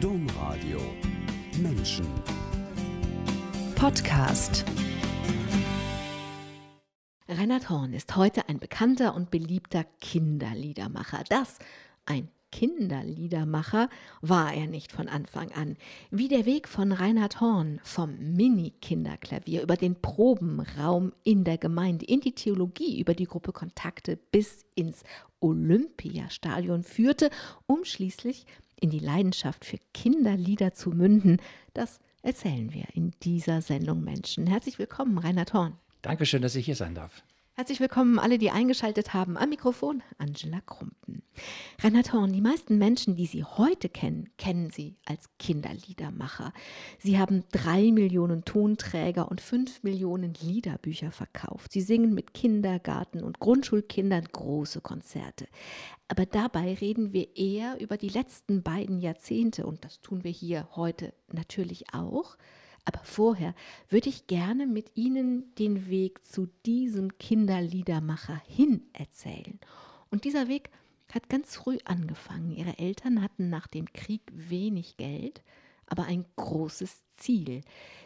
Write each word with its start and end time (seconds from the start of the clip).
Domradio 0.00 0.78
Menschen 1.58 2.06
Podcast 3.76 4.62
Reinhard 7.26 7.70
Horn 7.70 7.94
ist 7.94 8.14
heute 8.14 8.46
ein 8.50 8.58
bekannter 8.58 9.14
und 9.14 9.30
beliebter 9.30 9.84
Kinderliedermacher. 10.02 11.24
Das 11.30 11.58
ein 12.04 12.28
Kinderliedermacher 12.52 13.88
war 14.20 14.52
er 14.52 14.66
nicht 14.66 14.92
von 14.92 15.08
Anfang 15.08 15.50
an. 15.52 15.76
Wie 16.10 16.28
der 16.28 16.44
Weg 16.44 16.68
von 16.68 16.92
Reinhard 16.92 17.40
Horn 17.40 17.80
vom 17.82 18.16
Mini-Kinderklavier 18.18 19.62
über 19.62 19.76
den 19.76 19.94
Probenraum 20.00 21.12
in 21.24 21.44
der 21.44 21.56
Gemeinde, 21.56 22.04
in 22.04 22.20
die 22.20 22.34
Theologie, 22.34 23.00
über 23.00 23.14
die 23.14 23.26
Gruppe 23.26 23.52
Kontakte 23.52 24.18
bis 24.30 24.66
ins 24.74 25.04
Olympiastadion 25.40 26.82
führte, 26.82 27.30
um 27.66 27.84
schließlich 27.84 28.46
in 28.80 28.90
die 28.90 28.98
Leidenschaft 28.98 29.64
für 29.64 29.78
Kinderlieder 29.94 30.74
zu 30.74 30.90
münden, 30.90 31.40
das 31.74 32.00
erzählen 32.22 32.72
wir 32.72 32.86
in 32.94 33.12
dieser 33.22 33.62
Sendung 33.62 34.02
Menschen. 34.02 34.46
Herzlich 34.46 34.78
willkommen, 34.78 35.18
Reinhard 35.18 35.54
Horn. 35.54 35.78
Dankeschön, 36.02 36.42
dass 36.42 36.54
ich 36.54 36.66
hier 36.66 36.76
sein 36.76 36.94
darf. 36.94 37.22
Herzlich 37.58 37.80
willkommen 37.80 38.18
alle, 38.18 38.36
die 38.36 38.50
eingeschaltet 38.50 39.14
haben. 39.14 39.38
Am 39.38 39.48
Mikrofon 39.48 40.02
Angela 40.18 40.60
Krumpen. 40.60 41.22
Reinhard 41.78 42.12
Horn, 42.12 42.30
die 42.34 42.42
meisten 42.42 42.76
Menschen, 42.76 43.16
die 43.16 43.24
Sie 43.24 43.44
heute 43.44 43.88
kennen, 43.88 44.28
kennen 44.36 44.68
Sie 44.68 44.98
als 45.06 45.30
Kinderliedermacher. 45.38 46.52
Sie 46.98 47.18
haben 47.18 47.44
drei 47.52 47.92
Millionen 47.92 48.44
Tonträger 48.44 49.30
und 49.30 49.40
fünf 49.40 49.82
Millionen 49.82 50.34
Liederbücher 50.34 51.12
verkauft. 51.12 51.72
Sie 51.72 51.80
singen 51.80 52.12
mit 52.12 52.34
Kindergarten- 52.34 53.24
und 53.24 53.38
Grundschulkindern 53.38 54.26
große 54.30 54.82
Konzerte. 54.82 55.48
Aber 56.08 56.26
dabei 56.26 56.74
reden 56.74 57.14
wir 57.14 57.38
eher 57.38 57.80
über 57.80 57.96
die 57.96 58.10
letzten 58.10 58.62
beiden 58.62 58.98
Jahrzehnte 58.98 59.64
und 59.64 59.82
das 59.82 60.02
tun 60.02 60.24
wir 60.24 60.30
hier 60.30 60.68
heute 60.76 61.14
natürlich 61.32 61.94
auch. 61.94 62.36
Aber 62.86 63.00
vorher 63.02 63.54
würde 63.90 64.08
ich 64.08 64.28
gerne 64.28 64.66
mit 64.66 64.92
Ihnen 64.94 65.54
den 65.56 65.88
Weg 65.88 66.24
zu 66.24 66.48
diesem 66.64 67.18
Kinderliedermacher 67.18 68.40
hin 68.46 68.82
erzählen. 68.92 69.58
Und 70.10 70.24
dieser 70.24 70.48
Weg 70.48 70.70
hat 71.12 71.28
ganz 71.28 71.56
früh 71.56 71.78
angefangen. 71.84 72.52
Ihre 72.52 72.78
Eltern 72.78 73.22
hatten 73.22 73.50
nach 73.50 73.66
dem 73.66 73.92
Krieg 73.92 74.22
wenig 74.32 74.96
Geld, 74.96 75.42
aber 75.86 76.04
ein 76.04 76.24
großes 76.36 77.02
Ziel. 77.16 77.62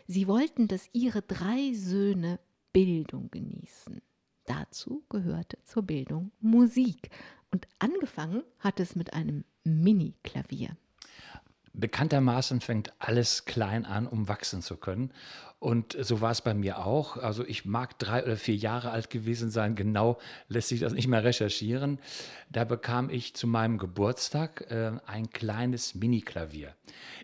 Sie 0.06 0.26
wollten, 0.26 0.66
dass 0.66 0.88
ihre 0.92 1.22
drei 1.22 1.72
Söhne 1.74 2.40
Bildung 2.72 3.30
genießen. 3.30 4.00
Dazu 4.44 5.04
gehörte 5.08 5.58
zur 5.64 5.82
Bildung 5.82 6.32
Musik. 6.40 7.10
Und 7.50 7.68
angefangen 7.78 8.42
hat 8.58 8.80
es 8.80 8.96
mit 8.96 9.12
einem 9.12 9.44
Mini-Klavier. 9.64 10.76
Bekanntermaßen 11.80 12.60
fängt 12.60 12.92
alles 12.98 13.44
klein 13.44 13.84
an, 13.84 14.06
um 14.06 14.28
wachsen 14.28 14.62
zu 14.62 14.76
können. 14.76 15.12
Und 15.60 15.94
so 16.00 16.22
war 16.22 16.30
es 16.30 16.40
bei 16.40 16.54
mir 16.54 16.86
auch. 16.86 17.18
Also 17.18 17.44
ich 17.44 17.66
mag 17.66 17.98
drei 17.98 18.24
oder 18.24 18.38
vier 18.38 18.56
Jahre 18.56 18.92
alt 18.92 19.10
gewesen 19.10 19.50
sein. 19.50 19.74
Genau 19.74 20.18
lässt 20.48 20.68
sich 20.68 20.80
das 20.80 20.94
nicht 20.94 21.06
mehr 21.06 21.22
recherchieren. 21.22 21.98
Da 22.48 22.64
bekam 22.64 23.10
ich 23.10 23.34
zu 23.34 23.46
meinem 23.46 23.76
Geburtstag 23.76 24.70
äh, 24.70 24.92
ein 25.04 25.28
kleines 25.28 25.94
Mini-Klavier. 25.94 26.74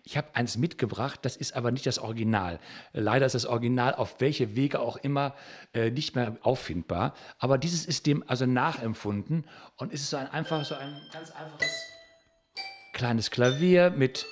Ich 0.03 0.17
habe 0.17 0.27
eins 0.35 0.55
mitgebracht, 0.55 1.19
das 1.23 1.35
ist 1.35 1.55
aber 1.55 1.71
nicht 1.71 1.87
das 1.87 1.97
Original. 1.97 2.59
Leider 2.93 3.25
ist 3.25 3.33
das 3.33 3.47
Original 3.47 3.95
auf 3.95 4.21
welche 4.21 4.55
Wege 4.55 4.81
auch 4.81 4.97
immer 4.97 5.33
äh, 5.73 5.89
nicht 5.89 6.15
mehr 6.15 6.37
auffindbar. 6.43 7.15
Aber 7.39 7.57
dieses 7.57 7.87
ist 7.87 8.05
dem 8.05 8.23
also 8.27 8.45
nachempfunden 8.45 9.47
und 9.77 9.91
ist 9.91 10.11
so 10.11 10.17
ein 10.17 10.29
einfach 10.29 10.63
so 10.63 10.75
ein 10.75 10.95
ganz 11.11 11.31
einfaches 11.31 11.71
kleines 12.93 13.31
Klavier 13.31 13.91
mit 13.91 14.25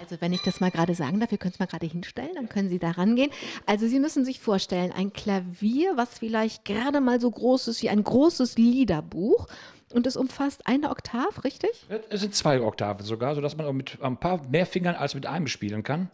also 0.00 0.20
wenn 0.20 0.32
ich 0.32 0.42
das 0.42 0.60
mal 0.60 0.70
gerade 0.70 0.94
sagen 0.94 1.20
darf, 1.20 1.30
wir 1.30 1.38
können 1.38 1.52
es 1.52 1.58
mal 1.58 1.66
gerade 1.66 1.86
hinstellen, 1.86 2.34
dann 2.34 2.48
können 2.48 2.68
Sie 2.68 2.78
da 2.78 2.92
rangehen. 2.92 3.30
Also 3.66 3.86
Sie 3.86 4.00
müssen 4.00 4.24
sich 4.24 4.40
vorstellen, 4.40 4.92
ein 4.92 5.12
Klavier, 5.12 5.96
was 5.96 6.18
vielleicht 6.18 6.64
gerade 6.64 7.00
mal 7.00 7.20
so 7.20 7.30
groß 7.30 7.68
ist 7.68 7.82
wie 7.82 7.90
ein 7.90 8.02
großes 8.02 8.56
Liederbuch. 8.56 9.46
Und 9.92 10.06
es 10.06 10.16
umfasst 10.16 10.66
eine 10.66 10.90
Oktav, 10.90 11.42
richtig? 11.42 11.70
Es 12.10 12.20
sind 12.20 12.34
zwei 12.34 12.60
Oktaven 12.60 13.04
sogar, 13.04 13.34
sodass 13.34 13.56
man 13.56 13.66
auch 13.66 13.72
mit 13.72 13.98
ein 14.00 14.18
paar 14.18 14.46
mehr 14.48 14.64
Fingern 14.64 14.94
als 14.94 15.14
mit 15.14 15.26
einem 15.26 15.48
spielen 15.48 15.82
kann. 15.82 16.10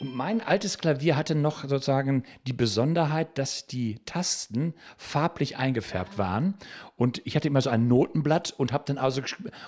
Mein 0.00 0.40
altes 0.40 0.78
Klavier 0.78 1.16
hatte 1.16 1.34
noch 1.34 1.62
sozusagen 1.68 2.24
die 2.46 2.52
Besonderheit, 2.52 3.36
dass 3.36 3.66
die 3.66 3.98
Tasten 4.06 4.74
farblich 4.96 5.56
eingefärbt 5.56 6.18
waren. 6.18 6.54
Und 6.96 7.20
ich 7.24 7.36
hatte 7.36 7.48
immer 7.48 7.60
so 7.60 7.70
ein 7.70 7.88
Notenblatt 7.88 8.54
und 8.56 8.72
habe 8.72 8.84
dann 8.86 8.98
also 8.98 9.22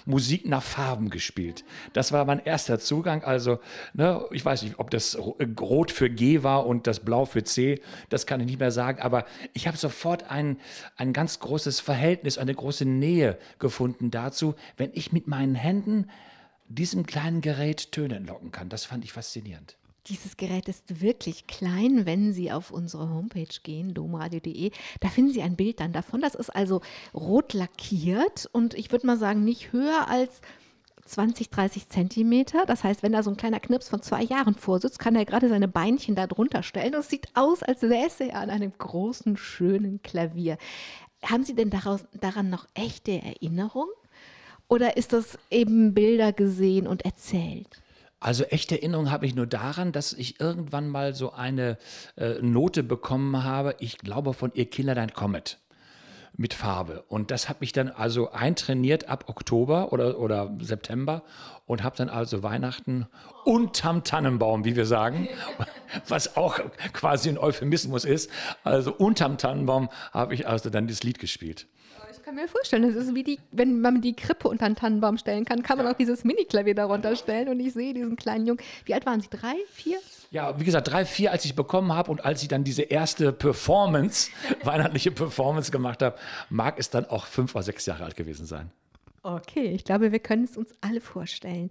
Musik 0.04 0.46
nach 0.46 0.62
Farben 0.62 1.10
gespielt. 1.10 1.64
Das 1.92 2.12
war 2.12 2.24
mein 2.24 2.44
erster 2.44 2.78
Zugang. 2.78 3.24
Also, 3.24 3.58
ne, 3.92 4.24
ich 4.30 4.44
weiß 4.44 4.62
nicht, 4.62 4.78
ob 4.78 4.90
das 4.90 5.18
Rot 5.18 5.90
für 5.90 6.10
G 6.10 6.42
war 6.42 6.66
und 6.66 6.86
das 6.86 7.00
Blau 7.00 7.24
für 7.24 7.42
C, 7.42 7.80
das 8.08 8.26
kann 8.26 8.40
ich 8.40 8.46
nicht 8.46 8.60
mehr 8.60 8.72
sagen. 8.72 9.00
Aber 9.02 9.24
ich 9.52 9.66
habe 9.66 9.76
sofort 9.76 10.30
ein, 10.30 10.58
ein 10.96 11.12
ganz 11.12 11.40
großes 11.40 11.80
Verhältnis, 11.80 12.38
eine 12.38 12.54
große 12.54 12.84
Nähe 12.84 13.38
gefunden 13.58 14.10
dazu, 14.10 14.54
wenn 14.76 14.90
ich 14.94 15.12
mit 15.12 15.26
meinen 15.26 15.54
Händen 15.54 16.08
diesem 16.68 17.04
kleinen 17.04 17.40
Gerät 17.40 17.90
Töne 17.90 18.16
entlocken 18.16 18.52
kann. 18.52 18.68
Das 18.68 18.84
fand 18.84 19.04
ich 19.04 19.12
faszinierend. 19.12 19.76
Dieses 20.06 20.36
Gerät 20.36 20.68
ist 20.68 21.00
wirklich 21.00 21.46
klein, 21.46 22.06
wenn 22.06 22.32
Sie 22.32 22.50
auf 22.50 22.70
unsere 22.70 23.10
Homepage 23.10 23.60
gehen, 23.62 23.94
domradio.de. 23.94 24.70
Da 25.00 25.08
finden 25.08 25.32
Sie 25.32 25.42
ein 25.42 25.56
Bild 25.56 25.80
dann 25.80 25.92
davon. 25.92 26.20
Das 26.20 26.34
ist 26.34 26.50
also 26.50 26.80
rot 27.14 27.52
lackiert 27.52 28.48
und 28.52 28.74
ich 28.74 28.90
würde 28.92 29.06
mal 29.06 29.18
sagen, 29.18 29.44
nicht 29.44 29.72
höher 29.72 30.08
als 30.08 30.40
20, 31.04 31.50
30 31.50 31.88
Zentimeter. 31.88 32.64
Das 32.66 32.84
heißt, 32.84 33.02
wenn 33.02 33.12
da 33.12 33.22
so 33.22 33.30
ein 33.30 33.36
kleiner 33.36 33.60
Knips 33.60 33.88
von 33.88 34.02
zwei 34.02 34.22
Jahren 34.22 34.54
vorsitzt, 34.54 34.98
kann 34.98 35.16
er 35.16 35.24
gerade 35.24 35.48
seine 35.48 35.68
Beinchen 35.68 36.14
da 36.14 36.26
drunter 36.26 36.62
stellen. 36.62 36.94
Und 36.94 37.00
es 37.00 37.08
sieht 37.08 37.28
aus, 37.34 37.62
als 37.62 37.80
säße 37.80 38.30
er 38.30 38.40
an 38.40 38.50
einem 38.50 38.72
großen, 38.76 39.36
schönen 39.36 40.02
Klavier. 40.02 40.56
Haben 41.22 41.44
Sie 41.44 41.54
denn 41.54 41.70
daraus, 41.70 42.04
daran 42.20 42.48
noch 42.48 42.66
echte 42.74 43.12
Erinnerung? 43.12 43.88
Oder 44.68 44.96
ist 44.96 45.12
das 45.12 45.36
eben 45.50 45.94
Bilder 45.94 46.32
gesehen 46.32 46.86
und 46.86 47.04
erzählt? 47.04 47.79
Also 48.20 48.44
echte 48.44 48.76
Erinnerung 48.76 49.10
habe 49.10 49.24
ich 49.24 49.34
nur 49.34 49.46
daran, 49.46 49.92
dass 49.92 50.12
ich 50.12 50.40
irgendwann 50.40 50.88
mal 50.88 51.14
so 51.14 51.32
eine 51.32 51.78
äh, 52.16 52.34
Note 52.42 52.82
bekommen 52.82 53.42
habe, 53.44 53.76
ich 53.78 53.96
glaube 53.96 54.34
von 54.34 54.52
ihr 54.54 54.68
Kinderlein 54.68 55.14
Comet 55.14 55.58
mit 56.36 56.54
Farbe. 56.54 57.04
Und 57.08 57.30
das 57.30 57.48
hat 57.48 57.60
mich 57.60 57.72
dann 57.72 57.88
also 57.88 58.30
eintrainiert 58.30 59.08
ab 59.08 59.24
Oktober 59.28 59.92
oder, 59.92 60.18
oder 60.18 60.54
September 60.60 61.22
und 61.66 61.82
habe 61.82 61.96
dann 61.96 62.08
also 62.08 62.42
Weihnachten 62.42 63.06
unterm 63.44 64.04
Tannenbaum, 64.04 64.64
wie 64.64 64.76
wir 64.76 64.86
sagen, 64.86 65.28
was 66.08 66.36
auch 66.36 66.60
quasi 66.92 67.30
ein 67.30 67.38
Euphemismus 67.38 68.04
ist. 68.04 68.30
Also 68.64 68.92
unterm 68.92 69.38
Tannenbaum 69.38 69.88
habe 70.12 70.34
ich 70.34 70.46
also 70.46 70.68
dann 70.70 70.88
das 70.88 71.02
Lied 71.02 71.18
gespielt. 71.18 71.66
Ich 72.30 72.36
kann 72.36 72.44
mir 72.44 72.48
vorstellen, 72.48 72.82
das 72.84 72.94
ist 72.94 73.12
wie 73.16 73.24
die, 73.24 73.40
wenn 73.50 73.80
man 73.80 74.00
die 74.00 74.14
Krippe 74.14 74.46
unter 74.46 74.64
einen 74.64 74.76
Tannenbaum 74.76 75.18
stellen 75.18 75.44
kann, 75.44 75.64
kann 75.64 75.78
man 75.78 75.88
auch 75.88 75.94
dieses 75.94 76.22
Mini-Klavier 76.22 76.76
darunter 76.76 77.16
stellen. 77.16 77.48
Und 77.48 77.58
ich 77.58 77.72
sehe 77.72 77.92
diesen 77.92 78.14
kleinen 78.14 78.46
Jungen. 78.46 78.60
Wie 78.84 78.94
alt 78.94 79.04
waren 79.04 79.20
Sie? 79.20 79.26
Drei, 79.28 79.56
vier? 79.72 79.98
Ja, 80.30 80.60
wie 80.60 80.62
gesagt, 80.62 80.86
drei, 80.86 81.04
vier, 81.04 81.32
als 81.32 81.44
ich 81.44 81.56
bekommen 81.56 81.92
habe 81.92 82.08
und 82.08 82.24
als 82.24 82.42
ich 82.42 82.46
dann 82.46 82.62
diese 82.62 82.82
erste 82.82 83.32
Performance, 83.32 84.30
weihnachtliche 84.62 85.10
Performance 85.10 85.72
gemacht 85.72 86.02
habe, 86.02 86.16
mag 86.50 86.78
es 86.78 86.88
dann 86.88 87.04
auch 87.04 87.26
fünf 87.26 87.56
oder 87.56 87.64
sechs 87.64 87.84
Jahre 87.86 88.04
alt 88.04 88.14
gewesen 88.14 88.46
sein. 88.46 88.70
Okay, 89.24 89.72
ich 89.72 89.82
glaube, 89.82 90.12
wir 90.12 90.20
können 90.20 90.44
es 90.44 90.56
uns 90.56 90.72
alle 90.82 91.00
vorstellen. 91.00 91.68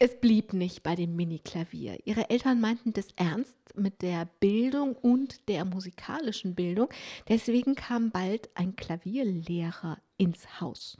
Es 0.00 0.18
blieb 0.18 0.52
nicht 0.52 0.82
bei 0.82 0.96
dem 0.96 1.14
Mini-Klavier. 1.14 1.98
Ihre 2.04 2.28
Eltern 2.28 2.60
meinten 2.60 2.92
das 2.92 3.08
ernst 3.14 3.56
mit 3.76 4.02
der 4.02 4.28
Bildung 4.40 4.96
und 4.96 5.48
der 5.48 5.64
musikalischen 5.64 6.56
Bildung. 6.56 6.88
Deswegen 7.28 7.76
kam 7.76 8.10
bald 8.10 8.50
ein 8.54 8.74
Klavierlehrer 8.74 9.98
ins 10.16 10.60
Haus. 10.60 10.98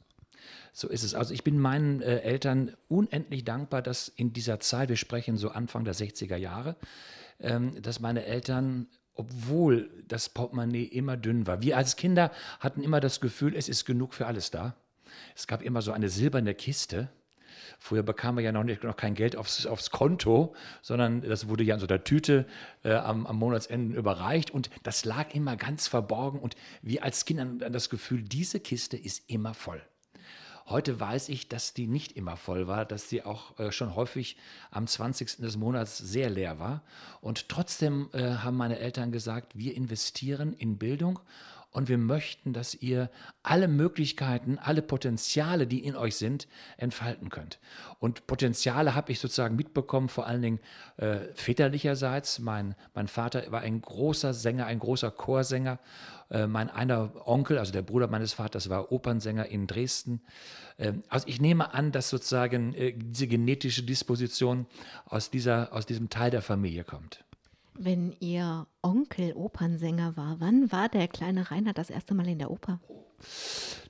So 0.72 0.88
ist 0.88 1.02
es. 1.02 1.14
Also 1.14 1.34
ich 1.34 1.42
bin 1.42 1.58
meinen 1.58 2.02
äh, 2.02 2.20
Eltern 2.20 2.76
unendlich 2.88 3.44
dankbar, 3.44 3.82
dass 3.82 4.08
in 4.08 4.32
dieser 4.32 4.60
Zeit, 4.60 4.90
wir 4.90 4.96
sprechen 4.96 5.36
so 5.38 5.48
Anfang 5.48 5.84
der 5.84 5.94
60er 5.94 6.36
Jahre, 6.36 6.76
ähm, 7.40 7.80
dass 7.82 8.00
meine 8.00 8.24
Eltern 8.24 8.88
obwohl 9.16 9.90
das 10.08 10.28
Portemonnaie 10.28 10.84
immer 10.84 11.16
dünn 11.16 11.46
war. 11.46 11.62
Wir 11.62 11.76
als 11.76 11.94
Kinder 11.94 12.32
hatten 12.58 12.82
immer 12.82 12.98
das 12.98 13.20
Gefühl, 13.20 13.54
es 13.54 13.68
ist 13.68 13.84
genug 13.84 14.12
für 14.12 14.26
alles 14.26 14.50
da. 14.50 14.74
Es 15.36 15.46
gab 15.46 15.62
immer 15.62 15.82
so 15.82 15.92
eine 15.92 16.08
silberne 16.08 16.54
Kiste 16.54 17.08
Früher 17.78 18.02
bekam 18.02 18.36
man 18.36 18.44
ja 18.44 18.52
noch, 18.52 18.64
nicht, 18.64 18.82
noch 18.84 18.96
kein 18.96 19.14
Geld 19.14 19.36
aufs, 19.36 19.66
aufs 19.66 19.90
Konto, 19.90 20.54
sondern 20.82 21.22
das 21.22 21.48
wurde 21.48 21.64
ja 21.64 21.74
in 21.74 21.80
so 21.80 21.86
einer 21.86 22.02
Tüte 22.04 22.46
äh, 22.82 22.94
am, 22.94 23.26
am 23.26 23.36
Monatsende 23.36 23.96
überreicht 23.96 24.50
und 24.50 24.70
das 24.82 25.04
lag 25.04 25.34
immer 25.34 25.56
ganz 25.56 25.88
verborgen 25.88 26.38
und 26.38 26.54
wir 26.82 27.04
als 27.04 27.24
Kinder 27.24 27.44
hatten 27.44 27.72
das 27.72 27.90
Gefühl, 27.90 28.22
diese 28.22 28.60
Kiste 28.60 28.96
ist 28.96 29.28
immer 29.28 29.54
voll. 29.54 29.82
Heute 30.66 30.98
weiß 30.98 31.28
ich, 31.28 31.48
dass 31.48 31.74
die 31.74 31.86
nicht 31.86 32.12
immer 32.12 32.38
voll 32.38 32.66
war, 32.66 32.86
dass 32.86 33.10
sie 33.10 33.22
auch 33.22 33.58
äh, 33.58 33.70
schon 33.70 33.94
häufig 33.94 34.38
am 34.70 34.86
20. 34.86 35.36
des 35.36 35.58
Monats 35.58 35.98
sehr 35.98 36.30
leer 36.30 36.58
war. 36.58 36.82
Und 37.20 37.50
trotzdem 37.50 38.08
äh, 38.14 38.36
haben 38.36 38.56
meine 38.56 38.78
Eltern 38.78 39.12
gesagt, 39.12 39.58
wir 39.58 39.76
investieren 39.76 40.54
in 40.54 40.78
Bildung 40.78 41.20
und 41.74 41.88
wir 41.88 41.98
möchten, 41.98 42.52
dass 42.52 42.74
ihr 42.74 43.10
alle 43.42 43.66
Möglichkeiten, 43.66 44.58
alle 44.58 44.80
Potenziale, 44.80 45.66
die 45.66 45.84
in 45.84 45.96
euch 45.96 46.14
sind, 46.14 46.46
entfalten 46.76 47.30
könnt. 47.30 47.58
Und 47.98 48.28
Potenziale 48.28 48.94
habe 48.94 49.10
ich 49.10 49.18
sozusagen 49.18 49.56
mitbekommen, 49.56 50.08
vor 50.08 50.28
allen 50.28 50.40
Dingen 50.40 50.60
äh, 50.98 51.16
väterlicherseits. 51.34 52.38
Mein, 52.38 52.76
mein 52.94 53.08
Vater 53.08 53.50
war 53.50 53.62
ein 53.62 53.82
großer 53.82 54.32
Sänger, 54.34 54.66
ein 54.66 54.78
großer 54.78 55.10
Chorsänger. 55.10 55.80
Äh, 56.30 56.46
mein 56.46 56.70
einer 56.70 57.10
Onkel, 57.26 57.58
also 57.58 57.72
der 57.72 57.82
Bruder 57.82 58.06
meines 58.06 58.34
Vaters, 58.34 58.70
war 58.70 58.92
Opernsänger 58.92 59.46
in 59.46 59.66
Dresden. 59.66 60.22
Ähm, 60.78 61.02
also 61.08 61.26
ich 61.26 61.40
nehme 61.40 61.74
an, 61.74 61.90
dass 61.90 62.08
sozusagen 62.08 62.72
äh, 62.74 62.94
diese 62.96 63.26
genetische 63.26 63.82
Disposition 63.82 64.66
aus, 65.06 65.28
dieser, 65.28 65.72
aus 65.72 65.86
diesem 65.86 66.08
Teil 66.08 66.30
der 66.30 66.42
Familie 66.42 66.84
kommt. 66.84 67.24
Wenn 67.76 68.14
Ihr 68.20 68.66
Onkel 68.82 69.32
Opernsänger 69.34 70.16
war, 70.16 70.36
wann 70.38 70.70
war 70.70 70.88
der 70.88 71.08
kleine 71.08 71.50
Reinhard 71.50 71.78
das 71.78 71.90
erste 71.90 72.14
Mal 72.14 72.28
in 72.28 72.38
der 72.38 72.50
Oper? 72.50 72.80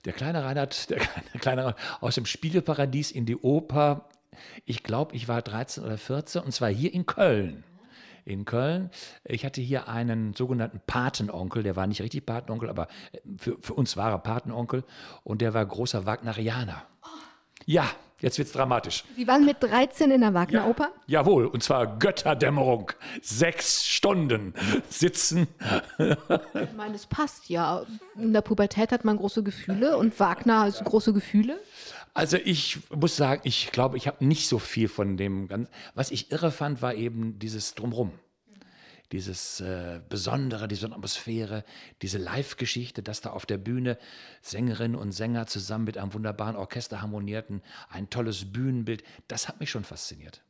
Der 0.05 0.13
kleine 0.13 0.43
Reinhard, 0.43 0.91
der 0.91 0.99
kleine 1.41 1.75
aus 2.01 2.15
dem 2.15 2.27
Spiegelparadies 2.27 3.11
in 3.11 3.27
die 3.27 3.37
Oper. 3.37 4.09
Ich 4.65 4.83
glaube, 4.83 5.15
ich 5.15 5.29
war 5.29 5.43
13 5.43 5.85
oder 5.85 5.99
14 5.99 6.43
und 6.43 6.53
zwar 6.53 6.71
hier 6.71 6.93
in 6.93 7.07
Köln 7.07 7.65
in 8.25 8.45
Köln. 8.45 8.91
Ich 9.25 9.45
hatte 9.45 9.61
hier 9.61 9.89
einen 9.89 10.35
sogenannten 10.35 10.81
Patenonkel, 10.87 11.63
der 11.63 11.77
war 11.77 11.87
nicht 11.87 12.01
richtig 12.01 12.25
Patenonkel, 12.25 12.71
aber 12.71 12.89
für, 13.37 13.59
für 13.61 13.75
uns 13.75 13.97
war 13.97 14.11
er 14.11 14.19
Patenonkel 14.19 14.85
und 15.23 15.43
der 15.43 15.55
war 15.55 15.65
großer 15.65 16.07
Wagnerianer. 16.07 16.83
Ja, 17.67 17.87
Jetzt 18.25 18.39
wird 18.39 18.47
es 18.49 18.55
dramatisch. 18.55 19.05
Sie 19.17 19.27
waren 19.27 19.45
mit 19.45 19.63
13 19.63 20.11
in 20.11 20.23
der 20.23 20.33
Wagner-Oper? 20.33 20.91
Ja, 21.07 21.21
jawohl, 21.21 21.45
und 21.45 21.63
zwar 21.63 21.99
Götterdämmerung. 21.99 22.91
Sechs 23.21 23.85
Stunden 23.87 24.55
sitzen. 24.89 25.47
ich 25.99 26.73
meine, 26.75 26.95
es 26.95 27.05
passt 27.05 27.51
ja. 27.51 27.83
In 28.17 28.33
der 28.33 28.41
Pubertät 28.41 28.93
hat 28.93 29.05
man 29.05 29.19
große 29.19 29.43
Gefühle 29.43 29.99
und 29.99 30.19
Wagner 30.19 30.61
hat 30.63 30.85
große 30.87 31.13
Gefühle. 31.13 31.61
Also 32.15 32.39
ich 32.43 32.79
muss 32.89 33.15
sagen, 33.15 33.43
ich 33.45 33.71
glaube, 33.73 33.99
ich 33.99 34.07
habe 34.07 34.25
nicht 34.25 34.49
so 34.49 34.59
viel 34.59 34.89
von 34.89 35.19
dem 35.19 35.47
Ganzen. 35.47 35.71
Was 35.95 36.11
ich 36.11 36.33
irre 36.33 36.51
fand, 36.51 36.81
war 36.81 36.95
eben 36.95 37.39
dieses 37.39 37.75
Drumrum 37.75 38.13
dieses 39.15 39.61
äh, 39.61 40.01
Besondere, 40.09 40.67
diese 40.67 40.91
Atmosphäre, 40.91 41.65
diese 42.03 42.19
Live-Geschichte, 42.19 43.01
dass 43.01 43.21
da 43.21 43.31
auf 43.31 43.47
der 43.47 43.59
Bühne 43.59 43.97
Sängerinnen 44.43 44.97
und 44.97 45.13
Sänger 45.13 45.47
zusammen 45.47 45.85
mit 45.85 45.97
einem 45.97 46.13
wunderbaren 46.13 46.57
Orchester 46.57 47.01
harmonierten, 47.01 47.63
ein 47.89 48.11
tolles 48.11 48.53
Bühnenbild, 48.53 49.05
das 49.29 49.47
hat 49.47 49.61
mich 49.61 49.71
schon 49.71 49.85
fasziniert. 49.85 50.43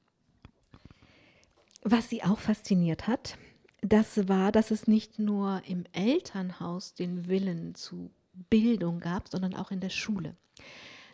Was 1.83 2.09
sie 2.09 2.23
auch 2.23 2.39
fasziniert 2.39 3.07
hat, 3.07 3.37
das 3.83 4.29
war, 4.29 4.51
dass 4.51 4.71
es 4.71 4.89
nicht 4.89 5.19
nur 5.19 5.61
im 5.67 5.85
Elternhaus 5.93 6.95
den 6.95 7.29
Willen 7.29 7.75
zu 7.75 8.11
Bildung 8.49 9.01
gab, 9.01 9.29
sondern 9.29 9.55
auch 9.55 9.73
in 9.73 9.81
der 9.81 9.91
Schule. 9.91 10.37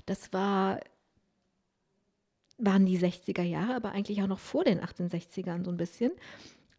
Das 0.07 0.33
war 0.33 0.79
waren 2.63 2.85
die 2.85 2.99
60er 2.99 3.43
Jahre, 3.43 3.75
aber 3.75 3.93
eigentlich 3.93 4.23
auch 4.23 4.27
noch 4.27 4.39
vor 4.39 4.65
den 4.65 4.81
1860ern 4.81 5.65
so 5.65 5.71
ein 5.71 5.79
bisschen. 5.79 6.13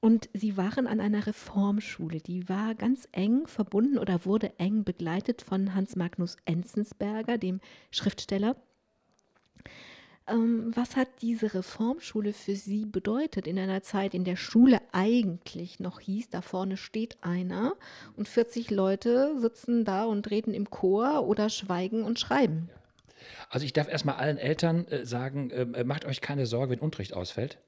Und 0.02 0.30
sie 0.34 0.58
waren 0.58 0.88
an 0.88 1.00
einer 1.00 1.28
Reformschule, 1.28 2.22
die 2.22 2.50
war 2.50 2.74
ganz 2.74 3.08
eng 3.12 3.46
verbunden 3.46 4.00
oder 4.00 4.26
wurde 4.26 4.52
eng 4.58 4.84
begleitet 4.84 5.44
von 5.44 5.76
Hans 5.76 5.96
Magnus 5.96 6.38
Enzensberger, 6.46 7.38
dem 7.38 7.62
Schriftsteller. 7.92 8.56
Ähm, 10.28 10.72
was 10.76 10.96
hat 10.96 11.08
diese 11.22 11.54
Reformschule 11.54 12.34
für 12.34 12.56
Sie 12.56 12.86
bedeutet 12.86 13.46
in 13.46 13.60
einer 13.60 13.84
Zeit, 13.84 14.16
in 14.16 14.24
der 14.24 14.38
Schule 14.38 14.82
eigentlich 14.92 15.80
noch 15.80 16.00
hieß, 16.00 16.30
da 16.30 16.42
vorne 16.42 16.78
steht 16.78 17.18
einer 17.22 17.76
und 18.18 18.28
40 18.28 18.72
Leute 18.72 19.40
sitzen 19.40 19.86
da 19.86 20.06
und 20.06 20.32
reden 20.32 20.56
im 20.56 20.72
Chor 20.72 21.28
oder 21.28 21.50
schweigen 21.50 22.02
und 22.02 22.20
schreiben? 22.20 22.72
Also 23.52 23.66
ich 23.66 23.74
darf 23.74 23.88
erstmal 23.88 24.16
allen 24.16 24.40
Eltern 24.40 24.88
äh, 24.88 25.06
sagen, 25.06 25.52
äh, 25.52 25.84
macht 25.84 26.06
euch 26.06 26.22
keine 26.22 26.48
Sorge, 26.48 26.72
wenn 26.72 26.80
Unterricht 26.80 27.14
ausfällt 27.14 27.60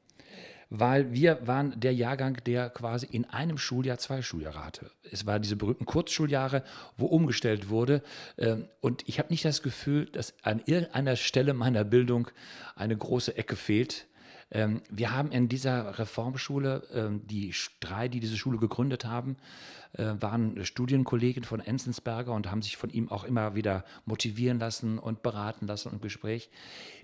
weil 0.76 1.14
wir 1.14 1.46
waren 1.46 1.80
der 1.80 1.94
Jahrgang, 1.94 2.44
der 2.48 2.72
quasi 2.72 3.06
in 3.06 3.26
einem 3.26 3.60
Schuljahr 3.60 4.00
zwei 4.00 4.24
Schuljahre 4.24 4.66
hatte. 4.66 4.90
Es 5.04 5.28
waren 5.28 5.44
diese 5.44 5.56
berühmten 5.56 5.86
Kurzschuljahre, 5.86 6.64
wo 6.98 7.06
umgestellt 7.06 7.70
wurde. 7.70 8.02
Ähm, 8.40 8.68
und 8.82 9.08
ich 9.08 9.20
habe 9.20 9.30
nicht 9.30 9.46
das 9.46 9.62
Gefühl, 9.62 10.08
dass 10.08 10.34
an 10.42 10.64
irgendeiner 10.66 11.16
Stelle 11.16 11.54
meiner 11.54 11.84
Bildung 11.84 12.28
eine 12.76 12.98
große 12.98 13.38
Ecke 13.38 13.56
fehlt. 13.56 14.08
Ähm, 14.50 14.82
wir 14.90 15.12
haben 15.12 15.32
in 15.32 15.48
dieser 15.48 16.00
Reformschule, 16.00 16.82
ähm, 16.92 17.22
die 17.28 17.54
drei, 17.80 18.08
die 18.08 18.20
diese 18.20 18.38
Schule 18.38 18.58
gegründet 18.58 19.06
haben, 19.06 19.38
äh, 19.94 20.16
waren 20.20 20.66
Studienkollegen 20.66 21.44
von 21.44 21.60
Enzensberger 21.60 22.34
und 22.34 22.50
haben 22.50 22.64
sich 22.64 22.78
von 22.78 22.90
ihm 22.90 23.12
auch 23.12 23.26
immer 23.26 23.54
wieder 23.54 23.86
motivieren 24.06 24.58
lassen 24.58 24.98
und 24.98 25.22
beraten 25.22 25.68
lassen 25.68 25.90
und 25.90 26.02
Gespräch 26.02 26.50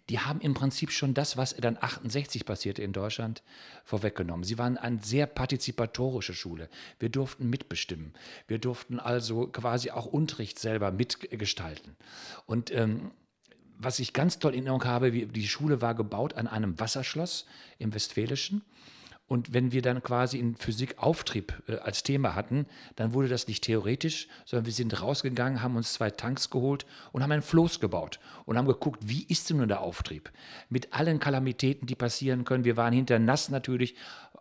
die 0.10 0.20
haben 0.20 0.42
im 0.42 0.56
Prinzip 0.56 0.92
schon 0.92 1.14
das, 1.14 1.38
was 1.38 1.56
dann 1.56 1.78
68 1.80 2.46
passierte 2.46 2.82
in 2.82 2.94
Deutschland, 2.94 3.44
vorweggenommen. 3.86 4.44
Sie 4.44 4.58
waren 4.58 4.78
eine 4.78 5.00
sehr 5.04 5.28
partizipatorische 5.28 6.34
Schule. 6.34 6.68
Wir 7.00 7.10
durften 7.10 7.50
mitbestimmen. 7.50 8.14
Wir 8.48 8.58
durften 8.58 9.00
also 9.00 9.48
quasi 9.48 9.92
auch 9.92 10.08
Unterricht 10.08 10.58
selber 10.58 10.92
mitgestalten. 10.92 11.96
Und 12.48 12.72
ähm, 12.72 13.12
was 13.78 14.00
ich 14.00 14.12
ganz 14.14 14.40
toll 14.40 14.52
in 14.52 14.66
Erinnerung 14.66 14.84
habe, 14.84 15.12
die 15.12 15.48
Schule 15.48 15.82
war 15.82 15.96
gebaut 15.96 16.34
an 16.34 16.48
einem 16.48 16.80
Wasserschloss 16.80 17.46
im 17.78 17.94
Westfälischen. 17.94 18.64
Und 19.30 19.54
wenn 19.54 19.72
wir 19.72 19.84
dann 19.84 20.02
quasi 20.02 20.40
in 20.40 20.56
Physik 20.56 20.98
Auftrieb 20.98 21.54
äh, 21.68 21.78
als 21.78 22.02
Thema 22.02 22.34
hatten, 22.34 22.66
dann 22.96 23.14
wurde 23.14 23.28
das 23.28 23.48
nicht 23.48 23.64
theoretisch, 23.64 24.28
sondern 24.44 24.66
wir 24.66 24.74
sind 24.74 25.02
rausgegangen, 25.02 25.62
haben 25.62 25.76
uns 25.76 25.94
zwei 25.94 26.10
Tanks 26.10 26.50
geholt 26.50 26.88
und 27.12 27.22
haben 27.22 27.32
ein 27.32 27.44
Floß 27.44 27.80
gebaut 27.80 28.20
und 28.46 28.58
haben 28.58 28.66
geguckt, 28.66 29.02
wie 29.06 29.24
ist 29.30 29.50
denn 29.50 29.58
nun 29.58 29.68
der 29.68 29.82
Auftrieb? 29.82 30.32
Mit 30.70 30.94
allen 30.94 31.20
Kalamitäten, 31.20 31.86
die 31.86 31.94
passieren 31.94 32.44
können. 32.44 32.66
Wir 32.66 32.76
waren 32.76 32.92
hinter 32.92 33.20
nass 33.20 33.50
natürlich 33.50 33.96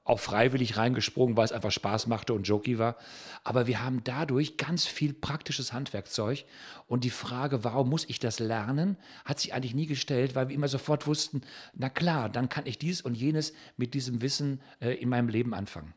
auch 0.08 0.20
freiwillig 0.20 0.76
reingesprungen, 0.76 1.36
weil 1.36 1.44
es 1.44 1.52
einfach 1.52 1.70
Spaß 1.70 2.06
machte 2.06 2.32
und 2.32 2.44
jokey 2.44 2.78
war. 2.78 2.96
Aber 3.44 3.66
wir 3.66 3.82
haben 3.82 4.02
dadurch 4.04 4.56
ganz 4.56 4.86
viel 4.86 5.12
praktisches 5.12 5.72
Handwerkzeug. 5.72 6.44
Und 6.86 7.04
die 7.04 7.10
Frage, 7.10 7.62
warum 7.62 7.90
muss 7.90 8.08
ich 8.08 8.18
das 8.18 8.38
lernen, 8.38 8.96
hat 9.24 9.38
sich 9.38 9.52
eigentlich 9.52 9.74
nie 9.74 9.86
gestellt, 9.86 10.34
weil 10.34 10.48
wir 10.48 10.54
immer 10.54 10.68
sofort 10.68 11.06
wussten, 11.06 11.42
na 11.74 11.90
klar, 11.90 12.30
dann 12.30 12.48
kann 12.48 12.66
ich 12.66 12.78
dies 12.78 13.02
und 13.02 13.14
jenes 13.14 13.52
mit 13.76 13.92
diesem 13.92 14.22
Wissen 14.22 14.60
äh, 14.80 14.94
in 14.94 15.10
meinem 15.10 15.28
Leben 15.28 15.52
anfangen. 15.52 15.92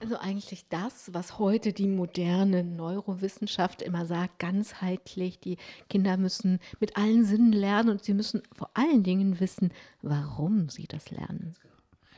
Also 0.00 0.18
eigentlich 0.18 0.66
das, 0.68 1.14
was 1.14 1.38
heute 1.38 1.72
die 1.72 1.86
moderne 1.86 2.64
Neurowissenschaft 2.64 3.80
immer 3.80 4.04
sagt, 4.04 4.40
ganzheitlich. 4.40 5.38
Die 5.40 5.56
Kinder 5.88 6.16
müssen 6.16 6.58
mit 6.80 6.96
allen 6.96 7.24
Sinnen 7.24 7.52
lernen 7.52 7.90
und 7.90 8.04
sie 8.04 8.12
müssen 8.12 8.42
vor 8.52 8.70
allen 8.74 9.04
Dingen 9.04 9.40
wissen, 9.40 9.72
warum 10.02 10.68
sie 10.68 10.86
das 10.86 11.10
lernen. 11.10 11.54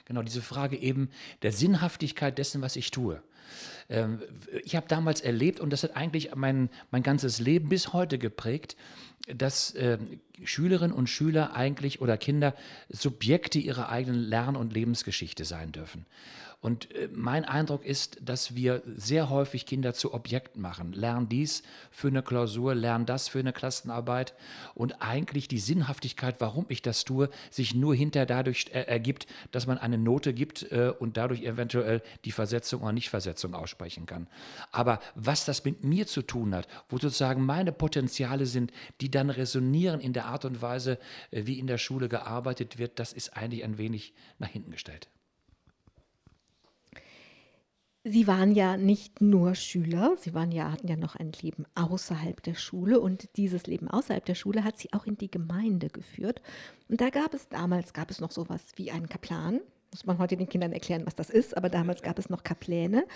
Genau, 0.09 0.23
diese 0.23 0.43
Frage 0.43 0.77
eben 0.77 1.11
der 1.43 1.53
Sinnhaftigkeit 1.53 2.39
dessen, 2.39 2.63
was 2.63 2.77
ich 2.77 2.91
tue. 2.91 3.23
Ähm, 3.89 4.21
ich 4.65 4.75
habe 4.75 4.89
damals 4.89 5.21
erlebt, 5.21 5.61
und 5.61 5.71
das 5.71 5.83
hat 5.83 5.97
eigentlich 5.97 6.35
mein, 6.35 6.71
mein 6.91 7.03
ganzes 7.03 7.39
Leben 7.41 7.69
bis 7.69 7.93
heute 7.93 8.19
geprägt, 8.19 8.77
dass 9.33 9.75
äh, 9.75 9.99
Schülerinnen 10.43 10.97
und 10.97 11.09
Schüler 11.09 11.55
eigentlich 11.55 12.01
oder 12.01 12.17
Kinder 12.17 12.55
Subjekte 12.89 13.59
ihrer 13.59 13.91
eigenen 13.91 14.21
Lern- 14.21 14.57
und 14.57 14.73
Lebensgeschichte 14.73 15.45
sein 15.45 15.73
dürfen. 15.73 16.07
Und 16.61 16.93
äh, 16.93 17.09
mein 17.13 17.45
Eindruck 17.45 17.85
ist, 17.85 18.19
dass 18.21 18.57
wir 18.57 18.83
sehr 18.85 19.31
häufig 19.31 19.65
Kinder 19.65 19.95
zu 19.95 20.13
Objekten 20.13 20.61
machen. 20.61 20.93
Lern 20.93 21.29
dies 21.29 21.63
für 21.93 22.09
eine 22.09 22.23
Klausur, 22.23 22.75
lern 22.75 23.07
das 23.07 23.29
für 23.29 23.39
eine 23.39 23.53
Klassenarbeit. 23.53 24.35
Und 24.75 25.01
eigentlich 25.01 25.47
die 25.47 25.61
Sinnhaftigkeit, 25.61 26.37
warum 26.41 26.67
ich 26.69 26.83
das 26.83 27.05
tue, 27.05 27.31
sich 27.51 27.77
nur 27.77 27.95
hinterher 27.95 28.27
dadurch 28.27 28.67
äh, 28.73 28.83
ergibt, 28.83 29.29
dass 29.53 29.69
man 29.69 29.79
eine 29.79 29.99
Note 29.99 30.35
gibt 30.35 30.71
äh, 30.73 30.93
und 30.99 31.17
dadurch 31.17 31.43
eventuell 31.45 32.03
die 32.25 32.33
Versetzung 32.33 32.83
oder 32.83 32.93
Nichtversetzung 32.93 33.55
aussprechen 33.55 34.07
kann. 34.07 34.27
Aber 34.73 34.99
was 35.15 35.45
das 35.45 35.65
mit 35.65 35.85
mir 35.85 36.09
zu 36.09 36.23
tun 36.23 36.57
hat, 36.57 36.67
wo 36.89 36.99
sozusagen 36.99 37.47
meine 37.47 37.71
Potenziale 37.71 38.47
sind, 38.47 38.73
die 39.01 39.13
dann 39.13 39.31
resonieren 39.31 40.01
in 40.01 40.13
der 40.13 40.27
Art 40.27 40.45
und 40.45 40.61
Weise, 40.61 40.99
wie 41.31 41.61
in 41.61 41.69
der 41.69 41.79
Schule 41.79 42.09
gearbeitet 42.09 42.79
wird, 42.79 42.99
das 42.99 43.13
ist 43.13 43.37
eigentlich 43.37 43.63
ein 43.63 43.79
wenig 43.79 44.13
nach 44.39 44.49
hinten 44.49 44.73
gestellt. 44.73 45.09
Sie 48.11 48.27
waren 48.27 48.53
ja 48.53 48.79
nicht 48.79 49.21
nur 49.21 49.55
Schüler, 49.55 50.17
Sie 50.19 50.33
waren 50.33 50.51
ja, 50.51 50.73
hatten 50.73 50.89
ja 50.89 50.97
noch 50.97 51.15
ein 51.15 51.33
Leben 51.43 51.67
außerhalb 51.75 52.43
der 52.43 52.55
Schule 52.55 53.01
und 53.01 53.29
dieses 53.37 53.67
Leben 53.67 53.89
außerhalb 53.89 54.25
der 54.25 54.35
Schule 54.35 54.65
hat 54.65 54.79
Sie 54.79 54.93
auch 54.95 55.05
in 55.05 55.19
die 55.19 55.31
Gemeinde 55.31 55.89
geführt. 55.89 56.41
Und 56.89 57.03
da 57.03 57.11
gab 57.11 57.35
es 57.35 57.49
damals 57.49 57.93
gab 57.93 58.11
es 58.11 58.21
noch 58.21 58.31
sowas 58.31 58.63
wie 58.77 58.91
einen 58.91 59.11
Kaplan. 59.11 59.61
Muss 59.91 60.07
man 60.07 60.19
heute 60.19 60.39
den 60.39 60.49
Kindern 60.49 60.73
erklären, 60.73 61.05
was 61.05 61.17
das 61.17 61.29
ist, 61.29 61.57
aber 61.57 61.69
damals 61.69 62.01
gab 62.01 62.19
es 62.19 62.31
noch 62.31 62.45
Kapläne. 62.45 63.07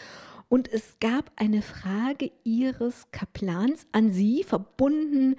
Und 0.49 0.70
es 0.70 0.96
gab 1.00 1.30
eine 1.37 1.62
Frage 1.62 2.30
Ihres 2.44 3.11
Kaplans 3.12 3.87
an 3.92 4.11
Sie, 4.11 4.44
verbunden 4.44 5.37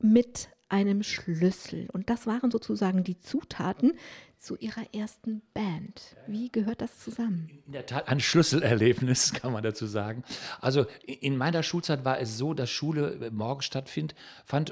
mit 0.00 0.48
einem 0.68 1.02
Schlüssel. 1.02 1.88
Und 1.92 2.10
das 2.10 2.26
waren 2.26 2.50
sozusagen 2.50 3.04
die 3.04 3.20
Zutaten, 3.20 3.92
zu 4.38 4.56
Ihrer 4.56 4.82
ersten 4.94 5.42
Band. 5.54 6.16
Wie 6.26 6.50
gehört 6.50 6.80
das 6.80 6.98
zusammen? 6.98 7.50
In 7.66 7.72
der 7.72 7.86
Tat 7.86 8.08
ein 8.08 8.20
Schlüsselerlebnis, 8.20 9.32
kann 9.34 9.52
man 9.52 9.62
dazu 9.62 9.86
sagen. 9.86 10.24
Also 10.60 10.86
in 11.04 11.36
meiner 11.36 11.62
Schulzeit 11.62 12.04
war 12.04 12.20
es 12.20 12.36
so, 12.38 12.54
dass 12.54 12.70
Schule 12.70 13.30
morgens 13.32 13.64
stattfand 13.64 14.14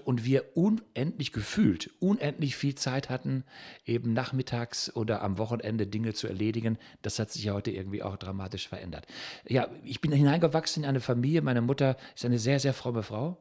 und 0.05 0.25
wir 0.25 0.57
unendlich 0.57 1.33
gefühlt, 1.33 1.91
unendlich 1.99 2.57
viel 2.57 2.75
Zeit 2.75 3.11
hatten, 3.11 3.45
eben 3.85 4.13
nachmittags 4.13 4.95
oder 4.95 5.23
am 5.23 5.39
Wochenende 5.39 5.87
Dinge 5.87 6.15
zu 6.15 6.27
erledigen. 6.27 6.79
Das 7.03 7.19
hat 7.19 7.31
sich 7.31 7.45
ja 7.45 7.55
heute 7.55 7.71
irgendwie 7.71 8.03
auch 8.03 8.17
dramatisch 8.17 8.69
verändert. 8.69 9.07
Ja, 9.49 9.69
ich 9.85 10.01
bin 10.01 10.13
hineingewachsen 10.13 10.85
in 10.85 10.89
eine 10.89 11.01
Familie. 11.01 11.43
Meine 11.43 11.63
Mutter 11.63 11.97
ist 12.15 12.25
eine 12.25 12.39
sehr, 12.39 12.61
sehr 12.61 12.75
fromme 12.75 13.03
Frau. 13.03 13.39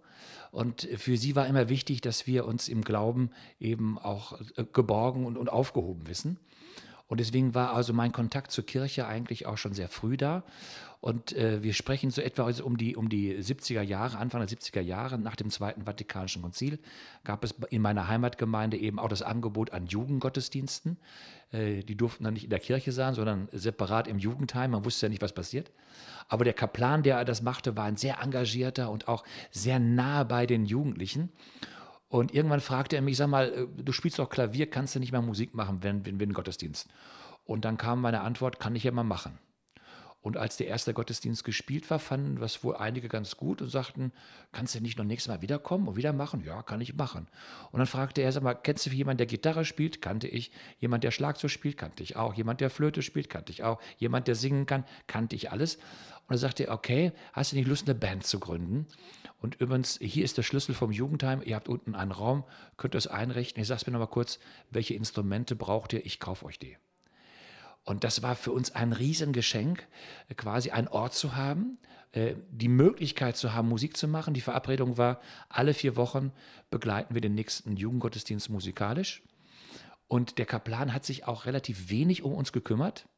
Und 0.51 0.87
für 0.97 1.17
sie 1.17 1.35
war 1.35 1.47
immer 1.47 1.69
wichtig, 1.69 2.01
dass 2.01 2.27
wir 2.27 2.45
uns 2.45 2.67
im 2.67 2.83
Glauben 2.83 3.31
eben 3.59 3.97
auch 3.97 4.39
äh, 4.55 4.65
geborgen 4.71 5.25
und, 5.25 5.37
und 5.37 5.49
aufgehoben 5.49 6.07
wissen. 6.07 6.37
Und 7.07 7.19
deswegen 7.19 7.53
war 7.53 7.73
also 7.73 7.93
mein 7.93 8.11
Kontakt 8.11 8.51
zur 8.51 8.65
Kirche 8.65 9.05
eigentlich 9.05 9.45
auch 9.45 9.57
schon 9.57 9.73
sehr 9.73 9.89
früh 9.89 10.17
da. 10.17 10.43
Und 11.03 11.33
äh, 11.33 11.61
wir 11.61 11.73
sprechen 11.73 12.11
so 12.11 12.21
etwa 12.21 12.49
um 12.63 12.77
die, 12.77 12.95
um 12.95 13.09
die 13.09 13.35
70er 13.35 13.81
Jahre, 13.81 14.17
Anfang 14.17 14.39
der 14.39 14.47
70er 14.47 14.79
Jahre, 14.79 15.19
nach 15.19 15.35
dem 15.35 15.49
Zweiten 15.49 15.83
Vatikanischen 15.83 16.41
Konzil, 16.41 16.79
gab 17.25 17.43
es 17.43 17.53
in 17.69 17.81
meiner 17.81 18.07
Heimatgemeinde 18.07 18.77
eben 18.77 18.99
auch 18.99 19.09
das 19.09 19.21
Angebot 19.21 19.71
an 19.73 19.85
Jugendgottesdiensten. 19.85 20.97
Äh, 21.51 21.83
die 21.83 21.97
durften 21.97 22.23
dann 22.23 22.33
nicht 22.35 22.45
in 22.45 22.49
der 22.49 22.59
Kirche 22.59 22.93
sein, 22.93 23.15
sondern 23.15 23.49
separat 23.51 24.07
im 24.07 24.17
Jugendheim. 24.17 24.71
Man 24.71 24.85
wusste 24.85 25.07
ja 25.07 25.09
nicht, 25.09 25.21
was 25.21 25.33
passiert. 25.33 25.71
Aber 26.29 26.45
der 26.45 26.53
Kaplan, 26.53 27.03
der 27.03 27.25
das 27.25 27.41
machte, 27.41 27.75
war 27.75 27.83
ein 27.83 27.97
sehr 27.97 28.21
engagierter 28.21 28.89
und 28.89 29.09
auch 29.09 29.25
sehr 29.51 29.79
nah 29.79 30.23
bei 30.23 30.45
den 30.45 30.65
Jugendlichen. 30.65 31.33
Und 32.13 32.31
irgendwann 32.31 32.61
fragte 32.61 32.95
er 32.95 33.01
mich, 33.01 33.17
sag 33.17 33.27
mal, 33.27 33.51
äh, 33.51 33.83
du 33.83 33.91
spielst 33.91 34.19
doch 34.19 34.29
Klavier, 34.29 34.69
kannst 34.69 34.93
du 34.93 34.99
nicht 34.99 35.11
mal 35.11 35.23
Musik 35.23 35.55
machen, 35.55 35.81
wenn, 35.81 36.05
wenn, 36.05 36.19
wenn 36.19 36.31
Gottesdienst? 36.31 36.87
Und 37.43 37.65
dann 37.65 37.75
kam 37.75 38.01
meine 38.01 38.21
Antwort, 38.21 38.59
kann 38.59 38.75
ich 38.75 38.83
ja 38.83 38.91
mal 38.91 39.03
machen. 39.03 39.39
Und 40.21 40.37
als 40.37 40.55
der 40.55 40.67
erste 40.67 40.93
Gottesdienst 40.93 41.43
gespielt 41.43 41.89
war, 41.89 41.97
fanden 41.97 42.39
das 42.39 42.63
wohl 42.63 42.77
einige 42.77 43.09
ganz 43.09 43.35
gut 43.35 43.63
und 43.63 43.69
sagten, 43.69 44.11
kannst 44.51 44.75
du 44.75 44.79
nicht 44.79 44.95
noch 44.95 45.05
nächstes 45.05 45.33
Mal 45.33 45.41
wiederkommen 45.41 45.87
und 45.87 45.95
wieder 45.95 46.13
machen? 46.13 46.43
Ja, 46.45 46.61
kann 46.61 46.81
ich 46.81 46.93
machen. 46.93 47.27
Und 47.71 47.79
dann 47.79 47.87
fragte 47.87 48.21
er, 48.21 48.31
sag 48.31 48.43
mal, 48.43 48.53
kennst 48.53 48.85
du 48.85 48.91
jemanden, 48.91 49.17
der 49.17 49.25
Gitarre 49.25 49.65
spielt? 49.65 49.99
Kannte 49.99 50.27
ich. 50.27 50.51
Jemand, 50.77 51.03
der 51.03 51.11
Schlagzeug 51.11 51.49
spielt? 51.49 51.77
Kannte 51.77 52.03
ich 52.03 52.15
auch. 52.15 52.35
Jemand, 52.35 52.61
der 52.61 52.69
Flöte 52.69 53.01
spielt? 53.01 53.27
Kannte 53.27 53.51
ich 53.51 53.63
auch. 53.63 53.81
Jemand, 53.97 54.27
der 54.27 54.35
singen 54.35 54.67
kann? 54.67 54.85
Kannte 55.07 55.35
ich 55.35 55.51
alles. 55.51 55.75
Und 55.75 56.29
dann 56.29 56.37
sagte 56.37 56.67
er, 56.67 56.73
okay, 56.73 57.11
hast 57.33 57.51
du 57.51 57.55
nicht 57.55 57.67
Lust, 57.67 57.89
eine 57.89 57.95
Band 57.95 58.23
zu 58.23 58.39
gründen? 58.39 58.85
Und 59.43 59.55
übrigens, 59.59 59.99
hier 60.01 60.23
ist 60.23 60.37
der 60.37 60.43
Schlüssel 60.43 60.73
vom 60.73 60.93
Jugendheim. 60.93 61.41
Ihr 61.43 61.57
habt 61.57 61.67
unten 61.67 61.95
einen 61.95 62.13
Raum, 62.13 62.45
könnt 62.77 62.95
es 62.95 63.07
einrichten. 63.07 63.61
Ich 63.61 63.67
sag's 63.67 63.85
mir 63.85 63.91
nochmal 63.91 64.07
kurz, 64.07 64.39
welche 64.71 64.93
Instrumente 64.93 65.57
braucht 65.57 65.91
ihr? 65.91 66.05
Ich 66.05 66.21
kaufe 66.21 66.45
euch 66.45 66.59
die. 66.59 66.77
Und 67.83 68.05
das 68.05 68.23
war 68.23 68.37
für 68.37 68.53
uns 68.53 68.73
ein 68.73 68.93
Riesengeschenk, 68.93 69.85
quasi 70.37 70.71
einen 70.71 70.87
Ort 70.87 71.13
zu 71.13 71.35
haben, 71.35 71.77
äh, 72.13 72.35
die 72.51 72.69
Möglichkeit 72.69 73.35
zu 73.35 73.51
haben, 73.51 73.67
Musik 73.67 73.97
zu 73.97 74.07
machen. 74.07 74.33
Die 74.33 74.39
Verabredung 74.39 74.97
war, 74.97 75.19
alle 75.49 75.73
vier 75.73 75.97
Wochen 75.97 76.31
begleiten 76.69 77.13
wir 77.13 77.19
den 77.19 77.35
nächsten 77.35 77.75
Jugendgottesdienst 77.75 78.49
musikalisch. 78.49 79.23
Und 80.07 80.37
der 80.37 80.45
Kaplan 80.45 80.93
hat 80.93 81.03
sich 81.03 81.27
auch 81.27 81.45
relativ 81.45 81.89
wenig 81.89 82.23
um 82.23 82.33
uns 82.33 82.53
gekümmert. 82.53 83.09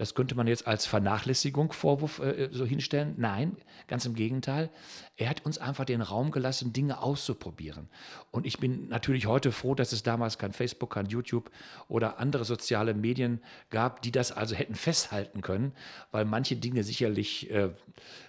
Das 0.00 0.14
könnte 0.14 0.34
man 0.34 0.46
jetzt 0.46 0.66
als 0.66 0.86
Vernachlässigung 0.86 1.72
Vorwurf 1.72 2.20
äh, 2.20 2.48
so 2.52 2.64
hinstellen. 2.64 3.16
Nein, 3.18 3.58
ganz 3.86 4.06
im 4.06 4.14
Gegenteil. 4.14 4.70
Er 5.18 5.28
hat 5.28 5.44
uns 5.44 5.58
einfach 5.58 5.84
den 5.84 6.00
Raum 6.00 6.30
gelassen, 6.30 6.72
Dinge 6.72 7.02
auszuprobieren. 7.02 7.86
Und 8.30 8.46
ich 8.46 8.58
bin 8.58 8.88
natürlich 8.88 9.26
heute 9.26 9.52
froh, 9.52 9.74
dass 9.74 9.92
es 9.92 10.02
damals 10.02 10.38
kein 10.38 10.54
Facebook, 10.54 10.94
kein 10.94 11.04
YouTube 11.04 11.50
oder 11.86 12.18
andere 12.18 12.46
soziale 12.46 12.94
Medien 12.94 13.42
gab, 13.68 14.00
die 14.00 14.10
das 14.10 14.32
also 14.32 14.54
hätten 14.54 14.74
festhalten 14.74 15.42
können, 15.42 15.72
weil 16.12 16.24
manche 16.24 16.56
Dinge 16.56 16.82
sicherlich, 16.82 17.50
äh, 17.50 17.68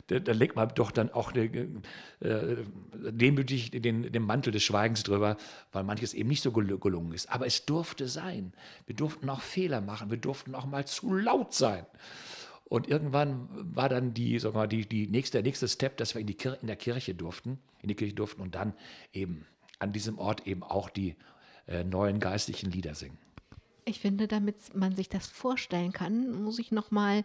da, 0.08 0.20
da, 0.20 0.34
legt 0.34 0.58
man 0.58 0.74
doch 0.76 0.92
dann 0.92 1.10
auch 1.14 1.34
äh, 1.34 1.68
demütig 2.20 3.72
den, 3.72 4.12
den 4.12 4.24
Mantel 4.24 4.52
des 4.52 4.64
Schweigens 4.64 5.04
drüber, 5.04 5.38
weil 5.72 5.86
manches 5.86 6.14
eben 6.14 6.28
nicht 6.28 6.44
so 6.44 6.52
gelungen 6.52 7.14
ist. 7.14 7.32
Aber 7.32 7.48
es 7.48 7.66
durfte 7.66 8.10
sein. 8.10 8.52
Wir 8.88 8.96
durften 8.98 9.30
auch 9.30 9.40
Fehler 9.40 9.80
machen. 9.80 10.12
Wir 10.12 10.18
durften 10.18 10.54
auch 10.54 10.66
mal 10.66 10.86
zu 10.86 11.14
laut 11.14 11.54
sein. 11.54 11.61
Und 12.66 12.88
irgendwann 12.88 13.50
war 13.52 13.90
dann 13.90 14.14
die, 14.14 14.42
wir 14.42 14.52
mal, 14.54 14.68
die, 14.68 14.86
die 14.86 15.08
nächste, 15.08 15.40
der 15.40 15.44
nächste 15.44 15.68
Step, 15.68 15.98
dass 15.98 16.14
wir 16.16 16.22
in, 16.22 16.28
die 16.28 16.36
Kir 16.36 16.58
in 16.62 16.68
der 16.68 16.78
Kirche 16.78 17.14
durften, 17.14 17.60
in 17.82 17.90
die 17.90 17.96
Kirche 17.96 18.14
durften 18.14 18.42
und 18.42 18.56
dann 18.56 18.74
eben 19.12 19.46
an 19.80 19.92
diesem 19.92 20.18
Ort 20.18 20.48
eben 20.48 20.64
auch 20.64 20.90
die 20.90 21.16
äh, 21.68 21.84
neuen 21.84 22.20
geistlichen 22.20 22.72
Lieder 22.72 22.96
singen. 22.96 23.18
Ich 23.84 24.00
finde, 24.00 24.28
damit 24.28 24.76
man 24.76 24.96
sich 24.96 25.10
das 25.10 25.28
vorstellen 25.28 25.92
kann, 25.92 26.44
muss 26.44 26.60
ich 26.60 26.72
noch 26.72 26.92
mal 26.92 27.24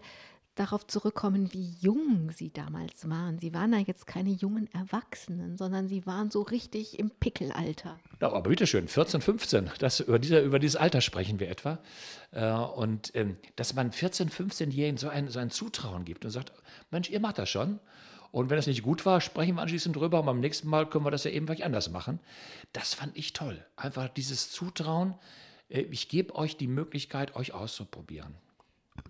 darauf 0.56 0.86
zurückkommen, 0.86 1.52
wie 1.52 1.74
jung 1.80 2.30
sie 2.32 2.50
damals 2.50 3.08
waren. 3.08 3.38
Sie 3.38 3.54
waren 3.54 3.72
ja 3.72 3.78
jetzt 3.78 4.06
keine 4.06 4.30
jungen 4.30 4.68
Erwachsenen, 4.72 5.56
sondern 5.56 5.86
sie 5.86 6.06
waren 6.06 6.30
so 6.30 6.42
richtig 6.42 6.98
im 6.98 7.10
Pickelalter. 7.10 7.98
Ja, 8.20 8.28
aber 8.28 8.48
bitteschön, 8.48 8.88
14, 8.88 9.20
15, 9.20 9.70
das, 9.78 10.00
über, 10.00 10.18
diese, 10.18 10.40
über 10.40 10.58
dieses 10.58 10.76
Alter 10.76 11.00
sprechen 11.00 11.38
wir 11.38 11.48
etwa. 11.48 11.78
Äh, 12.32 12.50
und 12.50 13.14
ähm, 13.14 13.36
dass 13.54 13.74
man 13.74 13.92
14, 13.92 14.30
15-Jährigen 14.30 14.96
so 14.96 15.08
ein, 15.08 15.28
so 15.28 15.38
ein 15.38 15.50
Zutrauen 15.50 16.04
gibt 16.04 16.24
und 16.24 16.30
sagt, 16.30 16.52
Mensch, 16.90 17.10
ihr 17.10 17.20
macht 17.20 17.38
das 17.38 17.50
schon. 17.50 17.78
Und 18.32 18.50
wenn 18.50 18.58
es 18.58 18.66
nicht 18.66 18.82
gut 18.82 19.06
war, 19.06 19.20
sprechen 19.20 19.54
wir 19.56 19.62
anschließend 19.62 19.94
drüber 19.96 20.20
und 20.20 20.26
beim 20.26 20.40
nächsten 20.40 20.68
Mal 20.68 20.88
können 20.88 21.04
wir 21.04 21.10
das 21.10 21.24
ja 21.24 21.30
eben 21.30 21.46
vielleicht 21.46 21.62
anders 21.62 21.90
machen. 21.90 22.20
Das 22.72 22.94
fand 22.94 23.16
ich 23.16 23.32
toll. 23.32 23.64
Einfach 23.76 24.08
dieses 24.08 24.50
Zutrauen. 24.50 25.14
Äh, 25.68 25.82
ich 25.82 26.08
gebe 26.08 26.34
euch 26.34 26.56
die 26.56 26.66
Möglichkeit, 26.66 27.36
euch 27.36 27.52
auszuprobieren. 27.52 28.34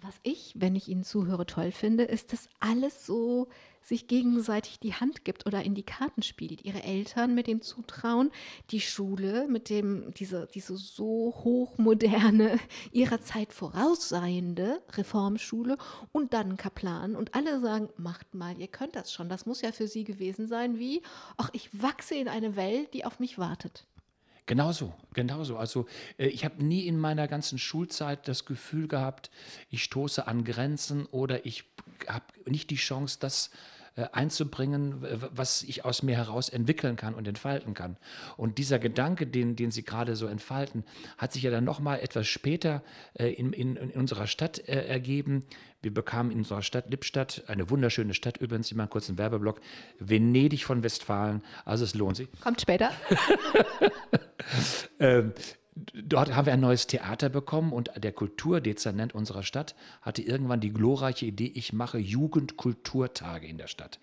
Was 0.03 0.15
ich, 0.23 0.55
wenn 0.57 0.77
ich 0.77 0.89
Ihnen 0.89 1.05
zuhöre, 1.05 1.47
toll 1.47 1.73
finde, 1.73 2.05
ist, 2.05 2.33
dass 2.33 2.49
alles 2.61 3.07
so 3.07 3.49
sich 3.87 4.09
gegenseitig 4.09 4.81
die 4.81 4.95
Hand 4.95 5.25
gibt 5.25 5.47
oder 5.47 5.63
in 5.63 5.75
die 5.75 5.85
Karten 5.85 6.23
spielt. 6.23 6.65
Ihre 6.65 6.83
Eltern 6.83 7.35
mit 7.35 7.47
dem 7.47 7.63
Zutrauen, 7.63 8.31
die 8.71 8.81
Schule 8.81 9.47
mit 9.49 9.71
dem, 9.71 10.13
diese, 10.15 10.49
diese 10.53 10.77
so 10.77 11.33
hochmoderne, 11.45 12.59
ihrer 12.93 13.21
Zeit 13.21 13.53
vorausseiende 13.53 14.83
Reformschule 14.93 15.79
und 16.13 16.33
dann 16.33 16.57
Kaplan. 16.57 17.15
Und 17.15 17.35
alle 17.35 17.61
sagen, 17.61 17.89
macht 17.97 18.35
mal, 18.35 18.59
ihr 18.59 18.69
könnt 18.69 18.97
das 18.97 19.13
schon. 19.13 19.29
Das 19.29 19.47
muss 19.47 19.63
ja 19.63 19.71
für 19.71 19.87
Sie 19.87 20.05
gewesen 20.05 20.49
sein 20.49 20.79
wie, 20.79 21.03
ach, 21.37 21.51
ich 21.53 21.71
wachse 21.81 22.17
in 22.17 22.29
eine 22.29 22.57
Welt, 22.57 22.93
die 22.93 23.05
auf 23.05 23.21
mich 23.21 23.39
wartet. 23.39 23.87
Genauso, 24.47 24.95
genauso. 25.13 25.57
Also 25.57 25.87
äh, 26.19 26.29
ich 26.29 26.45
habe 26.45 26.65
nie 26.65 26.87
in 26.87 26.99
meiner 26.99 27.27
ganzen 27.27 27.59
Schulzeit 27.59 28.29
das 28.29 28.45
Gefühl 28.45 28.87
gehabt, 28.87 29.31
ich 29.71 29.83
stoße 29.83 30.27
an 30.27 30.45
Grenzen 30.45 31.07
oder 31.07 31.45
ich 31.45 31.65
habe 32.07 32.25
nicht 32.47 32.71
die 32.71 32.77
Chance, 32.77 33.19
das 33.21 33.49
äh, 33.49 33.76
einzubringen, 34.05 35.03
was 35.33 35.63
ich 35.63 35.85
aus 35.85 36.03
mir 36.03 36.17
heraus 36.17 36.49
entwickeln 36.49 36.97
kann 36.97 37.15
und 37.15 37.27
entfalten 37.27 37.75
kann. 37.75 37.97
Und 38.37 38.59
dieser 38.59 38.79
Gedanke, 38.79 39.27
den, 39.27 39.57
den 39.57 39.71
Sie 39.71 39.85
gerade 39.85 40.17
so 40.17 40.27
entfalten, 40.27 40.85
hat 41.19 41.33
sich 41.33 41.43
ja 41.43 41.51
dann 41.51 41.65
nochmal 41.65 42.01
etwas 42.01 42.27
später 42.27 42.83
äh, 43.15 43.29
in, 43.33 43.53
in, 43.53 43.77
in, 43.77 43.91
unserer 43.93 44.27
Stadt 44.27 44.59
ergeben. 44.59 45.45
Wir 45.83 45.95
bekamen 45.95 46.33
in 46.33 46.39
unserer 46.39 46.63
Stadt 46.63 46.91
Lippstadt, 46.91 47.45
eine 47.47 47.71
wunderschöne 47.71 48.15
Stadt 48.15 48.39
übrigens, 48.39 48.73
immer 48.73 48.85
einen 48.85 48.91
kurzen 48.91 49.19
Werbeblock, 49.19 49.61
Venedig 49.99 50.65
von 50.65 50.83
Westfalen. 50.83 51.43
Also 51.65 51.85
es 51.85 51.95
lohnt 51.95 52.17
sich. 52.17 52.29
Kommt 52.41 52.61
später. 52.61 52.91
ähm, 55.01 55.33
dort 55.77 56.35
haben 56.35 56.47
wir 56.47 56.53
ein 56.53 56.61
neues 56.61 56.87
Theater 56.87 57.29
bekommen 57.29 57.73
und 57.73 57.91
der 57.97 58.13
Kulturdezernent 58.13 59.15
unserer 59.15 59.43
Stadt 59.43 59.75
hatte 60.03 60.23
irgendwann 60.23 60.61
die 60.61 60.73
glorreiche 60.73 61.27
Idee, 61.27 61.53
ich 61.55 61.73
mache 61.73 61.99
Jugendkulturtage 61.99 63.47
in 63.47 63.59
der 63.59 63.67
Stadt. 63.69 63.99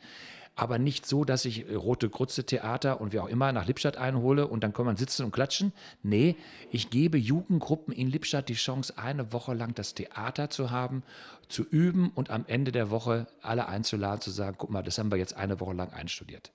Aber 0.56 0.77
nicht 0.77 1.08
so, 1.08 1.25
dass 1.25 1.46
ich 1.46 1.65
Rote 1.68 2.10
Grütze 2.10 2.46
Theater 2.46 3.01
und 3.01 3.12
wie 3.12 3.20
auch 3.20 3.27
immer 3.27 3.51
nach 3.51 3.65
Lippstadt 3.65 3.98
einhole 3.98 4.48
und 4.48 4.63
dann 4.63 4.72
kann 4.72 4.86
man 4.86 4.98
sitzen 4.98 5.25
und 5.25 5.32
klatschen. 5.32 5.74
Nee, 6.03 6.36
ich 6.70 6.92
gebe 6.92 7.18
Jugendgruppen 7.18 7.92
in 7.92 8.08
Lippstadt 8.08 8.50
die 8.50 8.53
Chance, 8.53 8.94
eine 8.98 9.34
Woche 9.34 9.56
lang 9.56 9.74
das 9.74 9.96
Theater 9.96 10.51
zu 10.51 10.70
haben, 10.70 11.01
zu 11.50 11.63
üben 11.63 12.12
und 12.13 12.30
am 12.30 12.46
Ende 12.48 12.72
der 12.72 12.92
Woche 12.92 13.25
alle 13.42 13.68
einzuladen, 13.68 14.22
zu 14.22 14.30
sagen, 14.30 14.56
guck 14.60 14.70
mal, 14.70 14.84
das 14.84 15.00
haben 15.00 15.12
wir 15.12 15.18
jetzt 15.18 15.36
eine 15.36 15.60
Woche 15.60 15.74
lang 15.74 15.92
einstudiert. 15.92 16.51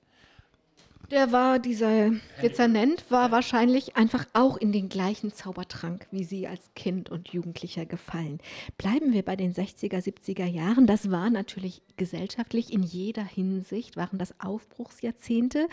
Der 1.11 1.33
war, 1.33 1.59
dieser 1.59 2.11
Dezernent 2.43 3.11
war 3.11 3.31
wahrscheinlich 3.31 3.97
einfach 3.97 4.27
auch 4.35 4.59
in 4.59 4.73
den 4.73 4.91
gleichen 4.91 5.33
Zaubertrank 5.33 6.07
wie 6.11 6.23
Sie 6.23 6.47
als 6.47 6.71
Kind 6.75 7.09
und 7.09 7.29
Jugendlicher 7.31 7.87
gefallen. 7.87 8.41
Bleiben 8.77 9.15
wir 9.15 9.23
bei 9.23 9.35
den 9.35 9.55
60er, 9.55 10.03
70er 10.03 10.45
Jahren. 10.45 10.87
Das 10.87 11.11
war 11.11 11.31
natürlich 11.31 11.81
gesellschaftlich 11.97 12.75
in 12.75 12.83
jeder 12.83 13.25
Hinsicht, 13.25 13.97
waren 13.97 14.19
das 14.19 14.39
Aufbruchsjahrzehnte. 14.39 15.69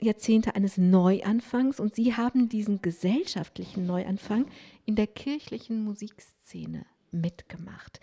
Jahrzehnte 0.00 0.54
eines 0.54 0.76
Neuanfangs 0.78 1.80
und 1.80 1.96
Sie 1.96 2.14
haben 2.14 2.48
diesen 2.48 2.80
gesellschaftlichen 2.80 3.86
Neuanfang 3.86 4.46
in 4.86 4.94
der 4.94 5.08
kirchlichen 5.08 5.82
Musikszene 5.82 6.86
mitgemacht. 7.10 7.98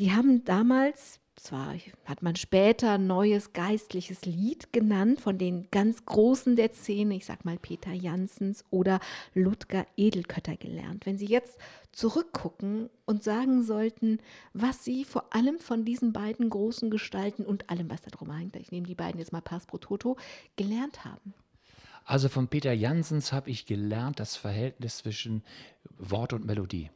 Die 0.00 0.12
haben 0.12 0.44
damals 0.46 1.20
zwar 1.36 1.74
hat 2.06 2.22
man 2.22 2.34
später 2.36 2.96
neues 2.96 3.52
geistliches 3.52 4.24
Lied 4.24 4.72
genannt 4.72 5.20
von 5.20 5.36
den 5.36 5.68
ganz 5.70 6.06
Großen 6.06 6.56
der 6.56 6.72
Szene, 6.72 7.16
ich 7.16 7.26
sag 7.26 7.44
mal 7.44 7.58
Peter 7.58 7.92
Janssens 7.92 8.64
oder 8.70 8.98
Ludger 9.34 9.86
Edelkötter 9.98 10.56
gelernt. 10.56 11.04
Wenn 11.04 11.18
Sie 11.18 11.26
jetzt 11.26 11.58
zurückgucken 11.92 12.88
und 13.04 13.22
sagen 13.22 13.62
sollten, 13.62 14.20
was 14.54 14.84
sie 14.84 15.04
vor 15.04 15.34
allem 15.34 15.58
von 15.58 15.84
diesen 15.84 16.14
beiden 16.14 16.48
großen 16.48 16.90
Gestalten 16.90 17.44
und 17.44 17.68
allem, 17.68 17.90
was 17.90 18.00
da 18.00 18.10
drum 18.10 18.34
hängt, 18.34 18.56
ich 18.56 18.72
nehme 18.72 18.86
die 18.86 18.94
beiden 18.94 19.18
jetzt 19.18 19.32
mal 19.32 19.42
pass 19.42 19.66
pro 19.66 19.76
toto, 19.76 20.16
gelernt 20.56 21.04
haben? 21.04 21.34
Also 22.06 22.30
von 22.30 22.48
Peter 22.48 22.72
Jansens 22.72 23.32
habe 23.32 23.50
ich 23.50 23.66
gelernt 23.66 24.18
das 24.18 24.36
Verhältnis 24.36 24.98
zwischen 24.98 25.42
Wort 25.98 26.32
und 26.32 26.46
Melodie. 26.46 26.90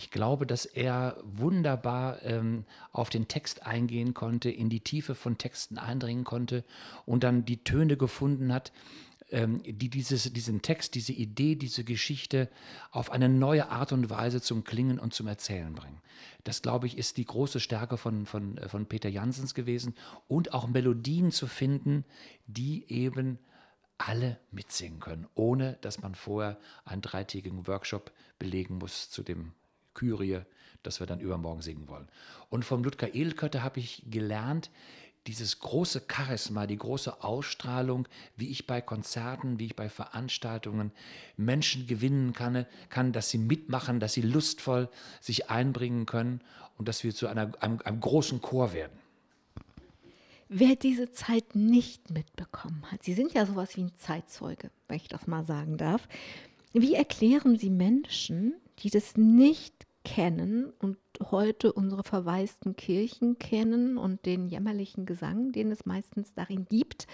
Ich 0.00 0.10
glaube, 0.10 0.46
dass 0.46 0.64
er 0.64 1.18
wunderbar 1.24 2.22
ähm, 2.22 2.64
auf 2.90 3.10
den 3.10 3.28
Text 3.28 3.66
eingehen 3.66 4.14
konnte, 4.14 4.48
in 4.50 4.70
die 4.70 4.80
Tiefe 4.80 5.14
von 5.14 5.36
Texten 5.36 5.76
eindringen 5.76 6.24
konnte 6.24 6.64
und 7.04 7.22
dann 7.22 7.44
die 7.44 7.64
Töne 7.64 7.98
gefunden 7.98 8.50
hat, 8.50 8.72
ähm, 9.30 9.62
die 9.62 9.90
dieses, 9.90 10.32
diesen 10.32 10.62
Text, 10.62 10.94
diese 10.94 11.12
Idee, 11.12 11.54
diese 11.54 11.84
Geschichte 11.84 12.48
auf 12.90 13.12
eine 13.12 13.28
neue 13.28 13.68
Art 13.68 13.92
und 13.92 14.08
Weise 14.08 14.40
zum 14.40 14.64
Klingen 14.64 14.98
und 14.98 15.12
zum 15.12 15.26
Erzählen 15.26 15.74
bringen. 15.74 16.00
Das, 16.44 16.62
glaube 16.62 16.86
ich, 16.86 16.96
ist 16.96 17.18
die 17.18 17.26
große 17.26 17.60
Stärke 17.60 17.98
von, 17.98 18.24
von, 18.24 18.56
äh, 18.56 18.70
von 18.70 18.86
Peter 18.86 19.10
Jansens 19.10 19.52
gewesen 19.52 19.94
und 20.28 20.54
auch 20.54 20.66
Melodien 20.66 21.30
zu 21.30 21.46
finden, 21.46 22.06
die 22.46 22.90
eben 22.90 23.38
alle 23.98 24.40
mitsingen 24.50 24.98
können, 24.98 25.26
ohne 25.34 25.76
dass 25.82 26.00
man 26.00 26.14
vorher 26.14 26.58
einen 26.86 27.02
dreitägigen 27.02 27.66
Workshop 27.66 28.12
belegen 28.38 28.78
muss 28.78 29.10
zu 29.10 29.22
dem 29.22 29.52
Kyrie, 30.00 30.40
das 30.82 30.98
wir 30.98 31.06
dann 31.06 31.20
übermorgen 31.20 31.60
singen 31.60 31.88
wollen. 31.88 32.08
Und 32.48 32.64
vom 32.64 32.82
Ludger 32.82 33.14
Edelkötter 33.14 33.62
habe 33.62 33.80
ich 33.80 34.02
gelernt, 34.10 34.70
dieses 35.26 35.58
große 35.58 36.04
Charisma, 36.10 36.66
die 36.66 36.78
große 36.78 37.22
Ausstrahlung, 37.22 38.08
wie 38.36 38.48
ich 38.48 38.66
bei 38.66 38.80
Konzerten, 38.80 39.58
wie 39.58 39.66
ich 39.66 39.76
bei 39.76 39.90
Veranstaltungen 39.90 40.92
Menschen 41.36 41.86
gewinnen 41.86 42.32
kann, 42.32 42.64
kann, 42.88 43.12
dass 43.12 43.28
sie 43.28 43.36
mitmachen, 43.36 44.00
dass 44.00 44.14
sie 44.14 44.22
lustvoll 44.22 44.88
sich 45.20 45.50
einbringen 45.50 46.06
können 46.06 46.40
und 46.78 46.88
dass 46.88 47.04
wir 47.04 47.14
zu 47.14 47.28
einer, 47.28 47.52
einem, 47.62 47.80
einem 47.84 48.00
großen 48.00 48.40
Chor 48.40 48.72
werden. 48.72 48.98
Wer 50.48 50.74
diese 50.74 51.12
Zeit 51.12 51.54
nicht 51.54 52.10
mitbekommen 52.10 52.84
hat, 52.90 53.04
Sie 53.04 53.12
sind 53.12 53.34
ja 53.34 53.46
sowas 53.46 53.76
wie 53.76 53.82
ein 53.82 53.92
Zeitzeuge, 53.98 54.70
wenn 54.88 54.96
ich 54.96 55.06
das 55.06 55.28
mal 55.28 55.44
sagen 55.44 55.76
darf. 55.76 56.08
Wie 56.72 56.94
erklären 56.94 57.56
Sie 57.56 57.70
Menschen, 57.70 58.54
die 58.80 58.90
das 58.90 59.16
nicht 59.16 59.86
kennen 60.04 60.72
und 60.78 60.98
heute 61.30 61.72
unsere 61.72 62.02
verwaisten 62.04 62.76
Kirchen 62.76 63.38
kennen 63.38 63.98
und 63.98 64.24
den 64.26 64.48
jämmerlichen 64.48 65.06
Gesang, 65.06 65.52
den 65.52 65.70
es 65.70 65.86
meistens 65.86 66.34
darin 66.34 66.66
gibt, 66.66 67.06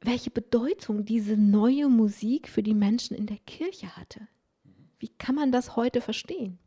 welche 0.00 0.30
Bedeutung 0.30 1.04
diese 1.04 1.36
neue 1.36 1.88
Musik 1.88 2.48
für 2.48 2.62
die 2.62 2.74
Menschen 2.74 3.16
in 3.16 3.26
der 3.26 3.38
Kirche 3.38 3.96
hatte. 3.96 4.28
Wie 4.98 5.08
kann 5.08 5.34
man 5.34 5.52
das 5.52 5.76
heute 5.76 6.00
verstehen? 6.00 6.58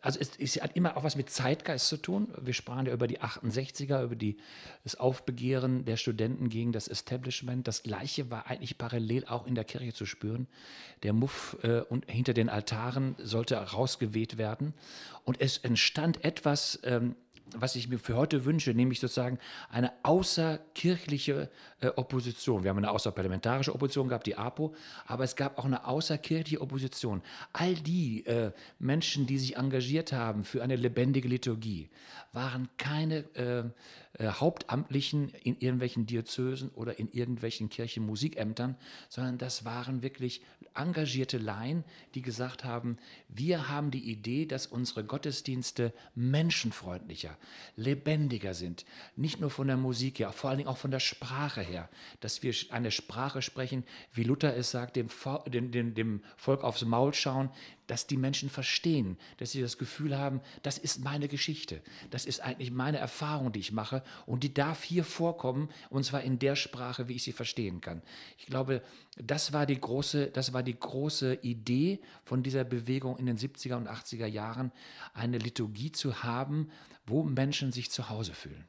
Also 0.00 0.18
es, 0.20 0.32
es, 0.38 0.62
hat 0.62 0.76
immer 0.76 0.96
auch 0.96 1.04
was 1.04 1.16
mit 1.16 1.30
Zeitgeist 1.30 1.88
zu 1.88 1.96
tun. 1.96 2.28
Wir 2.40 2.54
sprachen 2.54 2.86
ja 2.86 2.92
über 2.92 3.06
die 3.06 3.20
68er, 3.20 4.02
über 4.02 4.16
die, 4.16 4.36
das 4.84 4.96
Aufbegehren 4.96 5.84
der 5.84 5.96
Studenten 5.96 6.48
gegen 6.48 6.72
das 6.72 6.88
Establishment. 6.88 7.66
Das 7.68 7.82
Gleiche 7.82 8.30
war 8.30 8.46
eigentlich 8.46 8.78
parallel 8.78 9.24
auch 9.26 9.46
in 9.46 9.54
der 9.54 9.64
Kirche 9.64 9.92
zu 9.92 10.06
spüren. 10.06 10.46
Der 11.02 11.12
Muff 11.12 11.56
äh, 11.62 11.80
und 11.80 12.10
hinter 12.10 12.34
den 12.34 12.48
Altaren 12.48 13.14
sollte 13.18 13.56
rausgeweht 13.56 14.38
werden. 14.38 14.74
Und 15.24 15.40
es 15.40 15.58
entstand 15.58 16.24
etwas, 16.24 16.78
ähm, 16.84 17.14
was 17.56 17.76
ich 17.76 17.88
mir 17.88 17.98
für 17.98 18.16
heute 18.16 18.44
wünsche, 18.44 18.74
nämlich 18.74 19.00
sozusagen 19.00 19.38
eine 19.70 19.92
außerkirchliche 20.02 21.50
äh, 21.80 21.88
Opposition. 21.88 22.62
Wir 22.62 22.70
haben 22.70 22.78
eine 22.78 22.90
außerparlamentarische 22.90 23.74
Opposition 23.74 24.08
gehabt, 24.08 24.26
die 24.26 24.36
APO, 24.36 24.74
aber 25.06 25.24
es 25.24 25.36
gab 25.36 25.58
auch 25.58 25.64
eine 25.64 25.86
außerkirchliche 25.86 26.60
Opposition. 26.60 27.22
All 27.52 27.74
die 27.74 28.26
äh, 28.26 28.52
Menschen, 28.78 29.26
die 29.26 29.38
sich 29.38 29.56
engagiert 29.56 30.12
haben 30.12 30.44
für 30.44 30.62
eine 30.62 30.76
lebendige 30.76 31.28
Liturgie, 31.28 31.90
waren 32.32 32.68
keine 32.76 33.24
äh, 33.34 33.64
äh, 34.18 34.28
Hauptamtlichen 34.28 35.30
in 35.42 35.56
irgendwelchen 35.58 36.06
Diözesen 36.06 36.70
oder 36.70 36.98
in 36.98 37.08
irgendwelchen 37.10 37.68
Kirchenmusikämtern, 37.68 38.76
sondern 39.08 39.38
das 39.38 39.64
waren 39.64 40.02
wirklich 40.02 40.42
engagierte 40.78 41.38
Laien, 41.38 41.84
die 42.14 42.22
gesagt 42.22 42.64
haben, 42.64 42.96
wir 43.28 43.68
haben 43.68 43.90
die 43.90 44.10
Idee, 44.10 44.46
dass 44.46 44.66
unsere 44.66 45.04
Gottesdienste 45.04 45.92
menschenfreundlicher, 46.14 47.36
lebendiger 47.76 48.54
sind. 48.54 48.84
Nicht 49.16 49.40
nur 49.40 49.50
von 49.50 49.66
der 49.66 49.76
Musik 49.76 50.18
her, 50.20 50.32
vor 50.32 50.50
allen 50.50 50.58
Dingen 50.58 50.68
auch 50.70 50.76
von 50.76 50.90
der 50.90 51.00
Sprache 51.00 51.60
her, 51.60 51.88
dass 52.20 52.42
wir 52.42 52.54
eine 52.70 52.90
Sprache 52.90 53.42
sprechen, 53.42 53.84
wie 54.12 54.24
Luther 54.24 54.56
es 54.56 54.70
sagt, 54.70 54.96
dem, 54.96 55.10
dem, 55.46 55.94
dem 55.94 56.22
Volk 56.36 56.64
aufs 56.64 56.84
Maul 56.84 57.14
schauen, 57.14 57.50
dass 57.88 58.06
die 58.06 58.16
Menschen 58.16 58.50
verstehen, 58.50 59.18
dass 59.38 59.50
sie 59.50 59.60
das 59.60 59.78
Gefühl 59.78 60.16
haben, 60.16 60.40
das 60.62 60.78
ist 60.78 61.02
meine 61.02 61.26
Geschichte, 61.26 61.82
das 62.10 62.24
ist 62.24 62.40
eigentlich 62.40 62.70
meine 62.70 62.98
Erfahrung, 62.98 63.50
die 63.50 63.58
ich 63.58 63.72
mache 63.72 64.04
und 64.26 64.44
die 64.44 64.54
darf 64.54 64.84
hier 64.84 65.02
vorkommen 65.02 65.68
und 65.90 66.04
zwar 66.04 66.22
in 66.22 66.38
der 66.38 66.54
Sprache, 66.54 67.08
wie 67.08 67.14
ich 67.14 67.24
sie 67.24 67.32
verstehen 67.32 67.80
kann. 67.80 68.02
Ich 68.38 68.46
glaube, 68.46 68.82
das 69.16 69.52
war 69.52 69.66
die 69.66 69.80
große, 69.80 70.28
das 70.28 70.52
war 70.52 70.62
die 70.62 70.78
große 70.78 71.34
Idee 71.42 72.00
von 72.24 72.42
dieser 72.42 72.62
Bewegung 72.64 73.18
in 73.18 73.26
den 73.26 73.38
70er 73.38 73.74
und 73.74 73.88
80er 73.88 74.26
Jahren, 74.26 74.70
eine 75.14 75.38
Liturgie 75.38 75.90
zu 75.90 76.22
haben, 76.22 76.70
wo 77.06 77.22
Menschen 77.24 77.72
sich 77.72 77.90
zu 77.90 78.10
Hause 78.10 78.34
fühlen. 78.34 78.68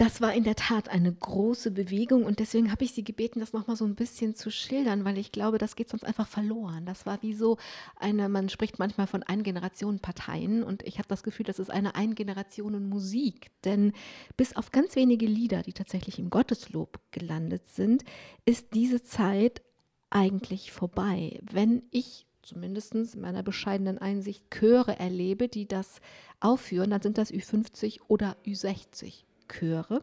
Das 0.00 0.22
war 0.22 0.32
in 0.32 0.44
der 0.44 0.56
Tat 0.56 0.88
eine 0.88 1.12
große 1.12 1.70
Bewegung 1.72 2.24
und 2.24 2.38
deswegen 2.38 2.72
habe 2.72 2.84
ich 2.84 2.92
Sie 2.92 3.04
gebeten, 3.04 3.38
das 3.38 3.52
nochmal 3.52 3.76
so 3.76 3.84
ein 3.84 3.96
bisschen 3.96 4.34
zu 4.34 4.50
schildern, 4.50 5.04
weil 5.04 5.18
ich 5.18 5.30
glaube, 5.30 5.58
das 5.58 5.76
geht 5.76 5.90
sonst 5.90 6.04
einfach 6.04 6.26
verloren. 6.26 6.86
Das 6.86 7.04
war 7.04 7.22
wie 7.22 7.34
so 7.34 7.58
eine, 7.96 8.30
man 8.30 8.48
spricht 8.48 8.78
manchmal 8.78 9.06
von 9.06 9.22
Eingenerationenparteien 9.22 10.62
und 10.62 10.84
ich 10.84 10.96
habe 10.96 11.08
das 11.08 11.22
Gefühl, 11.22 11.44
das 11.44 11.58
ist 11.58 11.70
eine 11.70 11.96
Eingenerationen-Musik, 11.96 13.50
denn 13.66 13.92
bis 14.38 14.56
auf 14.56 14.72
ganz 14.72 14.96
wenige 14.96 15.26
Lieder, 15.26 15.60
die 15.60 15.74
tatsächlich 15.74 16.18
im 16.18 16.30
Gotteslob 16.30 16.98
gelandet 17.10 17.68
sind, 17.68 18.02
ist 18.46 18.68
diese 18.72 19.02
Zeit 19.02 19.60
eigentlich 20.08 20.72
vorbei. 20.72 21.40
Wenn 21.42 21.82
ich 21.90 22.26
zumindest 22.40 22.94
in 22.94 23.20
meiner 23.20 23.42
bescheidenen 23.42 23.98
Einsicht 23.98 24.50
Chöre 24.50 24.98
erlebe, 24.98 25.48
die 25.48 25.68
das 25.68 26.00
aufführen, 26.40 26.88
dann 26.88 27.02
sind 27.02 27.18
das 27.18 27.30
Ü50 27.30 28.00
oder 28.08 28.38
Ü60 28.46 29.24
Chöre. 29.50 30.02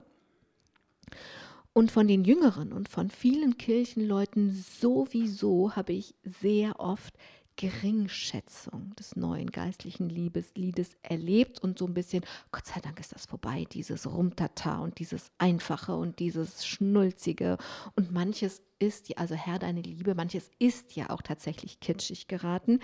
Und 1.74 1.92
von 1.92 2.08
den 2.08 2.24
Jüngeren 2.24 2.74
und 2.74 2.90
von 2.90 3.10
vielen 3.10 3.58
Kirchenleuten 3.58 4.52
sowieso 4.52 5.76
habe 5.76 5.94
ich 5.94 6.16
sehr 6.24 6.80
oft 6.80 7.14
Geringschätzung 7.58 8.96
des 8.96 9.16
neuen 9.16 9.52
geistlichen 9.52 10.10
Liebesliedes 10.10 10.92
erlebt 11.02 11.60
und 11.60 11.78
so 11.78 11.86
ein 11.86 11.94
bisschen, 11.94 12.24
Gott 12.52 12.66
sei 12.68 12.80
Dank 12.80 13.00
ist 13.00 13.14
das 13.14 13.26
vorbei, 13.26 13.66
dieses 13.72 14.12
Rumtata 14.12 14.78
und 14.80 15.00
dieses 15.00 15.32
Einfache 15.40 15.96
und 15.96 16.20
dieses 16.20 16.66
Schnulzige 16.66 17.58
und 17.96 18.12
manches 18.12 18.62
ist, 18.80 19.10
ja, 19.10 19.18
also 19.18 19.36
Herr, 19.36 19.60
deine 19.60 19.82
Liebe, 19.82 20.14
manches 20.14 20.52
ist 20.60 20.96
ja 20.96 21.10
auch 21.10 21.24
tatsächlich 21.24 21.80
kitschig 21.80 22.28
geraten. 22.28 22.80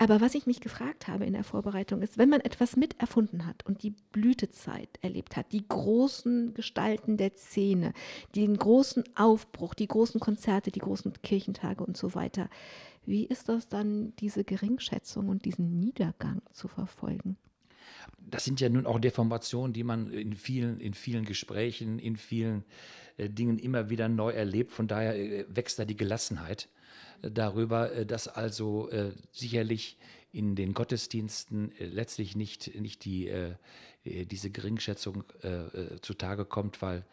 Aber 0.00 0.22
was 0.22 0.34
ich 0.34 0.46
mich 0.46 0.60
gefragt 0.60 1.08
habe 1.08 1.26
in 1.26 1.34
der 1.34 1.44
Vorbereitung 1.44 2.00
ist, 2.00 2.16
wenn 2.16 2.30
man 2.30 2.40
etwas 2.40 2.74
miterfunden 2.74 3.44
hat 3.44 3.66
und 3.66 3.82
die 3.82 3.90
Blütezeit 4.12 4.88
erlebt 5.02 5.36
hat, 5.36 5.52
die 5.52 5.68
großen 5.68 6.54
Gestalten 6.54 7.18
der 7.18 7.36
Szene, 7.36 7.92
den 8.34 8.56
großen 8.56 9.04
Aufbruch, 9.14 9.74
die 9.74 9.86
großen 9.86 10.18
Konzerte, 10.18 10.70
die 10.70 10.78
großen 10.78 11.12
Kirchentage 11.22 11.84
und 11.84 11.98
so 11.98 12.14
weiter, 12.14 12.48
wie 13.04 13.26
ist 13.26 13.50
das 13.50 13.68
dann, 13.68 14.14
diese 14.16 14.42
Geringschätzung 14.42 15.28
und 15.28 15.44
diesen 15.44 15.78
Niedergang 15.78 16.40
zu 16.50 16.66
verfolgen? 16.66 17.36
Das 18.18 18.46
sind 18.46 18.58
ja 18.58 18.70
nun 18.70 18.86
auch 18.86 19.00
Deformationen, 19.00 19.74
die 19.74 19.84
man 19.84 20.10
in 20.10 20.32
vielen, 20.32 20.80
in 20.80 20.94
vielen 20.94 21.26
Gesprächen, 21.26 21.98
in 21.98 22.16
vielen 22.16 22.64
äh, 23.18 23.28
Dingen 23.28 23.58
immer 23.58 23.90
wieder 23.90 24.08
neu 24.08 24.30
erlebt. 24.30 24.72
Von 24.72 24.88
daher 24.88 25.14
äh, 25.14 25.44
wächst 25.50 25.78
da 25.78 25.84
die 25.84 25.96
Gelassenheit 25.96 26.70
darüber, 27.22 27.92
äh, 27.92 28.06
dass 28.06 28.28
also 28.28 28.88
äh, 28.90 29.12
sicherlich 29.32 29.98
in 30.32 30.54
den 30.54 30.74
Gottesdiensten 30.74 31.72
äh, 31.78 31.86
letztlich 31.86 32.36
nicht, 32.36 32.74
nicht 32.80 33.04
die, 33.04 33.30
diese 34.04 34.50
Geringschätzung 34.50 35.24
zutage 36.00 36.46
kommt, 36.46 36.80
weil 36.80 37.04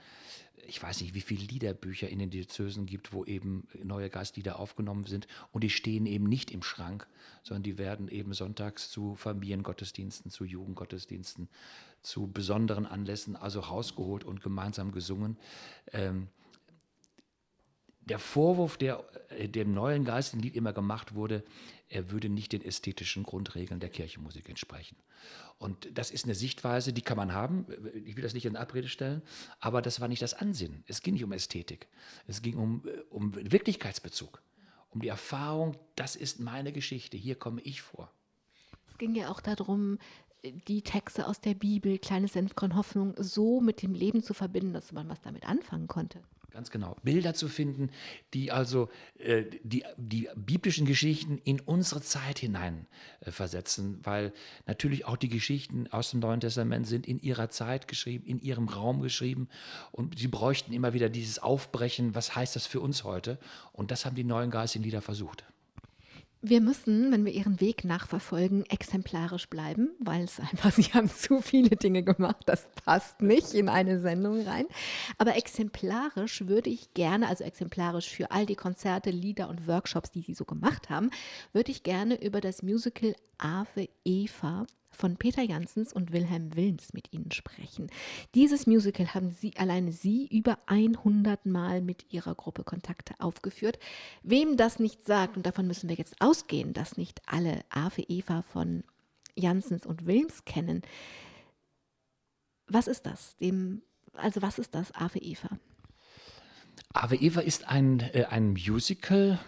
ich 0.68 0.82
weiß 0.82 1.02
nicht, 1.02 1.14
wie 1.14 1.22
viele 1.22 1.44
Liederbücher 1.44 2.10
in 2.10 2.20
den 2.20 2.30
Diözesen 2.30 2.86
gibt, 2.86 3.12
wo 3.12 3.26
eben 3.26 3.68
neue 3.84 4.10
Geistlieder 4.10 4.60
aufgenommen 4.60 5.04
sind 5.04 5.28
und 5.52 5.64
die 5.64 5.70
stehen 5.70 6.06
eben 6.06 6.26
nicht 6.26 6.52
im 6.52 6.64
Schrank, 6.64 7.08
sondern 7.44 7.64
die 7.64 7.78
werden 7.78 8.08
eben 8.08 8.34
sonntags 8.34 8.90
zu 8.90 9.16
Familiengottesdiensten, 9.16 10.32
zu 10.32 10.46
Jugendgottesdiensten, 10.46 11.50
zu 12.02 12.28
besonderen 12.28 12.86
Anlässen 12.86 13.36
also 13.36 13.60
rausgeholt 13.60 14.24
und 14.24 14.42
gemeinsam 14.42 14.92
gesungen. 14.92 15.38
Ähm, 15.92 16.28
der 18.08 18.20
Vorwurf, 18.20 18.78
der 18.78 19.04
äh, 19.30 19.48
dem 19.48 19.74
neuen 19.74 20.06
geistigen 20.06 20.42
Lied 20.42 20.56
immer 20.56 20.74
gemacht 20.74 21.14
wurde, 21.14 21.44
er 21.90 22.12
würde 22.12 22.30
nicht 22.30 22.52
den 22.52 22.64
ästhetischen 22.64 23.24
Grundregeln 23.24 23.80
der 23.80 23.90
Kirchenmusik 23.90 24.50
entsprechen. 24.50 24.98
Und 25.58 25.98
das 25.98 26.12
ist 26.12 26.26
eine 26.26 26.36
Sichtweise, 26.36 26.94
die 26.94 27.02
kann 27.02 27.18
man 27.18 27.34
haben. 27.34 27.66
Ich 28.06 28.16
will 28.16 28.24
das 28.24 28.34
nicht 28.34 28.46
in 28.46 28.58
Abrede 28.58 28.90
stellen, 28.90 29.22
aber 29.60 29.82
das 29.82 30.02
war 30.02 30.08
nicht 30.08 30.22
das 30.22 30.34
Ansinnen. 30.34 30.84
Es 30.88 31.02
ging 31.02 31.14
nicht 31.14 31.24
um 31.24 31.32
Ästhetik. 31.32 31.88
Es 32.28 32.42
ging 32.42 32.58
um, 32.58 32.84
äh, 32.86 33.00
um 33.10 33.34
Wirklichkeitsbezug 33.36 34.42
um 34.98 35.02
die 35.02 35.08
Erfahrung, 35.10 35.78
das 35.96 36.16
ist 36.16 36.40
meine 36.40 36.72
Geschichte, 36.72 37.18
hier 37.18 37.36
komme 37.36 37.62
ich 37.62 37.82
vor. 37.82 38.12
Es 38.90 38.98
ging 38.98 39.16
ja 39.16 39.30
auch 39.30 39.42
darum, 39.42 40.00
die 40.44 40.82
Texte 40.82 41.28
aus 41.28 41.42
der 41.42 41.54
Bibel, 41.54 42.00
kleines 42.00 42.34
Senfkorn 42.34 42.76
Hoffnung, 42.76 43.14
so 43.18 43.60
mit 43.62 43.82
dem 43.82 43.94
Leben 43.94 44.24
zu 44.24 44.34
verbinden, 44.34 44.74
dass 44.74 44.92
man 44.92 45.10
was 45.10 45.22
damit 45.22 45.46
anfangen 45.46 45.88
konnte. 45.88 46.24
Ganz 46.52 46.72
genau. 46.72 46.96
Bilder 47.04 47.34
zu 47.34 47.50
finden, 47.50 47.92
die 48.34 48.52
also 48.52 48.90
äh, 49.20 49.44
die, 49.64 49.84
die 49.98 50.30
biblischen 50.36 50.86
Geschichten 50.86 51.38
in 51.44 51.60
unsere 51.60 52.02
Zeit 52.02 52.40
hinein 52.40 52.88
äh, 53.20 53.32
versetzen, 53.32 54.00
weil 54.04 54.34
natürlich 54.66 55.06
auch 55.06 55.18
die 55.18 55.28
Geschichten 55.28 55.88
aus 55.88 56.12
dem 56.12 56.22
Neuen 56.22 56.40
Testament 56.40 56.88
sind 56.88 57.06
in 57.06 57.20
ihrer 57.20 57.50
Zeit 57.50 57.88
geschrieben, 57.88 58.26
in 58.26 58.40
ihrem 58.40 58.70
Raum 58.70 59.02
geschrieben 59.02 59.50
und 59.92 60.18
sie 60.18 60.30
bräuchten 60.30 60.72
immer 60.72 60.94
wieder 60.94 61.10
dieses 61.10 61.38
Aufbrechen, 61.40 62.16
was 62.16 62.36
heißt 62.36 62.56
das 62.56 62.66
für 62.66 62.80
uns 62.80 63.04
heute? 63.04 63.40
Und 63.74 63.92
das 63.92 64.06
haben 64.06 64.16
die 64.16 64.24
neuen 64.24 64.50
geistigen 64.50 64.86
Lieder 64.86 65.02
versucht. 65.02 65.44
Wir 66.42 66.62
müssen, 66.62 67.12
wenn 67.12 67.26
wir 67.26 67.34
ihren 67.34 67.60
Weg 67.60 67.84
nachverfolgen, 67.84 68.66
exemplarisch 68.70 69.50
bleiben, 69.50 69.90
weil 70.00 70.24
es 70.24 70.40
einfach, 70.40 70.72
sie 70.76 70.84
haben 70.94 71.10
zu 71.10 71.42
viele 71.42 71.76
Dinge 71.76 72.04
gemacht, 72.04 72.44
das 72.46 72.68
passt 72.86 73.22
nicht 73.22 73.54
in 73.54 73.70
eine 73.70 74.00
Sendung 74.00 74.46
rein. 74.46 74.66
Aber 75.18 75.36
exemplarisch 75.36 76.48
würde 76.48 76.70
ich 76.70 76.94
gerne, 76.94 77.28
also 77.28 77.44
exemplarisch 77.44 78.10
für 78.10 78.32
all 78.32 78.46
die 78.46 78.56
Konzerte, 78.56 79.10
Lieder 79.10 79.50
und 79.50 79.68
Workshops, 79.68 80.12
die 80.12 80.22
sie 80.22 80.34
so 80.34 80.46
gemacht 80.46 80.90
haben, 80.90 81.10
würde 81.54 81.72
ich 81.72 81.84
gerne 81.84 82.22
über 82.22 82.40
das 82.40 82.62
Musical 82.62 83.16
Ave 83.38 83.90
Eva 84.06 84.66
von 84.92 85.18
Peter 85.18 85.42
Janssens 85.42 85.94
und 85.94 86.12
Wilhelm 86.12 86.56
Wilms 86.56 86.94
mit 86.94 87.14
Ihnen 87.14 87.32
sprechen. 87.32 87.90
Dieses 88.36 88.68
Musical 88.68 89.14
haben 89.14 89.32
Sie, 89.32 89.56
alleine 89.58 89.92
Sie, 89.92 90.28
über 90.28 90.58
100 90.66 91.46
Mal 91.46 91.82
mit 91.82 92.12
Ihrer 92.12 92.36
Gruppe 92.36 92.64
Kontakte 92.64 93.14
aufgeführt. 93.20 93.80
Wem 94.24 94.58
das 94.58 94.80
nicht 94.80 95.06
sagt, 95.06 95.38
und 95.38 95.46
davon 95.46 95.68
müssen 95.68 95.90
wir 95.90 95.96
jetzt 95.96 96.20
ausgehen, 96.20 96.74
dass 96.74 96.98
nicht 96.98 97.22
alle 97.26 97.62
Ave 97.70 98.02
Eva 98.02 98.42
von 98.42 98.84
Janssens 99.36 99.86
und 99.86 100.06
Wilms 100.06 100.46
kennen, 100.46 100.82
was 102.68 102.88
ist 102.88 103.06
das? 103.06 103.38
Dem, 103.38 103.82
also 104.14 104.42
was 104.42 104.60
ist 104.60 104.76
das 104.76 104.94
Ave 104.94 105.20
Eva? 105.20 105.50
Ave 106.94 107.16
Eva 107.16 107.42
ist 107.42 107.68
ein, 107.68 108.02
äh, 108.14 108.26
ein 108.26 108.54
Musical 108.54 109.40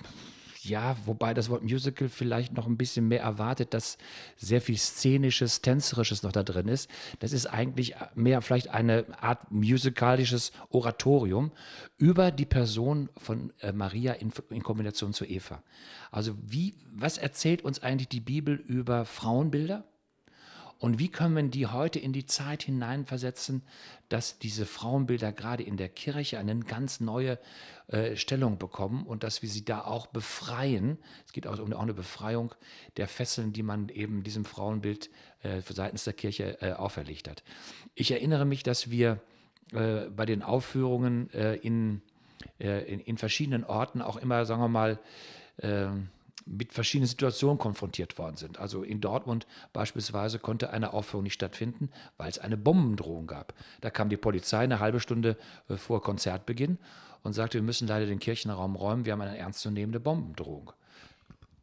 ja, 0.63 0.95
wobei 1.05 1.33
das 1.33 1.49
Wort 1.49 1.63
Musical 1.63 2.09
vielleicht 2.09 2.53
noch 2.53 2.67
ein 2.67 2.77
bisschen 2.77 3.07
mehr 3.07 3.21
erwartet, 3.21 3.73
dass 3.73 3.97
sehr 4.37 4.61
viel 4.61 4.77
Szenisches, 4.77 5.61
Tänzerisches 5.61 6.23
noch 6.23 6.31
da 6.31 6.43
drin 6.43 6.67
ist. 6.67 6.89
Das 7.19 7.33
ist 7.33 7.45
eigentlich 7.45 7.95
mehr 8.15 8.41
vielleicht 8.41 8.69
eine 8.69 9.05
Art 9.21 9.51
musikalisches 9.51 10.51
Oratorium 10.69 11.51
über 11.97 12.31
die 12.31 12.45
Person 12.45 13.09
von 13.17 13.53
äh, 13.59 13.71
Maria 13.71 14.13
in, 14.13 14.31
in 14.49 14.63
Kombination 14.63 15.13
zu 15.13 15.25
Eva. 15.25 15.63
Also 16.11 16.35
wie, 16.45 16.75
was 16.93 17.17
erzählt 17.17 17.63
uns 17.63 17.81
eigentlich 17.81 18.09
die 18.09 18.19
Bibel 18.19 18.55
über 18.55 19.05
Frauenbilder? 19.05 19.83
Und 20.79 20.97
wie 20.97 21.09
können 21.09 21.35
wir 21.35 21.43
die 21.43 21.67
heute 21.67 21.99
in 21.99 22.13
die 22.13 22.25
Zeit 22.25 22.63
hineinversetzen, 22.63 23.63
dass 24.07 24.39
diese 24.39 24.65
Frauenbilder 24.65 25.33
gerade 25.33 25.61
in 25.61 25.75
der 25.75 25.89
Kirche 25.89 26.39
eine 26.39 26.57
ganz 26.59 27.01
neue 27.01 27.37
äh, 27.87 28.15
Stellung 28.15 28.57
bekommen 28.57 29.05
und 29.05 29.23
dass 29.23 29.41
wir 29.41 29.49
sie 29.49 29.65
da 29.65 29.81
auch 29.81 30.07
befreien. 30.07 30.97
Es 31.25 31.33
geht 31.33 31.47
auch 31.47 31.59
um 31.59 31.73
eine 31.73 31.93
Befreiung 31.93 32.55
der 32.95 33.07
Fesseln, 33.07 33.51
die 33.51 33.61
man 33.61 33.89
eben 33.89 34.23
diesem 34.23 34.45
Frauenbild 34.45 35.09
äh, 35.43 35.61
seitens 35.67 36.05
der 36.05 36.13
Kirche 36.13 36.61
äh, 36.61 36.71
auferlegt 36.71 37.27
hat. 37.27 37.43
Ich 37.93 38.11
erinnere 38.11 38.45
mich, 38.45 38.63
dass 38.63 38.89
wir 38.89 39.19
äh, 39.73 40.05
bei 40.15 40.25
den 40.25 40.43
Aufführungen 40.43 41.29
äh, 41.33 41.55
in, 41.55 42.01
äh, 42.59 42.91
in, 42.91 43.01
in, 43.01 43.17
verschiedenen 43.17 43.65
Orten 43.65 44.01
auch 44.01 44.15
immer, 44.15 44.45
sagen 44.45 44.61
wir 44.61 44.69
mal, 44.69 44.99
ähm, 45.61 46.09
mit 46.45 46.73
verschiedenen 46.73 47.07
Situationen 47.07 47.57
konfrontiert 47.57 48.17
worden 48.17 48.37
sind. 48.37 48.59
Also 48.59 48.83
in 48.83 49.01
Dortmund 49.01 49.45
beispielsweise 49.73 50.39
konnte 50.39 50.71
eine 50.71 50.93
Aufführung 50.93 51.23
nicht 51.23 51.33
stattfinden, 51.33 51.89
weil 52.17 52.29
es 52.29 52.39
eine 52.39 52.57
Bombendrohung 52.57 53.27
gab. 53.27 53.53
Da 53.81 53.89
kam 53.89 54.09
die 54.09 54.17
Polizei 54.17 54.59
eine 54.59 54.79
halbe 54.79 54.99
Stunde 54.99 55.37
äh, 55.67 55.77
vor 55.77 56.01
Konzertbeginn 56.01 56.77
und 57.23 57.33
sagte, 57.33 57.57
wir 57.57 57.63
müssen 57.63 57.87
leider 57.87 58.05
den 58.05 58.19
Kirchenraum 58.19 58.75
räumen, 58.75 59.05
wir 59.05 59.13
haben 59.13 59.21
eine 59.21 59.37
ernstzunehmende 59.37 59.99
Bombendrohung. 59.99 60.71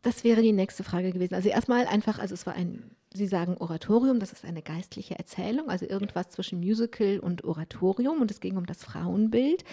Das 0.03 0.23
wäre 0.23 0.43
die 0.43 0.53
nächste 0.53 0.85
Frage 0.85 1.13
gewesen. 1.13 1.35
Also 1.35 1.49
erstmal 1.49 1.87
einfach, 1.87 2.19
also 2.19 2.35
es 2.35 2.47
war 2.47 2.55
ein, 2.55 2.91
Sie 3.17 3.27
sagen 3.27 3.57
Oratorium, 3.59 4.21
das 4.21 4.33
ist 4.33 4.45
eine 4.45 4.63
geistliche 4.63 5.19
Erzählung, 5.19 5.69
also 5.69 5.87
irgendwas 5.87 6.29
zwischen 6.29 6.61
Musical 6.61 7.19
und 7.19 7.45
Oratorium 7.45 8.21
und 8.21 8.31
es 8.31 8.41
ging 8.41 8.57
um 8.57 8.67
das 8.67 8.85
Frauenbild. 8.85 9.65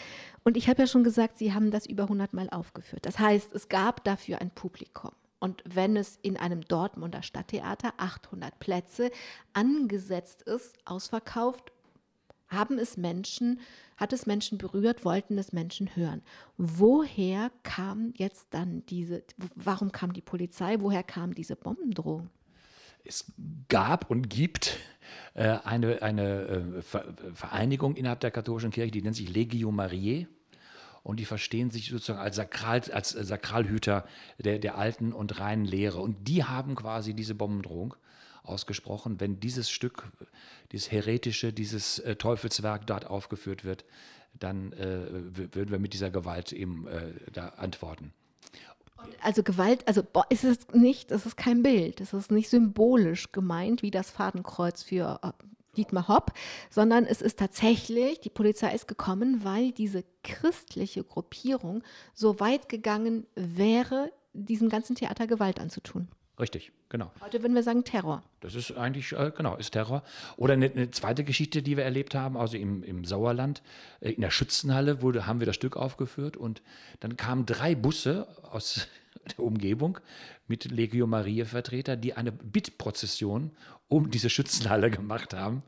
Und 0.44 0.58
ich 0.58 0.68
habe 0.70 0.82
ja 0.82 0.88
schon 0.88 1.04
gesagt, 1.04 1.38
Sie 1.38 1.54
haben 1.54 1.70
das 1.70 1.86
über 1.86 2.04
100 2.04 2.34
Mal 2.34 2.50
aufgeführt. 2.50 3.06
Das 3.06 3.20
heißt, 3.20 3.54
es 3.54 3.70
gab 3.70 4.04
dafür 4.04 4.42
ein 4.42 4.50
Publikum. 4.50 5.12
Und 5.40 5.62
wenn 5.66 5.98
es 5.98 6.18
in 6.22 6.38
einem 6.38 6.62
Dortmunder 6.62 7.22
Stadttheater 7.22 7.94
800 7.98 8.60
Plätze 8.60 9.12
angesetzt 9.52 10.42
ist, 10.44 10.78
ausverkauft, 10.86 11.74
haben 12.48 12.78
es 12.78 12.98
Menschen, 12.98 13.60
hat 13.98 14.14
es 14.14 14.26
Menschen 14.26 14.58
berührt, 14.58 15.04
wollten 15.04 15.38
es 15.38 15.52
Menschen 15.52 15.96
hören. 15.96 16.22
Woher 16.58 17.52
kam 17.64 18.14
jetzt 18.16 18.48
dann 18.52 18.86
diese, 18.86 19.24
warum 19.56 19.92
kam 19.92 20.14
die 20.14 20.22
Polizei, 20.22 20.78
woher 20.80 21.04
kam 21.04 21.34
diese 21.36 21.56
Bombendrohung? 21.56 22.30
Es 23.04 23.32
gab 23.68 24.10
und 24.10 24.30
gibt 24.30 24.80
äh, 25.34 25.58
eine, 25.64 26.02
eine 26.02 26.42
äh, 26.46 26.82
Vereinigung 27.34 27.96
innerhalb 27.96 28.22
der 28.22 28.32
katholischen 28.32 28.72
Kirche, 28.72 28.92
die 28.92 29.02
nennt 29.02 29.16
sich 29.16 29.30
Legio 29.30 29.72
Mariae 29.72 30.28
und 31.04 31.20
die 31.20 31.26
verstehen 31.26 31.70
sich 31.70 31.90
sozusagen 31.90 32.20
als, 32.20 32.38
Sakral, 32.38 32.82
als 32.92 33.10
Sakralhüter 33.10 34.06
der, 34.40 34.60
der 34.60 34.78
alten 34.78 35.12
und 35.12 35.40
reinen 35.40 35.66
Lehre. 35.66 36.00
Und 36.00 36.28
die 36.28 36.44
haben 36.44 36.76
quasi 36.76 37.14
diese 37.14 37.36
Bombendrohung 37.36 37.96
ausgesprochen, 38.44 39.20
wenn 39.20 39.40
dieses 39.40 39.70
Stück, 39.70 40.12
dieses 40.72 40.92
heretische, 40.92 41.54
dieses 41.54 42.00
äh, 42.00 42.16
Teufelswerk 42.16 42.88
dort 42.88 43.06
aufgeführt 43.06 43.66
wird, 43.66 43.86
dann 44.34 44.74
äh, 44.74 45.06
würden 45.54 45.72
wir 45.72 45.80
mit 45.80 45.94
dieser 45.94 46.10
Gewalt 46.10 46.52
eben 46.52 46.88
äh, 46.88 47.14
da 47.32 47.50
antworten. 47.50 48.14
Also 49.22 49.44
Gewalt, 49.44 49.88
also 49.88 50.04
ist 50.30 50.44
es 50.44 50.68
nicht, 50.74 51.12
es 51.12 51.26
ist 51.26 51.38
kein 51.38 51.64
Bild, 51.64 52.02
es 52.02 52.14
ist 52.14 52.32
nicht 52.32 52.50
symbolisch 52.50 53.32
gemeint 53.32 53.82
wie 53.82 53.92
das 53.92 54.10
Fadenkreuz 54.10 54.84
für 54.84 55.20
äh, 55.24 55.32
Dietmar 55.78 56.08
Hopp, 56.08 56.34
sondern 56.70 57.06
es 57.06 57.22
ist 57.22 57.40
tatsächlich, 57.40 58.20
die 58.20 58.30
Polizei 58.30 58.74
ist 58.74 58.88
gekommen, 58.88 59.44
weil 59.44 59.72
diese 59.72 60.04
christliche 60.24 61.04
Gruppierung 61.04 61.84
so 62.14 62.40
weit 62.40 62.70
gegangen 62.70 63.26
wäre, 63.36 64.12
diesem 64.34 64.70
ganzen 64.70 64.96
Theater 64.96 65.28
Gewalt 65.28 65.60
anzutun. 65.60 66.08
Richtig, 66.40 66.72
genau. 66.90 67.12
Heute 67.22 67.44
würden 67.44 67.54
wir 67.54 67.62
sagen 67.62 67.84
Terror. 67.84 68.24
Das 68.40 68.56
ist 68.56 68.72
eigentlich, 68.72 69.12
äh, 69.12 69.32
genau, 69.36 69.56
ist 69.56 69.72
Terror. 69.72 70.04
Oder 70.36 70.54
eine, 70.54 70.66
eine, 70.66 70.90
zweite 70.90 71.24
Geschichte, 71.24 71.62
die 71.62 71.78
wir 71.78 71.84
erlebt 71.84 72.16
haben, 72.16 72.38
also 72.38 72.58
im, 72.58 72.84
im 72.84 73.06
Sauerland, 73.06 73.62
äh, 74.00 74.12
in 74.12 74.22
der 74.22 74.32
Schützenhalle 74.32 75.04
wurde, 75.04 75.28
haben 75.28 75.40
wir 75.40 75.46
das 75.46 75.56
Stück 75.56 75.78
aufgeführt 75.78 76.36
und 76.36 76.64
dann 77.02 77.18
kamen 77.18 77.46
drei 77.46 77.76
Busse 77.76 78.28
aus 78.52 78.88
der 79.38 79.46
Umgebung 79.46 80.00
mit 80.48 80.66
Legio 80.72 81.06
Maria-Vertreter, 81.06 81.96
die 81.96 82.16
eine 82.16 82.32
Bittprozession 82.32 83.52
um 83.88 84.10
diese 84.10 84.32
Schützenhalle 84.32 84.90
gemacht 84.92 85.36
haben 85.36 85.62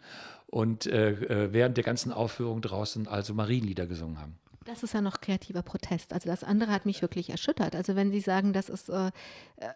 und 0.48 0.88
äh, 0.88 1.12
äh, 1.12 1.54
während 1.54 1.78
der 1.78 1.84
ganzen 1.84 2.12
Aufführung 2.12 2.62
draußen 2.62 3.08
also 3.08 3.36
Marienlieder 3.36 3.86
gesungen 3.86 4.20
haben. 4.20 4.40
Das 4.64 4.82
ist 4.82 4.96
ja 4.96 5.02
noch 5.02 5.22
kreativer 5.22 5.62
Protest. 5.62 6.12
Also 6.12 6.28
das 6.28 6.44
andere 6.44 6.72
hat 6.72 6.88
mich 6.88 7.04
wirklich 7.04 7.30
erschüttert. 7.30 7.76
Also 7.76 7.96
wenn 7.96 8.12
Sie 8.12 8.20
sagen, 8.20 8.52
das 8.52 8.70
ist 8.70 8.90
äh, 8.90 9.12
äh 9.58 9.70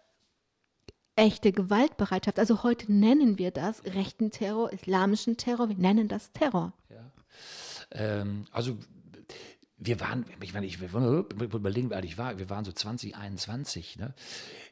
echte 1.20 1.52
Gewaltbereitschaft. 1.52 2.38
Also 2.38 2.62
heute 2.62 2.90
nennen 2.90 3.38
wir 3.38 3.50
das 3.50 3.84
rechten 3.84 4.30
Terror, 4.30 4.72
islamischen 4.72 5.36
Terror, 5.36 5.68
wir 5.68 5.76
nennen 5.76 6.08
das 6.08 6.32
Terror. 6.32 6.72
Ja. 6.88 7.12
Ähm, 7.92 8.46
also 8.50 8.78
wir 9.82 9.98
waren, 10.00 10.26
ich 10.42 10.52
meine, 10.52 10.66
ich 10.66 10.80
überlegen, 10.80 11.90
wie 11.90 11.94
alt 11.94 12.04
ich 12.04 12.18
war, 12.18 12.38
wir 12.38 12.50
waren 12.50 12.64
so 12.64 12.72
2021. 12.72 13.98
Ne? 13.98 14.14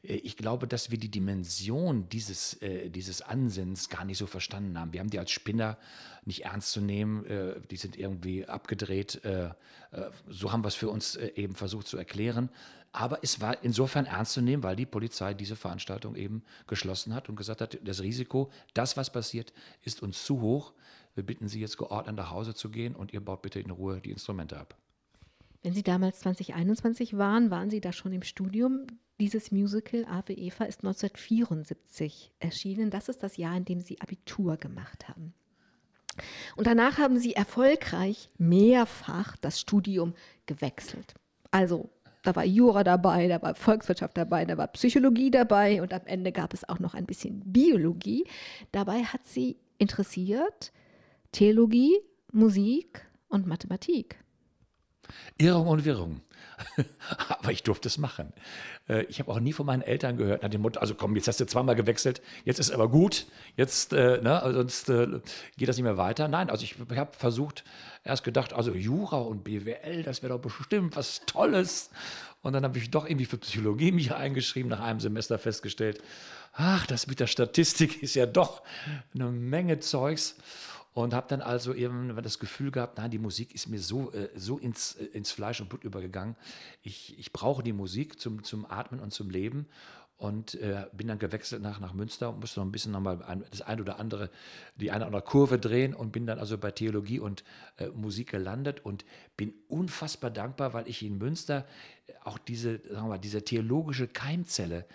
Äh, 0.02 0.14
ich 0.14 0.36
glaube, 0.36 0.66
dass 0.66 0.90
wir 0.90 0.98
die 0.98 1.10
Dimension 1.10 2.08
dieses, 2.08 2.54
äh, 2.62 2.88
dieses 2.88 3.20
Ansinns 3.20 3.90
gar 3.90 4.04
nicht 4.04 4.18
so 4.18 4.26
verstanden 4.26 4.78
haben. 4.78 4.92
Wir 4.92 5.00
haben 5.00 5.10
die 5.10 5.18
als 5.18 5.30
Spinner 5.30 5.76
nicht 6.24 6.44
ernst 6.44 6.72
zu 6.72 6.80
nehmen, 6.80 7.26
äh, 7.26 7.60
die 7.70 7.76
sind 7.76 7.98
irgendwie 7.98 8.46
abgedreht. 8.46 9.22
Äh, 9.24 9.48
äh 9.92 10.10
so 10.28 10.52
haben 10.52 10.62
wir 10.62 10.68
es 10.68 10.74
für 10.74 10.88
uns 10.88 11.16
äh, 11.16 11.32
eben 11.36 11.54
versucht 11.54 11.88
zu 11.88 11.96
erklären. 11.96 12.50
Aber 12.92 13.18
es 13.22 13.40
war 13.40 13.62
insofern 13.62 14.06
ernst 14.06 14.32
zu 14.32 14.40
nehmen, 14.40 14.62
weil 14.62 14.76
die 14.76 14.86
Polizei 14.86 15.34
diese 15.34 15.56
Veranstaltung 15.56 16.16
eben 16.16 16.42
geschlossen 16.66 17.14
hat 17.14 17.28
und 17.28 17.36
gesagt 17.36 17.60
hat, 17.60 17.78
das 17.84 18.00
Risiko, 18.02 18.50
das, 18.74 18.96
was 18.96 19.12
passiert, 19.12 19.52
ist 19.82 20.02
uns 20.02 20.24
zu 20.24 20.40
hoch. 20.40 20.72
Wir 21.14 21.24
bitten 21.24 21.48
Sie 21.48 21.60
jetzt 21.60 21.76
geordnet 21.76 22.16
nach 22.16 22.30
Hause 22.30 22.54
zu 22.54 22.70
gehen 22.70 22.94
und 22.94 23.12
ihr 23.12 23.20
baut 23.20 23.42
bitte 23.42 23.60
in 23.60 23.70
Ruhe 23.70 24.00
die 24.00 24.10
Instrumente 24.10 24.56
ab. 24.58 24.76
Wenn 25.62 25.74
Sie 25.74 25.82
damals 25.82 26.20
2021 26.20 27.18
waren, 27.18 27.50
waren 27.50 27.70
Sie 27.70 27.80
da 27.80 27.92
schon 27.92 28.12
im 28.12 28.22
Studium. 28.22 28.86
Dieses 29.20 29.50
Musical 29.50 30.04
Ave 30.04 30.32
Eva 30.32 30.64
ist 30.64 30.84
1974 30.84 32.32
erschienen. 32.38 32.90
Das 32.90 33.08
ist 33.08 33.22
das 33.22 33.36
Jahr, 33.36 33.56
in 33.56 33.64
dem 33.64 33.80
Sie 33.80 34.00
Abitur 34.00 34.56
gemacht 34.56 35.08
haben. 35.08 35.34
Und 36.56 36.66
danach 36.66 36.98
haben 36.98 37.18
Sie 37.18 37.34
erfolgreich 37.34 38.30
mehrfach 38.38 39.36
das 39.36 39.60
Studium 39.60 40.14
gewechselt. 40.46 41.14
Also 41.50 41.90
Da 42.28 42.36
war 42.36 42.44
Jura 42.44 42.84
dabei, 42.84 43.26
da 43.26 43.40
war 43.40 43.54
Volkswirtschaft 43.54 44.18
dabei, 44.18 44.44
da 44.44 44.58
war 44.58 44.66
Psychologie 44.66 45.30
dabei 45.30 45.80
und 45.80 45.94
am 45.94 46.02
Ende 46.04 46.30
gab 46.30 46.52
es 46.52 46.68
auch 46.68 46.78
noch 46.78 46.92
ein 46.92 47.06
bisschen 47.06 47.40
Biologie. 47.46 48.26
Dabei 48.70 49.02
hat 49.02 49.24
sie 49.24 49.56
interessiert 49.78 50.70
Theologie, 51.32 51.96
Musik 52.30 53.08
und 53.28 53.46
Mathematik. 53.46 54.18
Irrung 55.38 55.68
und 55.68 55.84
Wirrung. 55.84 56.20
Aber 57.28 57.52
ich 57.52 57.62
durfte 57.62 57.88
es 57.88 57.98
machen. 57.98 58.32
Äh, 58.88 59.02
ich 59.04 59.20
habe 59.20 59.30
auch 59.30 59.40
nie 59.40 59.52
von 59.52 59.66
meinen 59.66 59.82
Eltern 59.82 60.16
gehört, 60.16 60.42
nach 60.42 60.50
dem 60.50 60.62
Motto, 60.62 60.80
also 60.80 60.94
komm, 60.94 61.14
jetzt 61.16 61.28
hast 61.28 61.40
du 61.40 61.46
zweimal 61.46 61.74
gewechselt, 61.74 62.20
jetzt 62.44 62.58
ist 62.58 62.70
aber 62.70 62.88
gut, 62.88 63.26
jetzt, 63.56 63.92
äh, 63.92 64.20
ne, 64.20 64.40
sonst 64.52 64.88
äh, 64.88 65.20
geht 65.56 65.68
das 65.68 65.76
nicht 65.76 65.84
mehr 65.84 65.96
weiter. 65.96 66.28
Nein, 66.28 66.50
also 66.50 66.64
ich, 66.64 66.76
ich 66.90 66.98
habe 66.98 67.12
versucht, 67.16 67.64
erst 68.04 68.24
gedacht, 68.24 68.52
also 68.52 68.72
Jura 68.74 69.18
und 69.18 69.44
BWL, 69.44 70.02
das 70.02 70.22
wäre 70.22 70.32
doch 70.32 70.40
bestimmt 70.40 70.96
was 70.96 71.22
Tolles. 71.26 71.90
Und 72.40 72.52
dann 72.52 72.64
habe 72.64 72.78
ich 72.78 72.90
doch 72.90 73.04
irgendwie 73.04 73.26
für 73.26 73.38
Psychologie 73.38 73.90
mich 73.92 74.14
eingeschrieben, 74.14 74.70
nach 74.70 74.80
einem 74.80 75.00
Semester 75.00 75.38
festgestellt, 75.38 76.00
ach, 76.52 76.86
das 76.86 77.06
mit 77.06 77.20
der 77.20 77.26
Statistik 77.26 78.02
ist 78.02 78.14
ja 78.14 78.26
doch 78.26 78.62
eine 79.14 79.30
Menge 79.30 79.80
Zeugs 79.80 80.36
und 80.92 81.14
habe 81.14 81.26
dann 81.28 81.40
also 81.40 81.74
eben 81.74 82.14
das 82.22 82.38
Gefühl 82.38 82.70
gehabt, 82.70 82.98
nein, 82.98 83.10
die 83.10 83.18
Musik 83.18 83.54
ist 83.54 83.68
mir 83.68 83.78
so, 83.78 84.12
äh, 84.12 84.30
so 84.34 84.58
ins, 84.58 84.96
äh, 84.96 85.04
ins 85.04 85.30
Fleisch 85.30 85.60
und 85.60 85.68
Blut 85.68 85.84
übergegangen. 85.84 86.36
Ich, 86.82 87.18
ich 87.18 87.32
brauche 87.32 87.62
die 87.62 87.72
Musik 87.72 88.18
zum, 88.20 88.42
zum 88.42 88.64
Atmen 88.70 89.00
und 89.00 89.12
zum 89.12 89.30
Leben 89.30 89.66
und 90.18 90.56
äh, 90.56 90.86
bin 90.92 91.06
dann 91.06 91.20
gewechselt 91.20 91.62
nach, 91.62 91.78
nach 91.78 91.94
Münster 91.94 92.30
und 92.30 92.40
musste 92.40 92.58
noch 92.58 92.66
ein 92.66 92.72
bisschen 92.72 92.90
nochmal 92.90 93.22
ein, 93.22 93.44
das 93.50 93.62
eine 93.62 93.82
oder 93.82 94.00
andere, 94.00 94.30
die 94.74 94.90
eine 94.90 95.04
oder 95.04 95.06
andere 95.06 95.22
Kurve 95.22 95.60
drehen 95.60 95.94
und 95.94 96.10
bin 96.10 96.26
dann 96.26 96.40
also 96.40 96.58
bei 96.58 96.72
Theologie 96.72 97.20
und 97.20 97.44
äh, 97.76 97.86
Musik 97.88 98.30
gelandet 98.30 98.84
und 98.84 99.04
bin 99.36 99.54
unfassbar 99.68 100.32
dankbar, 100.32 100.74
weil 100.74 100.88
ich 100.88 101.04
in 101.04 101.18
Münster 101.18 101.64
auch 102.24 102.38
diese, 102.38 102.80
sagen 102.88 103.06
wir 103.06 103.10
mal, 103.10 103.18
diese 103.18 103.44
theologische 103.44 104.08
Keimzelle 104.08 104.86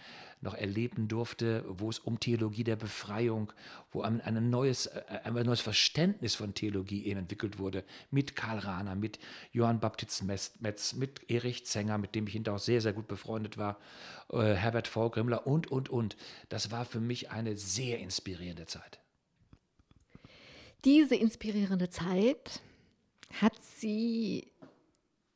noch 0.43 0.53
erleben 0.53 1.08
durfte, 1.08 1.63
wo 1.67 1.89
es 1.89 1.99
um 1.99 2.19
Theologie 2.19 2.63
der 2.63 2.75
Befreiung, 2.75 3.51
wo 3.91 4.01
ein, 4.01 4.21
ein, 4.21 4.49
neues, 4.49 4.88
äh, 4.88 5.01
ein 5.23 5.34
neues 5.34 5.62
Verständnis 5.62 6.36
von 6.36 6.53
Theologie 6.53 7.06
eben 7.06 7.21
entwickelt 7.21 7.58
wurde, 7.58 7.84
mit 8.12 8.36
Karl 8.36 8.60
Rahner, 8.60 8.95
mit 8.95 9.19
Johann 9.51 9.79
Baptist 9.79 10.23
Metz, 10.23 10.93
mit 10.93 11.29
Erich 11.29 11.65
Zenger, 11.65 11.97
mit 11.97 12.13
dem 12.13 12.27
ich 12.27 12.34
hinterher 12.34 12.58
auch 12.58 12.62
sehr, 12.62 12.82
sehr 12.82 12.93
gut 12.93 13.08
befreundet 13.08 13.58
war, 13.58 13.79
äh, 14.32 14.53
Herbert 14.53 14.88
V. 14.88 15.10
Grimmler 15.10 15.47
und, 15.47 15.71
und, 15.71 15.89
und. 15.89 16.15
Das 16.49 16.71
war 16.71 16.86
für 16.86 16.99
mich 16.99 17.32
eine 17.32 17.58
sehr 17.58 17.99
inspirierende 17.99 18.65
Zeit. 18.65 18.99
Diese 20.86 21.15
inspirierende 21.15 21.89
Zeit 21.89 22.62
hat 23.41 23.53
sie 23.63 24.53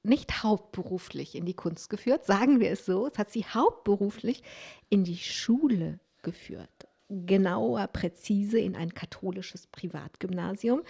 nicht 0.07 0.43
hauptberuflich 0.43 1.35
in 1.35 1.45
die 1.45 1.53
Kunst 1.53 1.89
geführt, 1.89 2.25
sagen 2.25 2.59
wir 2.59 2.71
es 2.71 2.85
so. 2.85 3.07
Es 3.07 3.17
hat 3.17 3.31
sie 3.31 3.45
hauptberuflich 3.45 4.43
in 4.89 5.03
die 5.03 5.17
Schule 5.17 5.99
geführt. 6.23 6.87
Genauer, 7.09 7.87
präzise 7.87 8.59
in 8.59 8.75
ein 8.75 8.93
katholisches 8.93 9.67
Privatgymnasium. 9.67 10.83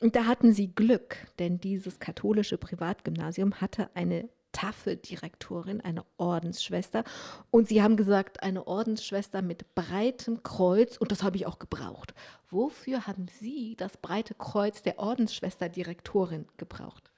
Und 0.00 0.14
da 0.14 0.26
hatten 0.26 0.52
sie 0.52 0.72
Glück, 0.72 1.16
denn 1.38 1.58
dieses 1.60 1.98
katholische 1.98 2.58
Privatgymnasium 2.58 3.60
hatte 3.60 3.90
eine 3.94 4.28
taffe 4.52 4.96
Direktorin, 4.96 5.80
eine 5.80 6.04
Ordensschwester. 6.16 7.04
Und 7.50 7.68
sie 7.68 7.82
haben 7.82 7.96
gesagt, 7.96 8.42
eine 8.42 8.66
Ordensschwester 8.66 9.42
mit 9.42 9.74
breitem 9.74 10.42
Kreuz. 10.42 10.96
Und 10.96 11.12
das 11.12 11.22
habe 11.22 11.36
ich 11.36 11.46
auch 11.46 11.58
gebraucht. 11.58 12.14
Wofür 12.50 13.06
haben 13.06 13.26
Sie 13.40 13.76
das 13.76 13.96
breite 13.98 14.34
Kreuz 14.34 14.82
der 14.82 14.98
Ordensschwester 14.98 15.68
Direktorin 15.68 16.46
gebraucht? 16.56 17.10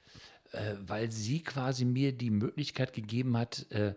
Äh, 0.53 0.75
weil 0.87 1.11
sie 1.11 1.43
quasi 1.43 1.85
mir 1.85 2.13
die 2.13 2.31
Möglichkeit 2.31 2.93
gegeben 2.93 3.37
hat, 3.37 3.71
äh, 3.71 3.95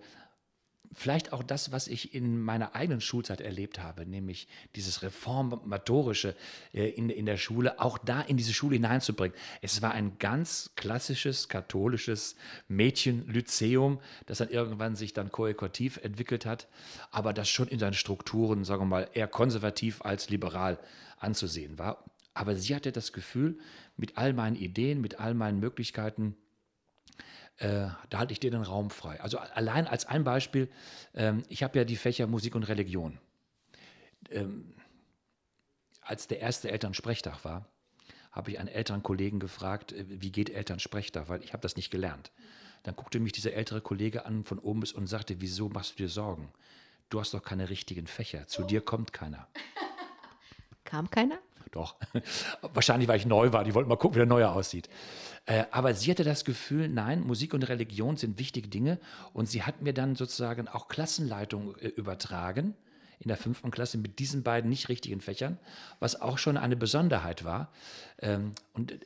vielleicht 0.94 1.34
auch 1.34 1.44
das, 1.44 1.72
was 1.72 1.88
ich 1.88 2.14
in 2.14 2.40
meiner 2.40 2.76
eigenen 2.76 3.02
Schulzeit 3.02 3.42
erlebt 3.42 3.80
habe, 3.80 4.06
nämlich 4.06 4.48
dieses 4.76 5.02
Reformatorische 5.02 6.36
äh, 6.74 6.90
in, 6.90 7.10
in 7.10 7.26
der 7.26 7.38
Schule, 7.38 7.80
auch 7.80 7.98
da 7.98 8.22
in 8.22 8.38
diese 8.38 8.54
Schule 8.54 8.76
hineinzubringen. 8.76 9.36
Es 9.62 9.82
war 9.82 9.92
ein 9.92 10.18
ganz 10.20 10.72
klassisches 10.76 11.50
katholisches 11.50 12.36
Mädchen-Lyzeum, 12.68 14.00
das 14.26 14.38
dann 14.40 14.50
irgendwann 14.50 14.96
sich 14.96 15.14
dann 15.14 15.32
koekotiv 15.32 15.98
entwickelt 15.98 16.46
hat, 16.46 16.68
aber 17.12 17.34
das 17.34 17.50
schon 17.50 17.68
in 17.68 17.80
seinen 17.80 17.94
Strukturen, 17.94 18.64
sagen 18.64 18.84
wir 18.84 18.88
mal, 18.88 19.10
eher 19.14 19.28
konservativ 19.28 20.02
als 20.04 20.30
liberal 20.30 20.80
anzusehen 21.18 21.78
war. 21.80 22.04
Aber 22.34 22.56
sie 22.56 22.76
hatte 22.76 22.92
das 22.92 23.14
Gefühl, 23.14 23.60
mit 23.96 24.18
all 24.18 24.34
meinen 24.34 24.56
Ideen, 24.56 25.02
mit 25.02 25.20
all 25.20 25.36
meinen 25.36 25.60
Möglichkeiten, 25.60 26.36
äh, 27.64 27.88
da 28.10 28.20
halte 28.20 28.34
ich 28.34 28.40
dir 28.40 28.52
den 28.52 28.62
Raum 28.62 28.90
frei. 28.90 29.22
Also 29.22 29.38
allein 29.38 29.88
als 29.88 30.06
ein 30.06 30.24
Beispiel, 30.24 30.70
ähm, 31.14 31.44
ich 31.48 31.64
habe 31.64 31.78
ja 31.78 31.86
die 31.86 31.96
Fächer 31.96 32.28
Musik 32.28 32.56
und 32.56 32.64
Religion. 32.64 33.20
Ähm, 34.30 34.74
als 36.02 36.28
der 36.28 36.40
erste 36.40 36.70
Elternsprechtag 36.70 37.46
war, 37.46 37.66
habe 38.32 38.52
ich 38.52 38.60
einen 38.60 38.68
älteren 38.68 39.02
Kollegen 39.02 39.40
gefragt, 39.40 39.94
äh, 39.94 40.06
wie 40.08 40.32
geht 40.32 40.50
Elternsprechtag, 40.50 41.30
weil 41.30 41.42
ich 41.42 41.54
habe 41.54 41.62
das 41.62 41.78
nicht 41.78 41.90
gelernt. 41.90 42.32
Dann 42.84 42.98
guckte 42.98 43.22
mich 43.22 43.32
dieser 43.32 43.54
ältere 43.54 43.80
Kollege 43.80 44.26
an 44.26 44.44
von 44.44 44.60
oben 44.60 44.82
bis 44.82 44.92
und 44.92 45.08
sagte, 45.08 45.40
wieso 45.40 45.70
machst 45.70 45.94
du 45.94 46.04
dir 46.04 46.10
Sorgen? 46.10 46.52
Du 47.10 47.22
hast 47.22 47.34
doch 47.34 47.44
keine 47.44 47.70
richtigen 47.70 48.08
Fächer, 48.08 48.48
zu 48.48 48.64
oh. 48.64 48.66
dir 48.66 48.82
kommt 48.82 49.14
keiner. 49.14 49.48
Kam 50.84 51.10
keiner? 51.10 51.40
Doch. 51.72 51.96
Wahrscheinlich, 52.74 53.08
weil 53.08 53.18
ich 53.18 53.26
neu 53.26 53.54
war. 53.54 53.64
Die 53.64 53.74
wollten 53.74 53.90
mal 53.90 53.98
gucken, 53.98 54.16
wie 54.16 54.20
der 54.20 54.28
neue 54.28 54.50
aussieht. 54.50 54.90
Äh, 55.46 55.66
aber 55.72 55.94
sie 55.94 56.12
hatte 56.12 56.24
das 56.24 56.46
Gefühl, 56.46 56.88
nein, 56.88 57.22
Musik 57.22 57.54
und 57.54 57.64
Religion 57.64 58.18
sind 58.18 58.40
wichtige 58.40 58.68
Dinge. 58.68 59.00
Und 59.34 59.50
sie 59.50 59.64
hat 59.64 59.82
mir 59.82 59.94
dann 59.94 60.16
sozusagen 60.16 60.68
auch 60.68 60.88
Klassenleitung 60.88 61.76
äh, 61.78 61.88
übertragen 61.88 62.76
in 63.20 63.30
der 63.30 63.38
fünften 63.38 63.72
Klasse 63.72 63.98
mit 63.98 64.20
diesen 64.20 64.44
beiden 64.44 64.70
nicht 64.70 64.90
richtigen 64.90 65.22
Fächern, 65.22 65.58
was 66.00 66.20
auch 66.20 66.38
schon 66.38 66.58
eine 66.58 66.76
Besonderheit 66.76 67.46
war. 67.46 67.72
Ähm, 68.20 68.52
und 68.74 69.00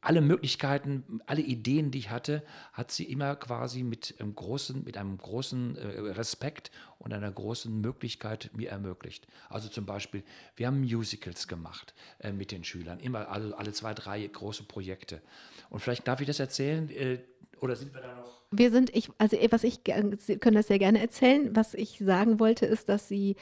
alle 0.00 0.20
Möglichkeiten, 0.20 1.20
alle 1.26 1.42
Ideen, 1.42 1.90
die 1.90 1.98
ich 1.98 2.10
hatte, 2.10 2.42
hat 2.72 2.90
sie 2.90 3.04
immer 3.04 3.36
quasi 3.36 3.82
mit 3.82 4.14
einem 4.18 4.34
großen, 4.34 4.82
mit 4.84 4.96
einem 4.96 5.18
großen 5.18 5.76
äh, 5.76 5.86
Respekt 6.12 6.70
und 6.98 7.12
einer 7.12 7.30
großen 7.30 7.80
Möglichkeit 7.80 8.50
mir 8.54 8.70
ermöglicht. 8.70 9.26
Also 9.48 9.68
zum 9.68 9.86
Beispiel, 9.86 10.22
wir 10.56 10.66
haben 10.66 10.80
Musicals 10.80 11.48
gemacht 11.48 11.94
äh, 12.20 12.32
mit 12.32 12.50
den 12.50 12.64
Schülern, 12.64 12.98
immer 13.00 13.28
alle, 13.28 13.56
alle 13.56 13.72
zwei, 13.72 13.94
drei 13.94 14.26
große 14.26 14.64
Projekte. 14.64 15.20
Und 15.68 15.80
vielleicht 15.80 16.08
darf 16.08 16.20
ich 16.20 16.26
das 16.26 16.40
erzählen, 16.40 16.88
äh, 16.90 17.18
oder 17.60 17.76
sind 17.76 17.94
wir 17.94 18.00
da 18.00 18.14
noch? 18.14 18.40
Wir 18.52 18.70
sind, 18.70 18.94
ich, 18.96 19.10
also 19.18 19.36
was 19.50 19.64
ich, 19.64 19.80
Sie 20.18 20.38
können 20.38 20.56
das 20.56 20.66
sehr 20.66 20.78
gerne 20.78 21.00
erzählen. 21.00 21.54
Was 21.54 21.74
ich 21.74 21.98
sagen 21.98 22.40
wollte, 22.40 22.66
ist, 22.66 22.88
dass 22.88 23.06
Sie 23.06 23.36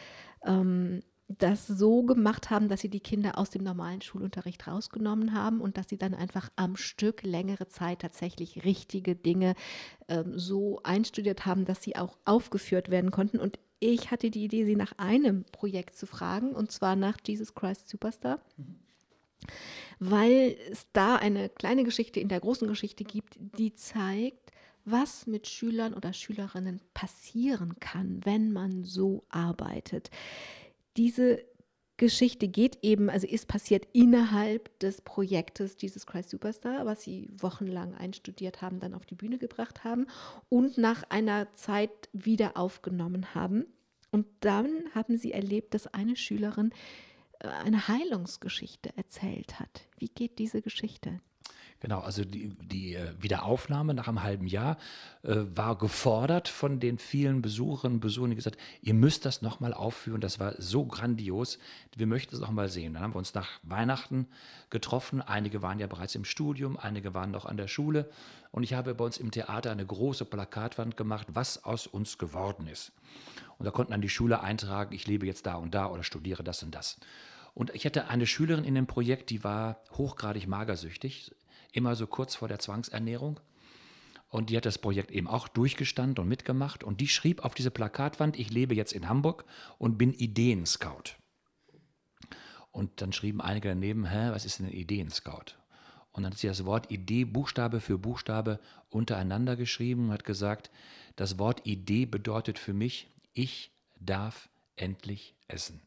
ähm, 0.44 1.02
das 1.28 1.66
so 1.66 2.04
gemacht 2.04 2.48
haben, 2.48 2.68
dass 2.68 2.80
sie 2.80 2.88
die 2.88 3.00
Kinder 3.00 3.36
aus 3.36 3.50
dem 3.50 3.62
normalen 3.62 4.00
Schulunterricht 4.00 4.66
rausgenommen 4.66 5.34
haben 5.34 5.60
und 5.60 5.76
dass 5.76 5.88
sie 5.88 5.98
dann 5.98 6.14
einfach 6.14 6.50
am 6.56 6.74
Stück 6.76 7.22
längere 7.22 7.68
Zeit 7.68 8.00
tatsächlich 8.00 8.64
richtige 8.64 9.14
Dinge 9.14 9.54
ähm, 10.08 10.38
so 10.38 10.80
einstudiert 10.84 11.44
haben, 11.44 11.66
dass 11.66 11.82
sie 11.82 11.96
auch 11.96 12.16
aufgeführt 12.24 12.90
werden 12.90 13.10
konnten. 13.10 13.38
Und 13.38 13.58
ich 13.78 14.10
hatte 14.10 14.30
die 14.30 14.44
Idee, 14.44 14.64
sie 14.64 14.74
nach 14.74 14.92
einem 14.96 15.44
Projekt 15.44 15.96
zu 15.96 16.06
fragen, 16.06 16.52
und 16.52 16.72
zwar 16.72 16.96
nach 16.96 17.18
Jesus 17.24 17.54
Christ 17.54 17.88
Superstar. 17.88 18.40
Mhm. 18.56 18.76
Weil 20.00 20.56
es 20.70 20.86
da 20.92 21.16
eine 21.16 21.50
kleine 21.50 21.84
Geschichte 21.84 22.20
in 22.20 22.28
der 22.28 22.40
großen 22.40 22.66
Geschichte 22.66 23.04
gibt, 23.04 23.36
die 23.38 23.74
zeigt, 23.74 24.50
was 24.84 25.26
mit 25.26 25.46
Schülern 25.46 25.92
oder 25.92 26.14
Schülerinnen 26.14 26.80
passieren 26.94 27.78
kann, 27.78 28.24
wenn 28.24 28.50
man 28.52 28.84
so 28.84 29.24
arbeitet 29.28 30.10
diese 30.98 31.44
Geschichte 31.96 32.46
geht 32.46 32.78
eben, 32.82 33.10
also 33.10 33.26
ist 33.26 33.48
passiert 33.48 33.86
innerhalb 33.92 34.78
des 34.78 35.00
Projektes 35.00 35.76
Jesus 35.80 36.06
Christ 36.06 36.30
Superstar, 36.30 36.86
was 36.86 37.02
sie 37.02 37.28
wochenlang 37.36 37.94
einstudiert 37.94 38.62
haben, 38.62 38.78
dann 38.78 38.94
auf 38.94 39.04
die 39.04 39.16
Bühne 39.16 39.38
gebracht 39.38 39.82
haben 39.82 40.06
und 40.48 40.78
nach 40.78 41.02
einer 41.08 41.52
Zeit 41.54 42.08
wieder 42.12 42.56
aufgenommen 42.56 43.34
haben. 43.34 43.66
Und 44.10 44.26
dann 44.40 44.84
haben 44.94 45.16
sie 45.16 45.32
erlebt, 45.32 45.74
dass 45.74 45.88
eine 45.88 46.16
Schülerin 46.16 46.70
äh, 47.40 47.48
eine 47.48 47.88
Heilungsgeschichte 47.88 48.96
erzählt 48.96 49.58
hat. 49.58 49.88
Wie 49.98 50.08
geht 50.08 50.38
diese 50.38 50.62
Geschichte? 50.62 51.20
Genau, 51.80 52.00
also 52.00 52.24
die, 52.24 52.48
die 52.60 52.94
äh, 52.94 53.12
Wiederaufnahme 53.20 53.94
nach 53.94 54.08
einem 54.08 54.24
halben 54.24 54.48
Jahr 54.48 54.78
äh, 55.22 55.36
war 55.54 55.78
gefordert 55.78 56.48
von 56.48 56.80
den 56.80 56.98
vielen 56.98 57.40
Besucherinnen 57.40 57.96
und 57.96 58.00
Besuchern, 58.00 58.30
die 58.30 58.36
gesagt 58.36 58.58
ihr 58.82 58.94
müsst 58.94 59.24
das 59.24 59.42
nochmal 59.42 59.72
aufführen, 59.72 60.20
das 60.20 60.40
war 60.40 60.54
so 60.58 60.86
grandios, 60.86 61.58
wir 61.94 62.08
möchten 62.08 62.34
es 62.34 62.40
nochmal 62.40 62.68
sehen. 62.68 62.94
Dann 62.94 63.04
haben 63.04 63.14
wir 63.14 63.18
uns 63.18 63.32
nach 63.34 63.60
Weihnachten 63.62 64.26
getroffen, 64.70 65.22
einige 65.22 65.62
waren 65.62 65.78
ja 65.78 65.86
bereits 65.86 66.16
im 66.16 66.24
Studium, 66.24 66.76
einige 66.76 67.14
waren 67.14 67.30
noch 67.30 67.46
an 67.46 67.56
der 67.56 67.68
Schule 67.68 68.10
und 68.50 68.64
ich 68.64 68.74
habe 68.74 68.94
bei 68.94 69.04
uns 69.04 69.18
im 69.18 69.30
Theater 69.30 69.70
eine 69.70 69.86
große 69.86 70.24
Plakatwand 70.24 70.96
gemacht, 70.96 71.28
was 71.30 71.64
aus 71.64 71.86
uns 71.86 72.18
geworden 72.18 72.66
ist. 72.66 72.90
Und 73.58 73.66
da 73.66 73.70
konnten 73.70 73.92
dann 73.92 74.02
die 74.02 74.08
Schüler 74.08 74.42
eintragen, 74.42 74.94
ich 74.94 75.06
lebe 75.06 75.26
jetzt 75.26 75.46
da 75.46 75.54
und 75.54 75.74
da 75.74 75.86
oder 75.90 76.02
studiere 76.02 76.42
das 76.42 76.62
und 76.64 76.74
das. 76.74 76.98
Und 77.54 77.74
ich 77.74 77.84
hatte 77.84 78.08
eine 78.08 78.26
Schülerin 78.26 78.64
in 78.64 78.74
dem 78.74 78.86
Projekt, 78.86 79.30
die 79.30 79.42
war 79.42 79.80
hochgradig 79.92 80.46
magersüchtig, 80.46 81.34
immer 81.72 81.96
so 81.96 82.06
kurz 82.06 82.34
vor 82.34 82.48
der 82.48 82.58
Zwangsernährung. 82.58 83.40
Und 84.28 84.50
die 84.50 84.56
hat 84.56 84.66
das 84.66 84.78
Projekt 84.78 85.10
eben 85.10 85.26
auch 85.26 85.48
durchgestanden 85.48 86.22
und 86.22 86.28
mitgemacht. 86.28 86.84
Und 86.84 87.00
die 87.00 87.08
schrieb 87.08 87.44
auf 87.44 87.54
diese 87.54 87.70
Plakatwand, 87.70 88.38
ich 88.38 88.50
lebe 88.50 88.74
jetzt 88.74 88.92
in 88.92 89.08
Hamburg 89.08 89.44
und 89.78 89.96
bin 89.96 90.12
Ideenscout. 90.12 91.14
Und 92.70 93.00
dann 93.00 93.12
schrieben 93.12 93.40
einige 93.40 93.68
daneben, 93.68 94.04
hä, 94.04 94.30
was 94.30 94.44
ist 94.44 94.58
denn 94.58 94.66
ein 94.66 94.72
Ideenscout? 94.72 95.56
Und 96.12 96.24
dann 96.24 96.32
hat 96.32 96.38
sie 96.38 96.48
das 96.48 96.64
Wort 96.64 96.90
Idee 96.90 97.24
Buchstabe 97.24 97.80
für 97.80 97.96
Buchstabe 97.96 98.60
untereinander 98.90 99.56
geschrieben 99.56 100.06
und 100.06 100.12
hat 100.12 100.24
gesagt, 100.24 100.70
das 101.16 101.38
Wort 101.38 101.66
Idee 101.66 102.06
bedeutet 102.06 102.58
für 102.58 102.74
mich, 102.74 103.08
ich 103.32 103.72
darf 103.98 104.48
endlich 104.76 105.34
essen. 105.48 105.80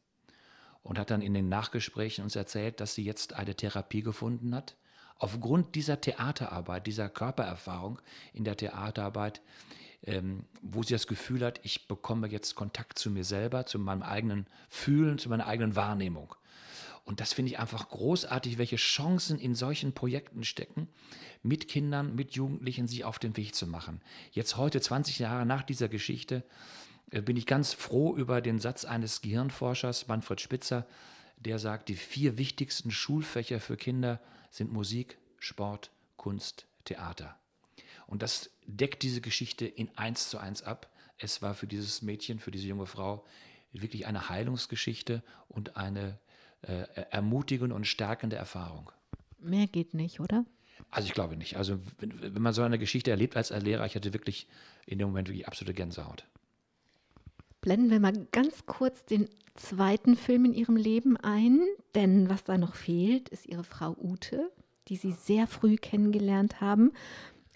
Und 0.83 0.97
hat 0.97 1.11
dann 1.11 1.21
in 1.21 1.33
den 1.33 1.49
Nachgesprächen 1.49 2.23
uns 2.23 2.35
erzählt, 2.35 2.79
dass 2.79 2.95
sie 2.95 3.03
jetzt 3.03 3.33
eine 3.33 3.55
Therapie 3.55 4.01
gefunden 4.01 4.55
hat. 4.55 4.75
Aufgrund 5.21 5.75
dieser 5.75 6.01
Theaterarbeit, 6.01 6.87
dieser 6.87 7.07
Körpererfahrung 7.07 8.01
in 8.33 8.43
der 8.43 8.57
Theaterarbeit, 8.57 9.39
ähm, 10.03 10.45
wo 10.63 10.81
sie 10.81 10.93
das 10.93 11.05
Gefühl 11.05 11.45
hat, 11.45 11.59
ich 11.61 11.87
bekomme 11.87 12.27
jetzt 12.27 12.55
Kontakt 12.55 12.97
zu 12.97 13.11
mir 13.11 13.23
selber, 13.23 13.67
zu 13.67 13.77
meinem 13.77 14.01
eigenen 14.01 14.47
Fühlen, 14.67 15.19
zu 15.19 15.29
meiner 15.29 15.45
eigenen 15.45 15.75
Wahrnehmung. 15.75 16.33
Und 17.05 17.19
das 17.19 17.33
finde 17.33 17.51
ich 17.51 17.59
einfach 17.59 17.87
großartig, 17.89 18.57
welche 18.57 18.77
Chancen 18.77 19.37
in 19.37 19.53
solchen 19.53 19.93
Projekten 19.93 20.43
stecken, 20.43 20.87
mit 21.43 21.67
Kindern, 21.67 22.15
mit 22.15 22.31
Jugendlichen 22.31 22.87
sich 22.87 23.03
auf 23.03 23.19
den 23.19 23.37
Weg 23.37 23.53
zu 23.53 23.67
machen. 23.67 24.01
Jetzt 24.31 24.57
heute, 24.57 24.81
20 24.81 25.19
Jahre 25.19 25.45
nach 25.45 25.61
dieser 25.61 25.87
Geschichte, 25.87 26.43
äh, 27.11 27.21
bin 27.21 27.37
ich 27.37 27.45
ganz 27.45 27.73
froh 27.73 28.15
über 28.15 28.41
den 28.41 28.57
Satz 28.57 28.85
eines 28.85 29.21
Gehirnforschers, 29.21 30.07
Manfred 30.07 30.41
Spitzer, 30.41 30.87
der 31.37 31.59
sagt, 31.59 31.89
die 31.89 31.95
vier 31.95 32.39
wichtigsten 32.39 32.89
Schulfächer 32.89 33.59
für 33.59 33.77
Kinder 33.77 34.19
sind 34.51 34.71
Musik, 34.71 35.17
Sport, 35.39 35.89
Kunst, 36.17 36.67
Theater. 36.85 37.35
Und 38.05 38.21
das 38.21 38.51
deckt 38.67 39.01
diese 39.01 39.21
Geschichte 39.21 39.65
in 39.65 39.89
eins 39.97 40.29
zu 40.29 40.37
eins 40.37 40.61
ab. 40.61 40.91
Es 41.17 41.41
war 41.41 41.55
für 41.55 41.65
dieses 41.65 42.03
Mädchen, 42.03 42.39
für 42.39 42.51
diese 42.51 42.67
junge 42.67 42.85
Frau 42.85 43.25
wirklich 43.71 44.05
eine 44.05 44.29
Heilungsgeschichte 44.29 45.23
und 45.47 45.77
eine 45.77 46.19
äh, 46.61 46.83
ermutigende 47.09 47.73
und 47.73 47.87
stärkende 47.87 48.35
Erfahrung. 48.35 48.91
Mehr 49.39 49.67
geht 49.67 49.93
nicht, 49.93 50.19
oder? 50.19 50.45
Also 50.89 51.07
ich 51.07 51.13
glaube 51.13 51.37
nicht. 51.37 51.57
Also 51.57 51.79
wenn, 51.99 52.35
wenn 52.35 52.41
man 52.41 52.53
so 52.53 52.61
eine 52.63 52.77
Geschichte 52.77 53.11
erlebt 53.11 53.37
als 53.37 53.49
Lehrer, 53.49 53.85
ich 53.85 53.95
hatte 53.95 54.13
wirklich 54.13 54.47
in 54.85 54.99
dem 54.99 55.07
Moment 55.07 55.29
wirklich 55.29 55.47
absolute 55.47 55.73
Gänsehaut. 55.73 56.25
Blenden 57.61 57.91
wir 57.91 57.99
mal 57.99 58.13
ganz 58.31 58.65
kurz 58.65 59.05
den 59.05 59.29
zweiten 59.53 60.15
Film 60.15 60.45
in 60.45 60.53
ihrem 60.53 60.75
Leben 60.75 61.15
ein, 61.15 61.61
denn 61.93 62.27
was 62.27 62.43
da 62.43 62.57
noch 62.57 62.73
fehlt, 62.73 63.29
ist 63.29 63.45
ihre 63.45 63.63
Frau 63.63 63.95
Ute, 64.01 64.51
die 64.87 64.95
sie 64.95 65.11
sehr 65.11 65.45
früh 65.45 65.75
kennengelernt 65.75 66.59
haben. 66.59 66.91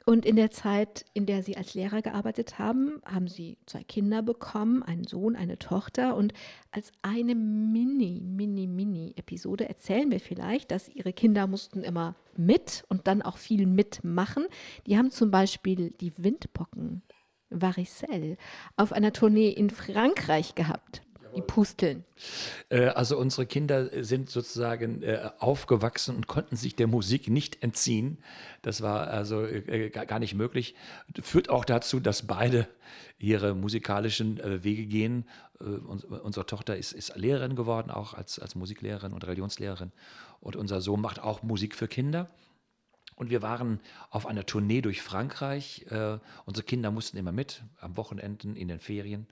Und 0.05 0.23
in 0.23 0.35
der 0.35 0.51
Zeit, 0.51 1.05
in 1.15 1.25
der 1.25 1.41
sie 1.41 1.57
als 1.57 1.73
Lehrer 1.73 2.03
gearbeitet 2.03 2.59
haben, 2.59 3.01
haben 3.03 3.27
sie 3.27 3.57
zwei 3.65 3.83
Kinder 3.83 4.21
bekommen, 4.21 4.83
einen 4.83 5.05
Sohn, 5.05 5.35
eine 5.35 5.57
Tochter. 5.57 6.15
Und 6.15 6.31
als 6.69 6.91
eine 7.01 7.33
Mini, 7.33 8.21
Mini, 8.21 8.67
Mini-Episode 8.67 9.67
erzählen 9.67 10.11
wir 10.11 10.19
vielleicht, 10.19 10.69
dass 10.69 10.87
ihre 10.87 11.13
Kinder 11.13 11.47
mussten 11.47 11.83
immer 11.83 12.13
mit 12.37 12.83
und 12.89 13.07
dann 13.07 13.23
auch 13.23 13.37
viel 13.37 13.65
mitmachen. 13.65 14.45
Die 14.85 14.99
haben 14.99 15.09
zum 15.09 15.31
Beispiel 15.31 15.89
die 15.99 16.13
Windpocken 16.17 17.01
Varicelle 17.61 18.37
auf 18.75 18.91
einer 18.91 19.13
Tournee 19.13 19.49
in 19.49 19.69
Frankreich 19.69 20.55
gehabt. 20.55 21.01
Die 21.35 21.41
Pusteln. 21.41 22.05
Äh, 22.69 22.87
also 22.87 23.17
unsere 23.17 23.45
Kinder 23.45 24.03
sind 24.03 24.29
sozusagen 24.29 25.03
äh, 25.03 25.29
aufgewachsen 25.39 26.15
und 26.15 26.27
konnten 26.27 26.55
sich 26.55 26.75
der 26.75 26.87
Musik 26.87 27.29
nicht 27.29 27.61
entziehen. 27.61 28.19
Das 28.61 28.81
war 28.81 29.07
also 29.07 29.45
äh, 29.45 29.89
gar 29.89 30.19
nicht 30.19 30.33
möglich. 30.33 30.75
Führt 31.21 31.49
auch 31.49 31.65
dazu, 31.65 31.99
dass 31.99 32.25
beide 32.25 32.67
ihre 33.17 33.53
musikalischen 33.53 34.39
Wege 34.63 34.85
gehen. 34.85 35.25
Unsere 35.59 36.45
Tochter 36.45 36.77
ist, 36.77 36.91
ist 36.91 37.15
Lehrerin 37.15 37.55
geworden, 37.55 37.89
auch 37.89 38.13
als, 38.13 38.39
als 38.39 38.55
Musiklehrerin 38.55 39.13
und 39.13 39.25
Religionslehrerin. 39.25 39.91
Und 40.41 40.55
unser 40.55 40.81
Sohn 40.81 41.01
macht 41.01 41.19
auch 41.19 41.41
Musik 41.41 41.75
für 41.75 41.87
Kinder. 41.87 42.29
Und 43.15 43.29
wir 43.29 43.41
waren 43.41 43.79
auf 44.09 44.25
einer 44.25 44.45
Tournee 44.45 44.81
durch 44.81 45.01
Frankreich. 45.01 45.85
Äh, 45.89 46.19
unsere 46.45 46.65
Kinder 46.65 46.91
mussten 46.91 47.17
immer 47.17 47.31
mit, 47.31 47.63
am 47.79 47.95
Wochenenden, 47.97 48.55
in 48.55 48.67
den 48.67 48.79
Ferien 48.79 49.27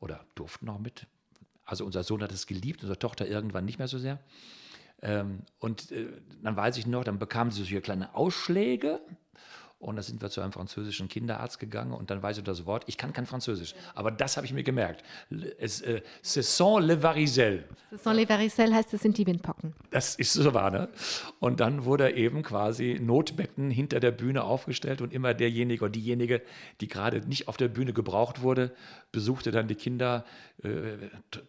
oder 0.00 0.24
durften 0.34 0.68
auch 0.68 0.78
mit. 0.78 1.06
Also 1.64 1.84
unser 1.84 2.04
Sohn 2.04 2.22
hat 2.22 2.32
es 2.32 2.46
geliebt, 2.46 2.82
unsere 2.82 2.98
Tochter 2.98 3.26
irgendwann 3.26 3.64
nicht 3.64 3.78
mehr 3.78 3.88
so 3.88 3.98
sehr. 3.98 4.20
Ähm, 5.02 5.40
und 5.58 5.90
äh, 5.92 6.08
dann 6.42 6.56
weiß 6.56 6.76
ich 6.78 6.86
noch, 6.86 7.04
dann 7.04 7.18
bekamen 7.18 7.50
sie 7.50 7.64
so 7.64 7.80
kleine 7.80 8.14
Ausschläge 8.14 9.00
und 9.78 9.96
da 9.96 10.02
sind 10.02 10.22
wir 10.22 10.30
zu 10.30 10.40
einem 10.40 10.52
französischen 10.52 11.08
Kinderarzt 11.08 11.58
gegangen 11.58 11.92
und 11.92 12.10
dann 12.10 12.22
weiß 12.22 12.38
ich 12.38 12.44
das 12.44 12.64
Wort. 12.64 12.84
Ich 12.86 12.96
kann 12.96 13.12
kein 13.12 13.26
Französisch, 13.26 13.74
aber 13.94 14.10
das 14.10 14.36
habe 14.36 14.46
ich 14.46 14.52
mir 14.54 14.62
gemerkt. 14.62 15.04
Es, 15.58 15.82
äh, 15.82 16.00
ce 16.22 16.42
sont 16.42 16.80
les 16.80 17.02
varicelles. 17.02 17.64
Ce 17.90 17.98
sont 17.98 18.16
les 18.16 18.26
varicelles 18.26 18.72
heißt, 18.72 18.94
es 18.94 19.02
sind 19.02 19.18
die 19.18 19.26
Windpocken. 19.26 19.74
Das 19.90 20.14
ist 20.14 20.32
so 20.32 20.54
wahr, 20.54 20.70
ne? 20.70 20.88
Und 21.40 21.60
dann 21.60 21.84
wurde 21.84 22.10
eben 22.12 22.42
quasi 22.42 22.98
Notbetten 23.00 23.70
hinter 23.70 24.00
der 24.00 24.12
Bühne 24.12 24.44
aufgestellt 24.44 25.02
und 25.02 25.12
immer 25.12 25.34
derjenige 25.34 25.84
oder 25.84 25.92
diejenige, 25.92 26.40
die 26.80 26.88
gerade 26.88 27.20
nicht 27.28 27.46
auf 27.46 27.58
der 27.58 27.68
Bühne 27.68 27.92
gebraucht 27.92 28.40
wurde, 28.40 28.72
besuchte 29.12 29.50
dann 29.50 29.68
die 29.68 29.74
Kinder, 29.74 30.24
äh, 30.62 30.70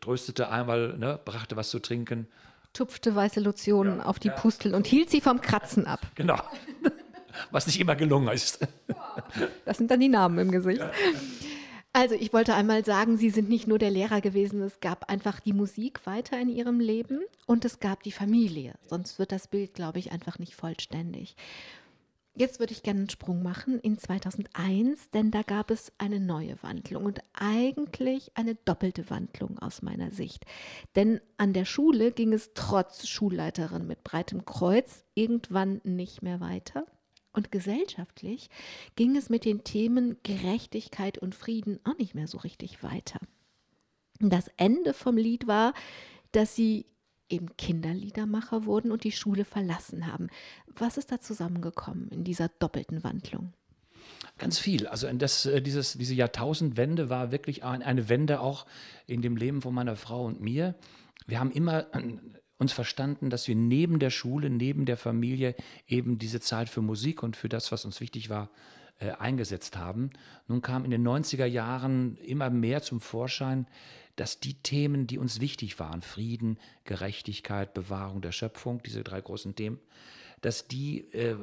tröstete 0.01 0.49
einmal, 0.49 0.97
ne, 0.97 1.17
brachte 1.23 1.55
was 1.55 1.69
zu 1.69 1.79
trinken. 1.79 2.27
Tupfte 2.73 3.15
weiße 3.15 3.39
Lotionen 3.39 3.99
ja, 3.99 4.05
auf 4.05 4.19
die 4.19 4.27
ja. 4.27 4.35
Pusteln 4.35 4.75
und 4.75 4.85
hielt 4.85 5.09
sie 5.09 5.21
vom 5.21 5.39
Kratzen 5.39 5.87
ab. 5.87 6.01
Genau 6.15 6.37
was 7.51 7.67
nicht 7.67 7.79
immer 7.79 7.95
gelungen 7.95 8.29
ist. 8.29 8.59
Das 9.65 9.77
sind 9.77 9.91
dann 9.91 9.99
die 9.99 10.09
Namen 10.09 10.39
im 10.39 10.51
Gesicht. 10.51 10.81
Also 11.93 12.13
ich 12.13 12.31
wollte 12.31 12.53
einmal 12.53 12.85
sagen, 12.85 13.17
Sie 13.17 13.31
sind 13.31 13.49
nicht 13.49 13.67
nur 13.67 13.79
der 13.79 13.89
Lehrer 13.89 14.21
gewesen, 14.21 14.61
es 14.61 14.79
gab 14.79 15.09
einfach 15.09 15.39
die 15.39 15.53
Musik 15.53 16.05
weiter 16.05 16.39
in 16.39 16.47
Ihrem 16.47 16.79
Leben 16.79 17.21
und 17.47 17.65
es 17.65 17.79
gab 17.79 18.03
die 18.03 18.11
Familie. 18.11 18.75
Sonst 18.87 19.17
wird 19.17 19.31
das 19.31 19.47
Bild, 19.47 19.73
glaube 19.73 19.97
ich, 19.97 20.11
einfach 20.11 20.37
nicht 20.37 20.55
vollständig. 20.55 21.35
Jetzt 22.39 22.59
würde 22.59 22.73
ich 22.73 22.83
gerne 22.83 22.99
einen 22.99 23.09
Sprung 23.09 23.41
machen 23.41 23.79
in 23.79 23.97
2001, 23.97 25.09
denn 25.09 25.31
da 25.31 25.41
gab 25.41 25.71
es 25.71 25.91
eine 25.97 26.19
neue 26.19 26.61
Wandlung 26.61 27.05
und 27.05 27.19
eigentlich 27.33 28.29
eine 28.35 28.53
doppelte 28.53 29.09
Wandlung 29.09 29.57
aus 29.57 29.81
meiner 29.81 30.11
Sicht. 30.11 30.45
Denn 30.95 31.19
an 31.37 31.53
der 31.53 31.65
Schule 31.65 32.11
ging 32.11 32.33
es 32.33 32.51
trotz 32.53 33.07
Schulleiterin 33.07 33.87
mit 33.87 34.03
breitem 34.03 34.45
Kreuz 34.45 35.03
irgendwann 35.15 35.81
nicht 35.83 36.21
mehr 36.21 36.39
weiter. 36.39 36.85
Und 37.37 37.51
gesellschaftlich 37.51 38.49
ging 38.95 39.15
es 39.15 39.29
mit 39.29 39.45
den 39.45 39.63
Themen 39.63 40.17
Gerechtigkeit 40.23 41.19
und 41.19 41.35
Frieden 41.35 41.79
auch 41.83 41.95
nicht 41.99 42.15
mehr 42.15 42.25
so 42.25 42.39
richtig 42.39 42.81
weiter. 42.81 43.19
Das 44.19 44.49
Ende 44.57 44.95
vom 44.95 45.17
Lied 45.17 45.45
war, 45.45 45.75
dass 46.31 46.55
sie 46.55 46.87
eben 47.29 47.55
Kinderliedermacher 47.55 48.65
wurden 48.65 48.91
und 48.91 49.03
die 49.03 49.11
Schule 49.11 49.45
verlassen 49.45 50.07
haben. 50.07 50.29
Was 50.65 50.97
ist 50.97 51.11
da 51.11 51.19
zusammengekommen 51.19 52.09
in 52.09 52.23
dieser 52.23 52.49
doppelten 52.49 53.03
Wandlung? 53.03 53.53
Ganz 54.39 54.57
viel. 54.57 54.87
Also 54.87 55.07
das, 55.13 55.45
äh, 55.45 55.61
dieses, 55.61 55.93
diese 55.93 56.15
Jahrtausendwende 56.15 57.11
war 57.11 57.31
wirklich 57.31 57.63
eine 57.63 58.09
Wende 58.09 58.39
auch 58.39 58.65
in 59.05 59.21
dem 59.21 59.37
Leben 59.37 59.61
von 59.61 59.75
meiner 59.75 59.95
Frau 59.95 60.25
und 60.25 60.41
mir. 60.41 60.73
Wir 61.27 61.39
haben 61.39 61.51
immer 61.51 61.85
uns 62.57 62.73
verstanden, 62.73 63.29
dass 63.29 63.47
wir 63.47 63.55
neben 63.55 63.99
der 63.99 64.09
Schule, 64.09 64.49
neben 64.49 64.85
der 64.85 64.97
Familie 64.97 65.55
eben 65.87 66.17
diese 66.17 66.39
Zeit 66.39 66.69
für 66.69 66.81
Musik 66.81 67.23
und 67.23 67.35
für 67.35 67.49
das, 67.49 67.71
was 67.71 67.85
uns 67.85 67.99
wichtig 68.01 68.29
war, 68.29 68.49
äh, 68.99 69.11
eingesetzt 69.11 69.77
haben. 69.77 70.09
Nun 70.47 70.61
kam 70.61 70.83
in 70.83 70.91
den 70.91 71.07
90er 71.07 71.45
Jahren 71.45 72.17
immer 72.17 72.49
mehr 72.49 72.81
zum 72.81 72.99
Vorschein, 72.99 73.67
dass 74.15 74.39
die 74.39 74.55
Themen, 74.55 75.05
die 75.05 75.19
uns 75.19 75.39
wichtig 75.39 75.79
waren, 75.79 76.01
Frieden, 76.01 76.57
Gerechtigkeit, 76.85 77.75
Bewahrung 77.75 78.21
der 78.21 78.31
Schöpfung, 78.31 78.81
diese 78.81 79.03
drei 79.03 79.21
großen 79.21 79.55
Themen, 79.55 79.79
dass 80.41 80.67
die 80.67 81.01
äh, 81.13 81.35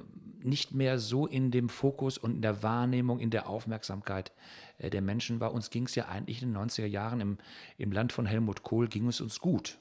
nicht 0.42 0.74
mehr 0.74 0.98
so 0.98 1.26
in 1.26 1.52
dem 1.52 1.68
Fokus 1.68 2.18
und 2.18 2.34
in 2.34 2.42
der 2.42 2.64
Wahrnehmung, 2.64 3.20
in 3.20 3.30
der 3.30 3.48
Aufmerksamkeit 3.48 4.32
äh, 4.78 4.90
der 4.90 5.02
Menschen 5.02 5.38
war. 5.38 5.52
Uns 5.52 5.70
ging 5.70 5.86
es 5.86 5.94
ja 5.94 6.08
eigentlich 6.08 6.42
in 6.42 6.52
den 6.52 6.60
90er 6.60 6.86
Jahren 6.86 7.20
im, 7.20 7.38
im 7.78 7.92
Land 7.92 8.12
von 8.12 8.26
Helmut 8.26 8.64
Kohl, 8.64 8.88
ging 8.88 9.06
es 9.06 9.20
uns 9.20 9.38
gut. 9.38 9.78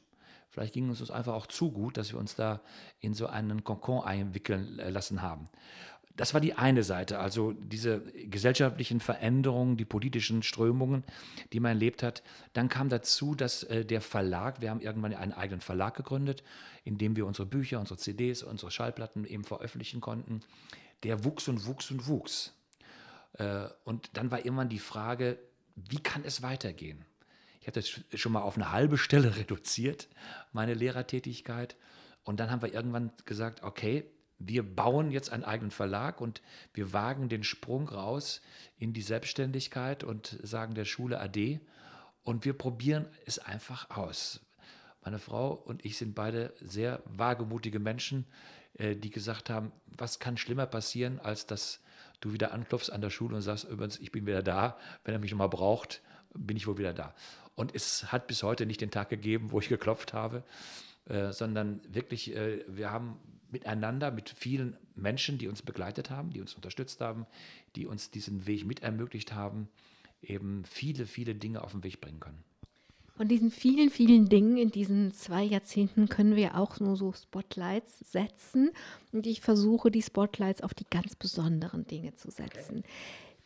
Vielleicht 0.53 0.75
ging 0.75 0.87
uns 0.87 1.09
einfach 1.09 1.33
auch 1.33 1.47
zu 1.47 1.71
gut, 1.71 1.97
dass 1.97 2.13
wir 2.13 2.19
uns 2.19 2.35
da 2.35 2.61
in 2.99 3.15
so 3.15 3.25
einen 3.25 3.63
Konkon 3.63 4.03
einwickeln 4.03 4.77
äh, 4.77 4.91
lassen 4.91 5.23
haben. 5.23 5.49
Das 6.15 6.35
war 6.35 6.41
die 6.41 6.53
eine 6.53 6.83
Seite, 6.83 7.17
also 7.17 7.53
diese 7.53 8.01
gesellschaftlichen 8.01 8.99
Veränderungen, 8.99 9.77
die 9.77 9.85
politischen 9.85 10.43
Strömungen, 10.43 11.03
die 11.53 11.59
man 11.59 11.69
erlebt 11.69 12.03
hat. 12.03 12.21
Dann 12.53 12.69
kam 12.69 12.87
dazu, 12.89 13.33
dass 13.33 13.63
äh, 13.63 13.83
der 13.83 13.99
Verlag, 13.99 14.61
wir 14.61 14.69
haben 14.69 14.79
irgendwann 14.79 15.15
einen 15.15 15.33
eigenen 15.33 15.61
Verlag 15.61 15.95
gegründet, 15.95 16.43
in 16.83 16.99
dem 16.99 17.15
wir 17.15 17.25
unsere 17.25 17.47
Bücher, 17.47 17.79
unsere 17.79 17.97
CDs, 17.97 18.43
unsere 18.43 18.69
Schallplatten 18.69 19.25
eben 19.25 19.45
veröffentlichen 19.45 20.01
konnten. 20.01 20.41
Der 21.01 21.25
wuchs 21.25 21.47
und 21.47 21.65
wuchs 21.65 21.89
und 21.89 22.07
wuchs. 22.07 22.53
Äh, 23.39 23.69
und 23.85 24.11
dann 24.13 24.29
war 24.29 24.45
irgendwann 24.45 24.69
die 24.69 24.77
Frage, 24.77 25.39
wie 25.75 25.97
kann 25.97 26.23
es 26.23 26.43
weitergehen? 26.43 27.05
Ich 27.63 27.67
hatte 27.67 27.79
es 27.79 28.19
schon 28.19 28.33
mal 28.33 28.41
auf 28.41 28.57
eine 28.57 28.73
halbe 28.73 28.97
Stelle 28.97 29.35
reduziert, 29.37 30.09
meine 30.51 30.73
Lehrertätigkeit. 30.73 31.77
Und 32.25 32.41
dann 32.41 32.51
haben 32.51 32.61
wir 32.61 32.73
irgendwann 32.73 33.13
gesagt, 33.23 33.63
okay, 33.63 34.03
wir 34.37 34.63
bauen 34.63 35.11
jetzt 35.11 35.31
einen 35.31 35.45
eigenen 35.45 35.71
Verlag 35.71 36.19
und 36.19 36.41
wir 36.73 36.91
wagen 36.91 37.29
den 37.29 37.45
Sprung 37.45 37.87
raus 37.87 38.41
in 38.77 38.91
die 38.91 39.01
Selbstständigkeit 39.01 40.03
und 40.03 40.37
sagen 40.43 40.73
der 40.73 40.83
Schule 40.83 41.21
Ade. 41.21 41.61
Und 42.23 42.43
wir 42.43 42.51
probieren 42.51 43.05
es 43.25 43.39
einfach 43.39 43.89
aus. 43.91 44.41
Meine 45.01 45.19
Frau 45.19 45.53
und 45.53 45.85
ich 45.85 45.97
sind 45.97 46.15
beide 46.15 46.53
sehr 46.59 47.01
wagemutige 47.05 47.79
Menschen, 47.79 48.25
äh, 48.73 48.97
die 48.97 49.09
gesagt 49.09 49.49
haben, 49.49 49.71
was 49.85 50.19
kann 50.19 50.35
schlimmer 50.35 50.65
passieren, 50.65 51.21
als 51.21 51.45
dass 51.45 51.79
du 52.19 52.33
wieder 52.33 52.51
anklopfst 52.51 52.91
an 52.91 52.99
der 52.99 53.09
Schule 53.09 53.37
und 53.37 53.41
sagst, 53.41 53.63
übrigens, 53.63 53.99
ich 53.99 54.11
bin 54.11 54.25
wieder 54.25 54.43
da, 54.43 54.77
wenn 55.05 55.13
er 55.13 55.19
mich 55.19 55.31
nochmal 55.31 55.47
braucht, 55.47 56.01
bin 56.33 56.57
ich 56.57 56.67
wohl 56.67 56.77
wieder 56.77 56.93
da. 56.93 57.13
Und 57.55 57.75
es 57.75 58.11
hat 58.11 58.27
bis 58.27 58.43
heute 58.43 58.65
nicht 58.65 58.81
den 58.81 58.91
Tag 58.91 59.09
gegeben, 59.09 59.51
wo 59.51 59.59
ich 59.59 59.69
geklopft 59.69 60.13
habe, 60.13 60.43
äh, 61.05 61.31
sondern 61.31 61.81
wirklich, 61.87 62.35
äh, 62.35 62.63
wir 62.67 62.91
haben 62.91 63.17
miteinander, 63.51 64.11
mit 64.11 64.29
vielen 64.29 64.75
Menschen, 64.95 65.37
die 65.37 65.47
uns 65.47 65.61
begleitet 65.61 66.09
haben, 66.09 66.31
die 66.31 66.41
uns 66.41 66.55
unterstützt 66.55 67.01
haben, 67.01 67.25
die 67.75 67.85
uns 67.85 68.09
diesen 68.09 68.47
Weg 68.47 68.65
mit 68.65 68.81
ermöglicht 68.81 69.33
haben, 69.33 69.69
eben 70.21 70.63
viele, 70.65 71.05
viele 71.05 71.35
Dinge 71.35 71.63
auf 71.63 71.71
den 71.71 71.83
Weg 71.83 72.01
bringen 72.01 72.19
können. 72.19 72.43
Von 73.15 73.27
diesen 73.27 73.51
vielen, 73.51 73.91
vielen 73.91 74.27
Dingen 74.27 74.57
in 74.57 74.71
diesen 74.71 75.13
zwei 75.13 75.43
Jahrzehnten 75.43 76.09
können 76.09 76.35
wir 76.35 76.57
auch 76.57 76.79
nur 76.79 76.95
so 76.95 77.13
Spotlights 77.13 77.99
setzen. 78.11 78.71
Und 79.11 79.27
ich 79.27 79.39
versuche, 79.39 79.91
die 79.91 80.01
Spotlights 80.01 80.61
auf 80.61 80.73
die 80.73 80.87
ganz 80.89 81.15
besonderen 81.15 81.85
Dinge 81.85 82.15
zu 82.15 82.31
setzen. 82.31 82.83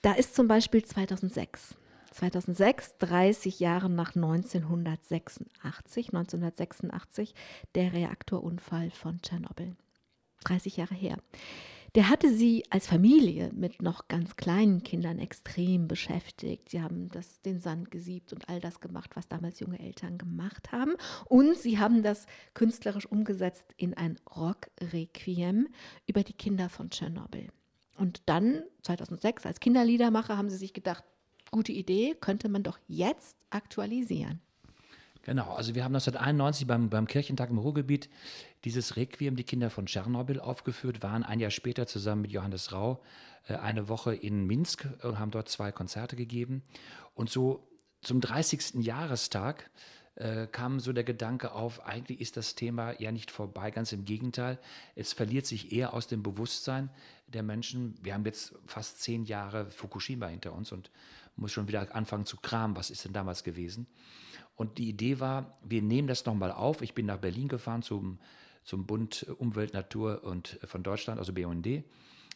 Da 0.01 0.13
ist 0.13 0.35
zum 0.35 0.47
Beispiel 0.47 0.85
2006. 0.85 1.75
2006, 2.17 2.97
30 2.99 3.59
Jahre 3.59 3.89
nach 3.89 4.15
1986, 4.15 6.07
1986, 6.07 7.33
der 7.75 7.93
Reaktorunfall 7.93 8.91
von 8.91 9.21
Tschernobyl. 9.21 9.75
30 10.43 10.77
Jahre 10.77 10.95
her 10.95 11.17
der 11.97 12.09
hatte 12.09 12.31
sie 12.31 12.63
als 12.69 12.85
Familie 12.85 13.51
mit 13.55 13.81
noch 13.81 14.07
ganz 14.07 14.35
kleinen 14.35 14.83
Kindern 14.83 15.17
extrem 15.17 15.87
beschäftigt. 15.87 16.69
Sie 16.69 16.83
haben 16.83 17.09
das, 17.09 17.41
den 17.41 17.59
Sand 17.59 17.89
gesiebt 17.89 18.33
und 18.33 18.47
all 18.49 18.59
das 18.59 18.79
gemacht, 18.79 19.15
was 19.15 19.27
damals 19.27 19.59
junge 19.59 19.79
Eltern 19.79 20.19
gemacht 20.19 20.71
haben. 20.71 20.93
Und 21.25 21.57
sie 21.57 21.79
haben 21.79 22.03
das 22.03 22.27
künstlerisch 22.53 23.07
umgesetzt 23.07 23.73
in 23.77 23.95
ein 23.95 24.19
Rock-Requiem 24.35 25.69
über 26.05 26.23
die 26.23 26.33
Kinder 26.33 26.69
von 26.69 26.91
Tschernobyl. 26.91 27.49
Und 27.97 28.21
dann, 28.27 28.61
2006, 28.83 29.47
als 29.47 29.59
Kinderliedermacher, 29.59 30.37
haben 30.37 30.51
sie 30.51 30.57
sich 30.57 30.73
gedacht, 30.73 31.03
gute 31.51 31.71
Idee, 31.71 32.15
könnte 32.19 32.49
man 32.49 32.63
doch 32.63 32.77
jetzt 32.87 33.37
aktualisieren. 33.49 34.41
Genau, 35.23 35.53
also 35.53 35.75
wir 35.75 35.83
haben 35.83 35.93
1991 35.93 36.67
beim, 36.67 36.89
beim 36.89 37.05
Kirchentag 37.05 37.49
im 37.49 37.57
Ruhrgebiet 37.57 38.09
dieses 38.63 38.95
Requiem, 38.95 39.35
die 39.35 39.43
Kinder 39.43 39.69
von 39.69 39.85
Tschernobyl, 39.85 40.39
aufgeführt, 40.39 41.03
waren 41.03 41.23
ein 41.23 41.41
Jahr 41.41 41.51
später 41.51 41.85
zusammen 41.85 42.21
mit 42.21 42.31
Johannes 42.31 42.71
Rau 42.71 43.03
äh, 43.47 43.55
eine 43.55 43.89
Woche 43.89 44.15
in 44.15 44.45
Minsk 44.47 44.87
und 45.03 45.19
haben 45.19 45.31
dort 45.31 45.49
zwei 45.49 45.73
Konzerte 45.73 46.15
gegeben. 46.15 46.63
Und 47.13 47.29
so 47.29 47.67
zum 48.01 48.21
30. 48.21 48.85
Jahrestag 48.85 49.69
äh, 50.15 50.47
kam 50.47 50.79
so 50.79 50.93
der 50.93 51.03
Gedanke 51.03 51.51
auf, 51.51 51.85
eigentlich 51.85 52.21
ist 52.21 52.37
das 52.37 52.55
Thema 52.55 52.99
ja 52.99 53.11
nicht 53.11 53.29
vorbei, 53.29 53.69
ganz 53.69 53.91
im 53.91 54.05
Gegenteil, 54.05 54.57
es 54.95 55.13
verliert 55.13 55.45
sich 55.45 55.71
eher 55.71 55.93
aus 55.93 56.07
dem 56.07 56.23
Bewusstsein 56.23 56.89
der 57.27 57.43
Menschen. 57.43 57.95
Wir 58.01 58.13
haben 58.13 58.25
jetzt 58.25 58.55
fast 58.65 59.01
zehn 59.01 59.25
Jahre 59.25 59.69
Fukushima 59.69 60.27
hinter 60.27 60.53
uns 60.53 60.71
und 60.71 60.89
muss 61.37 61.51
schon 61.51 61.67
wieder 61.67 61.95
anfangen 61.95 62.25
zu 62.25 62.37
kramen, 62.37 62.75
was 62.75 62.89
ist 62.89 63.05
denn 63.05 63.13
damals 63.13 63.43
gewesen. 63.43 63.87
Und 64.55 64.79
die 64.79 64.89
Idee 64.89 65.19
war, 65.19 65.57
wir 65.63 65.81
nehmen 65.81 66.07
das 66.07 66.25
nochmal 66.25 66.51
auf. 66.51 66.81
Ich 66.81 66.93
bin 66.93 67.05
nach 67.05 67.19
Berlin 67.19 67.47
gefahren 67.47 67.83
zum, 67.83 68.19
zum 68.63 68.85
Bund 68.85 69.25
Umwelt, 69.37 69.73
Natur 69.73 70.23
und 70.23 70.59
von 70.65 70.83
Deutschland, 70.83 71.19
also 71.19 71.31
BUND, 71.31 71.83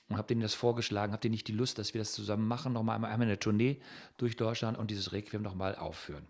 und 0.09 0.17
habe 0.17 0.27
denen 0.27 0.41
das 0.41 0.53
vorgeschlagen. 0.53 1.13
Habt 1.13 1.25
ihr 1.25 1.31
nicht 1.31 1.47
die 1.47 1.53
Lust, 1.53 1.79
dass 1.79 1.93
wir 1.93 1.99
das 1.99 2.11
zusammen 2.11 2.47
machen, 2.47 2.73
nochmal 2.73 2.95
einmal 2.95 3.21
eine 3.21 3.39
Tournee 3.39 3.81
durch 4.17 4.35
Deutschland 4.35 4.77
und 4.77 4.91
dieses 4.91 5.13
Requiem 5.13 5.41
nochmal 5.41 5.75
aufführen? 5.75 6.27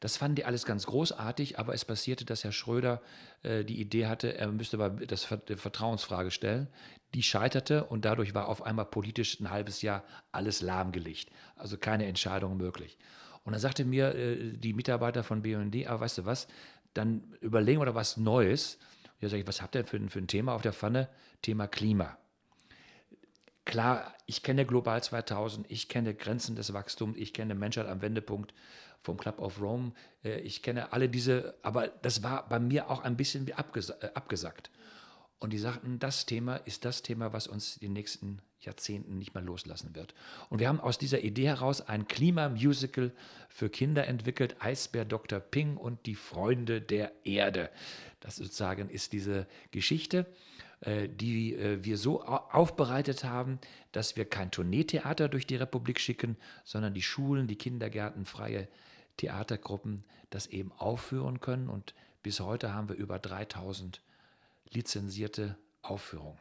Das 0.00 0.16
fanden 0.16 0.36
die 0.36 0.46
alles 0.46 0.64
ganz 0.64 0.86
großartig, 0.86 1.58
aber 1.58 1.74
es 1.74 1.84
passierte, 1.84 2.24
dass 2.24 2.42
Herr 2.42 2.52
Schröder 2.52 3.02
äh, 3.42 3.64
die 3.64 3.80
Idee 3.80 4.06
hatte, 4.06 4.36
er 4.36 4.48
müsste 4.48 4.78
mal 4.78 4.90
das 4.90 5.24
Vertrauensfrage 5.24 6.30
stellen. 6.30 6.68
Die 7.12 7.22
scheiterte 7.22 7.84
und 7.84 8.04
dadurch 8.04 8.34
war 8.34 8.48
auf 8.48 8.62
einmal 8.62 8.86
politisch 8.86 9.38
ein 9.40 9.50
halbes 9.50 9.82
Jahr 9.82 10.02
alles 10.32 10.62
lahmgelegt. 10.62 11.30
Also 11.56 11.76
keine 11.76 12.06
Entscheidung 12.06 12.56
möglich. 12.56 12.96
Und 13.44 13.52
dann 13.52 13.60
sagte 13.60 13.84
mir 13.84 14.14
äh, 14.14 14.52
die 14.52 14.72
Mitarbeiter 14.72 15.22
von 15.22 15.42
BND, 15.42 15.86
aber 15.86 16.00
weißt 16.00 16.18
du 16.18 16.24
was, 16.24 16.48
dann 16.94 17.34
überlegen 17.40 17.80
wir 17.80 17.86
doch 17.86 17.94
was 17.94 18.16
Neues. 18.16 18.78
Und 19.04 19.24
da 19.24 19.28
sage 19.28 19.42
ich, 19.42 19.48
was 19.48 19.60
habt 19.60 19.74
ihr 19.74 19.84
für, 19.84 20.00
für 20.08 20.18
ein 20.18 20.28
Thema 20.28 20.54
auf 20.54 20.62
der 20.62 20.72
Pfanne? 20.72 21.08
Thema 21.42 21.66
Klima. 21.66 22.16
Klar, 23.66 24.14
ich 24.26 24.42
kenne 24.42 24.64
Global 24.64 25.02
2000, 25.02 25.70
ich 25.70 25.88
kenne 25.88 26.14
Grenzen 26.14 26.56
des 26.56 26.72
Wachstums, 26.72 27.16
ich 27.18 27.34
kenne 27.34 27.54
Menschheit 27.54 27.86
am 27.86 28.00
Wendepunkt 28.00 28.54
vom 29.02 29.16
Club 29.16 29.40
of 29.40 29.60
Rome, 29.60 29.92
äh, 30.24 30.40
ich 30.40 30.62
kenne 30.62 30.92
alle 30.92 31.08
diese, 31.08 31.54
aber 31.62 31.88
das 31.88 32.22
war 32.22 32.48
bei 32.48 32.58
mir 32.58 32.90
auch 32.90 33.02
ein 33.02 33.16
bisschen 33.16 33.46
wie 33.46 33.52
äh, 33.52 33.54
abgesackt. 34.14 34.70
Und 35.38 35.52
die 35.52 35.58
sagten, 35.58 35.98
das 35.98 36.26
Thema 36.26 36.56
ist 36.56 36.84
das 36.84 37.02
Thema, 37.02 37.32
was 37.32 37.46
uns 37.46 37.78
die 37.78 37.88
nächsten 37.88 38.42
Jahrzehnten 38.60 39.16
nicht 39.16 39.32
mehr 39.32 39.42
loslassen 39.42 39.94
wird. 39.94 40.14
Und 40.50 40.58
wir 40.58 40.68
haben 40.68 40.80
aus 40.80 40.98
dieser 40.98 41.24
Idee 41.24 41.46
heraus 41.46 41.80
ein 41.80 42.08
Klimamusical 42.08 43.12
für 43.48 43.70
Kinder 43.70 44.06
entwickelt, 44.06 44.56
Eisbär 44.60 45.06
Dr. 45.06 45.40
Ping 45.40 45.78
und 45.78 46.04
die 46.04 46.14
Freunde 46.14 46.82
der 46.82 47.12
Erde. 47.24 47.70
Das 48.20 48.36
sozusagen 48.36 48.90
ist 48.90 49.14
diese 49.14 49.46
Geschichte, 49.70 50.26
äh, 50.82 51.08
die 51.08 51.56
wir 51.82 51.96
so 51.96 52.22
aufbereitet 52.22 53.24
haben, 53.24 53.60
dass 53.92 54.16
wir 54.16 54.26
kein 54.26 54.50
Tourneetheater 54.50 55.30
durch 55.30 55.46
die 55.46 55.56
Republik 55.56 55.98
schicken, 56.00 56.36
sondern 56.64 56.92
die 56.92 57.00
Schulen, 57.00 57.46
die 57.46 57.56
Kindergärten, 57.56 58.26
freie 58.26 58.68
Theatergruppen 59.20 60.04
das 60.30 60.46
eben 60.46 60.72
aufführen 60.78 61.40
können. 61.40 61.68
Und 61.68 61.94
bis 62.22 62.40
heute 62.40 62.72
haben 62.72 62.88
wir 62.88 62.96
über 62.96 63.18
3000 63.18 64.00
lizenzierte 64.70 65.56
Aufführung. 65.82 66.38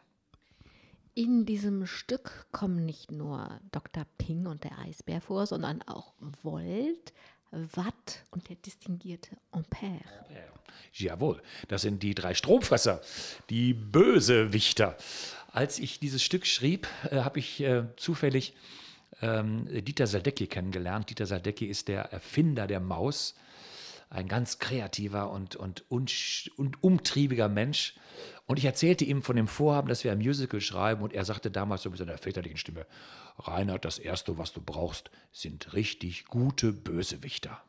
In 1.14 1.46
diesem 1.46 1.86
Stück 1.86 2.48
kommen 2.52 2.86
nicht 2.86 3.12
nur 3.12 3.60
Dr. 3.72 4.06
Ping 4.18 4.46
und 4.46 4.64
der 4.64 4.80
Eisbär 4.80 5.20
vor, 5.20 5.46
sondern 5.46 5.82
auch 5.82 6.14
Volt, 6.44 7.12
Watt 7.52 8.24
und 8.32 8.48
der 8.48 8.56
distinguierte 8.56 9.36
Ampere. 9.52 10.00
Jawohl, 10.94 11.42
das 11.68 11.82
sind 11.82 12.02
die 12.02 12.16
drei 12.16 12.34
Stromfresser, 12.34 13.02
die 13.50 13.74
Bösewichter. 13.74 14.98
Als 15.52 15.80
ich 15.80 16.00
dieses 16.00 16.24
Stück 16.24 16.46
schrieb, 16.46 16.88
äh, 17.12 17.18
habe 17.22 17.40
ich 17.40 17.60
äh, 17.62 17.84
zufällig 17.98 18.54
ähm, 19.22 19.68
Dieter 19.84 20.08
Saldecki 20.08 20.48
kennengelernt. 20.48 21.10
Dieter 21.10 21.26
Saldecki 21.26 21.66
ist 21.66 21.88
der 21.88 22.12
Erfinder 22.12 22.68
der 22.68 22.80
Maus 22.80 23.36
ein 24.10 24.28
ganz 24.28 24.58
kreativer 24.58 25.30
und, 25.30 25.56
und, 25.56 25.86
und, 25.90 26.52
und 26.58 26.84
umtriebiger 26.84 27.48
Mensch. 27.48 27.96
Und 28.48 28.58
ich 28.58 28.66
erzählte 28.66 29.06
ihm 29.06 29.22
von 29.22 29.36
dem 29.36 29.48
Vorhaben, 29.48 29.88
dass 29.88 30.04
wir 30.04 30.12
ein 30.12 30.18
Musical 30.18 30.62
schreiben. 30.62 31.04
Und 31.04 31.14
er 31.14 31.26
sagte 31.26 31.52
damals 31.52 31.84
so 31.84 31.90
mit 31.90 32.00
seiner 32.00 32.18
väterlichen 32.18 32.58
Stimme: 32.58 32.88
Reinhard, 33.38 33.86
das 33.86 34.00
Erste, 34.00 34.38
was 34.38 34.52
du 34.52 34.62
brauchst, 34.62 35.12
sind 35.32 35.74
richtig 35.74 36.26
gute 36.26 36.74
Bösewichter. 36.74 37.62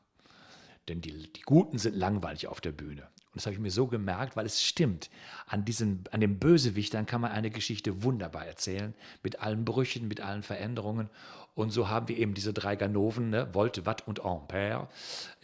Denn 0.88 1.02
die, 1.02 1.30
die 1.30 1.42
Guten 1.42 1.78
sind 1.78 1.94
langweilig 1.94 2.46
auf 2.46 2.60
der 2.60 2.72
Bühne. 2.72 3.06
Und 3.32 3.36
das 3.36 3.46
habe 3.46 3.54
ich 3.54 3.60
mir 3.60 3.70
so 3.70 3.86
gemerkt, 3.86 4.34
weil 4.36 4.44
es 4.44 4.62
stimmt. 4.62 5.08
An, 5.46 5.64
diesen, 5.64 6.04
an 6.10 6.20
den 6.20 6.40
Bösewichtern 6.40 7.06
kann 7.06 7.20
man 7.20 7.30
eine 7.30 7.50
Geschichte 7.50 8.02
wunderbar 8.02 8.44
erzählen, 8.44 8.92
mit 9.22 9.40
allen 9.40 9.64
Brüchen, 9.64 10.08
mit 10.08 10.20
allen 10.20 10.42
Veränderungen. 10.42 11.08
Und 11.54 11.70
so 11.70 11.88
haben 11.88 12.08
wir 12.08 12.18
eben 12.18 12.34
diese 12.34 12.52
drei 12.52 12.74
Ganoven, 12.74 13.30
ne, 13.30 13.48
Volt, 13.52 13.86
Watt 13.86 14.06
und 14.08 14.24
Ampere, 14.24 14.88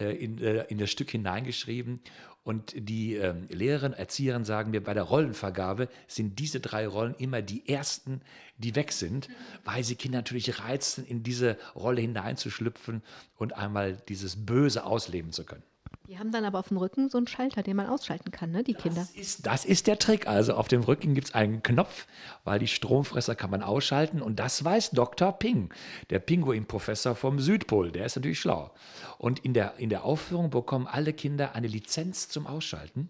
äh, 0.01 0.16
in, 0.16 0.39
äh, 0.39 0.64
in 0.64 0.78
das 0.78 0.91
Stück 0.91 1.11
hineingeschrieben. 1.11 2.01
Und 2.43 2.74
die 2.76 3.16
äh, 3.16 3.34
Lehrerinnen, 3.51 3.97
Erzieherinnen 3.97 4.45
sagen 4.45 4.70
mir, 4.70 4.82
bei 4.82 4.95
der 4.95 5.03
Rollenvergabe 5.05 5.89
sind 6.09 6.39
diese 6.39 6.59
drei 6.61 6.87
Rollen 6.89 7.14
immer 7.16 7.43
die 7.43 7.68
ersten, 7.68 8.20
die 8.59 8.74
weg 8.74 8.93
sind, 8.93 9.28
weil 9.64 9.84
sie 9.84 9.97
Kinder 9.97 10.18
natürlich 10.18 10.61
reizen, 10.61 11.05
in 11.07 11.22
diese 11.22 11.57
Rolle 11.74 12.01
hineinzuschlüpfen 12.01 13.03
und 13.37 13.53
einmal 13.57 13.97
dieses 14.09 14.47
Böse 14.47 14.84
ausleben 14.84 15.32
zu 15.32 15.45
können. 15.45 15.64
Die 16.09 16.19
haben 16.19 16.31
dann 16.31 16.45
aber 16.45 16.59
auf 16.61 16.69
dem 16.69 16.77
Rücken 16.77 17.09
so 17.09 17.19
einen 17.19 17.27
Schalter, 17.27 17.63
den 17.63 17.77
man 17.77 17.87
ausschalten 17.87 18.31
kann, 18.31 18.53
ne, 18.53 18.63
die 18.63 18.75
das 18.75 18.83
Kinder. 18.83 19.09
Ist, 19.15 19.47
das 19.47 19.65
ist 19.65 19.87
der 19.87 19.99
Trick. 19.99 20.27
Also 20.29 20.55
auf 20.55 20.69
dem 20.69 20.83
Rücken 20.83 21.15
gibt 21.15 21.29
es 21.29 21.35
einen 21.35 21.63
Knopf, 21.63 22.07
weil 22.45 22.59
die 22.59 22.69
Stromfresser 22.69 23.35
kann 23.35 23.51
man 23.51 23.63
ausschalten. 23.63 24.23
Und 24.23 24.39
das 24.39 24.65
weiß 24.65 24.91
Dr. 24.91 25.33
Ping, 25.33 25.71
der 26.11 26.21
Pinguin-Professor 26.21 27.15
vom 27.17 27.41
Südpol. 27.41 27.91
Der 27.91 28.07
ist 28.07 28.17
natürlich 28.17 28.41
schlau. 28.41 28.71
Und 29.19 29.41
in 29.41 29.53
der, 29.53 29.75
in 29.79 29.89
der 29.89 30.05
Aufführung 30.05 30.51
bekommen 30.51 30.87
alle 30.87 31.13
Kinder 31.13 31.55
eine 31.55 31.67
Lizenz 31.67 32.29
zum 32.29 32.47
Ausschalten. 32.47 33.09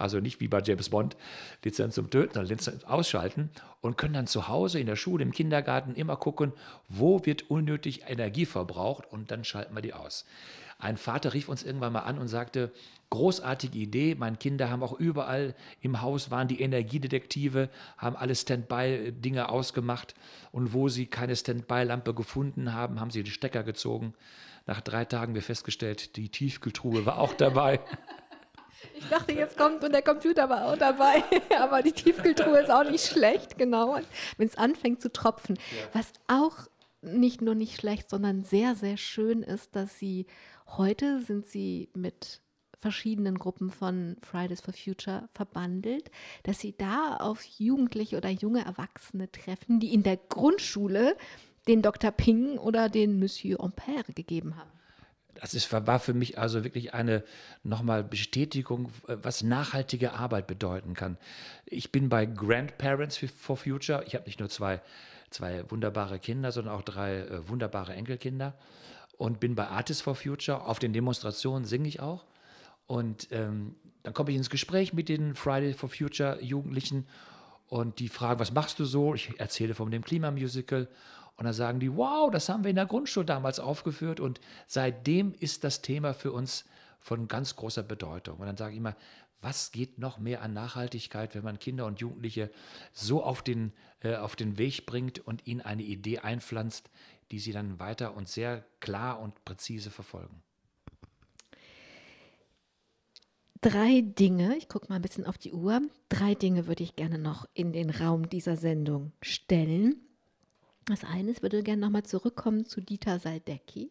Also 0.00 0.18
nicht 0.18 0.40
wie 0.40 0.48
bei 0.48 0.62
James 0.62 0.88
Bond, 0.88 1.16
Lizenz 1.62 1.94
zum 1.94 2.08
Töten, 2.08 2.32
sondern 2.32 2.50
Lizenz 2.50 2.84
ausschalten 2.84 3.50
und 3.82 3.98
können 3.98 4.14
dann 4.14 4.26
zu 4.26 4.48
Hause, 4.48 4.80
in 4.80 4.86
der 4.86 4.96
Schule, 4.96 5.22
im 5.22 5.30
Kindergarten 5.30 5.94
immer 5.94 6.16
gucken, 6.16 6.54
wo 6.88 7.24
wird 7.26 7.50
unnötig 7.50 8.04
Energie 8.08 8.46
verbraucht 8.46 9.04
und 9.10 9.30
dann 9.30 9.44
schalten 9.44 9.74
wir 9.74 9.82
die 9.82 9.92
aus. 9.92 10.24
Ein 10.80 10.96
Vater 10.96 11.34
rief 11.34 11.48
uns 11.48 11.62
irgendwann 11.62 11.92
mal 11.92 12.00
an 12.00 12.18
und 12.18 12.28
sagte, 12.28 12.72
großartige 13.10 13.78
Idee, 13.78 14.14
meine 14.14 14.36
Kinder 14.36 14.70
haben 14.70 14.82
auch 14.82 14.98
überall 14.98 15.54
im 15.80 16.00
Haus 16.00 16.30
waren 16.30 16.48
die 16.48 16.60
Energiedetektive, 16.60 17.68
haben 17.98 18.16
alle 18.16 18.34
Standby-Dinge 18.34 19.48
ausgemacht 19.48 20.14
und 20.52 20.72
wo 20.72 20.88
sie 20.88 21.06
keine 21.06 21.36
Standby-Lampe 21.36 22.14
gefunden 22.14 22.72
haben, 22.72 23.00
haben 23.00 23.10
sie 23.10 23.22
den 23.22 23.32
Stecker 23.32 23.62
gezogen. 23.62 24.14
Nach 24.66 24.80
drei 24.80 25.04
Tagen 25.04 25.34
wir 25.34 25.42
festgestellt, 25.42 26.16
die 26.16 26.28
Tiefkühltruhe 26.28 27.04
war 27.06 27.18
auch 27.18 27.34
dabei. 27.34 27.80
Ich 28.94 29.06
dachte, 29.08 29.32
jetzt 29.32 29.58
kommt 29.58 29.84
und 29.84 29.92
der 29.92 30.00
Computer 30.00 30.48
war 30.48 30.66
auch 30.66 30.76
dabei, 30.76 31.22
aber 31.58 31.82
die 31.82 31.92
Tiefkühltruhe 31.92 32.60
ist 32.60 32.70
auch 32.70 32.88
nicht 32.88 33.04
schlecht, 33.04 33.58
genau, 33.58 33.98
wenn 34.38 34.48
es 34.48 34.56
anfängt 34.56 35.02
zu 35.02 35.12
tropfen. 35.12 35.56
Ja. 35.56 36.00
Was 36.00 36.12
auch 36.28 36.66
nicht 37.02 37.40
nur 37.40 37.54
nicht 37.54 37.78
schlecht, 37.78 38.10
sondern 38.10 38.44
sehr, 38.44 38.74
sehr 38.74 38.96
schön 38.96 39.42
ist, 39.42 39.74
dass 39.76 39.98
sie 39.98 40.26
heute 40.76 41.20
sind 41.20 41.46
sie 41.46 41.88
mit 41.94 42.40
verschiedenen 42.80 43.38
Gruppen 43.38 43.70
von 43.70 44.16
Fridays 44.22 44.60
for 44.60 44.72
Future 44.72 45.28
verbandelt, 45.34 46.10
dass 46.44 46.60
sie 46.60 46.74
da 46.76 47.16
auf 47.16 47.42
Jugendliche 47.44 48.16
oder 48.16 48.30
junge 48.30 48.64
Erwachsene 48.64 49.30
treffen, 49.30 49.80
die 49.80 49.92
in 49.92 50.02
der 50.02 50.16
Grundschule 50.16 51.16
den 51.68 51.82
Dr. 51.82 52.10
Ping 52.10 52.58
oder 52.58 52.88
den 52.88 53.18
Monsieur 53.18 53.60
Ampère 53.60 54.14
gegeben 54.14 54.56
haben. 54.56 54.70
Das 55.34 55.54
ist, 55.54 55.72
war 55.72 56.00
für 56.00 56.12
mich 56.12 56.38
also 56.38 56.64
wirklich 56.64 56.92
eine 56.92 57.24
nochmal 57.62 58.02
Bestätigung, 58.02 58.90
was 59.06 59.42
nachhaltige 59.42 60.12
Arbeit 60.12 60.46
bedeuten 60.46 60.94
kann. 60.94 61.16
Ich 61.66 61.92
bin 61.92 62.08
bei 62.08 62.26
Grandparents 62.26 63.18
for 63.18 63.56
Future. 63.56 64.04
Ich 64.06 64.14
habe 64.14 64.26
nicht 64.26 64.40
nur 64.40 64.50
zwei, 64.50 64.82
zwei 65.30 65.70
wunderbare 65.70 66.18
Kinder, 66.18 66.52
sondern 66.52 66.74
auch 66.74 66.82
drei 66.82 67.20
äh, 67.20 67.48
wunderbare 67.48 67.94
Enkelkinder. 67.94 68.54
Und 69.20 69.38
bin 69.38 69.54
bei 69.54 69.68
Artists 69.68 70.00
for 70.00 70.14
Future. 70.14 70.64
Auf 70.64 70.78
den 70.78 70.94
Demonstrationen 70.94 71.66
singe 71.66 71.88
ich 71.88 72.00
auch. 72.00 72.24
Und 72.86 73.28
ähm, 73.32 73.74
dann 74.02 74.14
komme 74.14 74.30
ich 74.30 74.36
ins 74.38 74.48
Gespräch 74.48 74.94
mit 74.94 75.10
den 75.10 75.34
Friday 75.34 75.74
for 75.74 75.90
Future 75.90 76.42
Jugendlichen 76.42 77.06
und 77.66 77.98
die 77.98 78.08
fragen, 78.08 78.40
was 78.40 78.54
machst 78.54 78.78
du 78.78 78.86
so? 78.86 79.14
Ich 79.14 79.38
erzähle 79.38 79.74
von 79.74 79.90
dem 79.90 80.02
Klimamusical. 80.02 80.88
Und 81.36 81.44
dann 81.44 81.52
sagen 81.52 81.80
die, 81.80 81.94
wow, 81.94 82.30
das 82.30 82.48
haben 82.48 82.64
wir 82.64 82.70
in 82.70 82.76
der 82.76 82.86
Grundschule 82.86 83.26
damals 83.26 83.60
aufgeführt. 83.60 84.20
Und 84.20 84.40
seitdem 84.66 85.34
ist 85.38 85.64
das 85.64 85.82
Thema 85.82 86.14
für 86.14 86.32
uns 86.32 86.64
von 86.98 87.28
ganz 87.28 87.56
großer 87.56 87.82
Bedeutung. 87.82 88.38
Und 88.38 88.46
dann 88.46 88.56
sage 88.56 88.72
ich 88.72 88.78
immer, 88.78 88.96
was 89.42 89.70
geht 89.70 89.98
noch 89.98 90.16
mehr 90.16 90.40
an 90.40 90.54
Nachhaltigkeit, 90.54 91.34
wenn 91.34 91.44
man 91.44 91.58
Kinder 91.58 91.84
und 91.84 92.00
Jugendliche 92.00 92.50
so 92.94 93.22
auf 93.22 93.42
den, 93.42 93.74
äh, 94.00 94.16
auf 94.16 94.34
den 94.34 94.56
Weg 94.56 94.86
bringt 94.86 95.18
und 95.18 95.46
ihnen 95.46 95.60
eine 95.60 95.82
Idee 95.82 96.20
einpflanzt, 96.20 96.88
die 97.30 97.38
sie 97.38 97.52
dann 97.52 97.78
weiter 97.78 98.16
und 98.16 98.28
sehr 98.28 98.64
klar 98.80 99.20
und 99.20 99.44
präzise 99.44 99.90
verfolgen? 99.90 100.42
Drei 103.60 104.00
Dinge, 104.00 104.56
ich 104.56 104.68
gucke 104.68 104.88
mal 104.88 104.96
ein 104.96 105.02
bisschen 105.02 105.26
auf 105.26 105.36
die 105.36 105.52
Uhr, 105.52 105.82
drei 106.08 106.34
Dinge 106.34 106.66
würde 106.66 106.82
ich 106.82 106.96
gerne 106.96 107.18
noch 107.18 107.46
in 107.52 107.72
den 107.72 107.90
Raum 107.90 108.30
dieser 108.30 108.56
Sendung 108.56 109.12
stellen. 109.20 109.96
Das 110.86 111.04
eine, 111.04 111.30
ich 111.30 111.42
würde 111.42 111.62
gerne 111.62 111.82
nochmal 111.82 112.04
zurückkommen 112.04 112.64
zu 112.64 112.80
Dieter 112.80 113.18
Saldecki, 113.18 113.90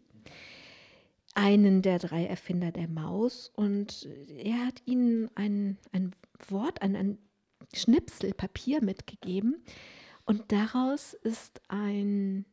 einen 1.36 1.84
der 1.84 2.00
drei 2.00 2.26
Erfinder 2.26 2.72
der 2.72 2.88
Maus. 2.88 3.52
Und 3.56 4.10
er 4.38 4.66
hat 4.66 4.82
ihnen 4.86 5.30
ein, 5.36 5.78
ein 5.92 6.16
Wort, 6.48 6.82
ein, 6.82 6.96
ein 6.96 7.18
Schnipsel 7.74 8.34
Papier 8.34 8.84
mitgegeben. 8.84 9.64
Und 10.26 10.52
daraus 10.52 11.14
ist 11.14 11.62
ein 11.68 12.46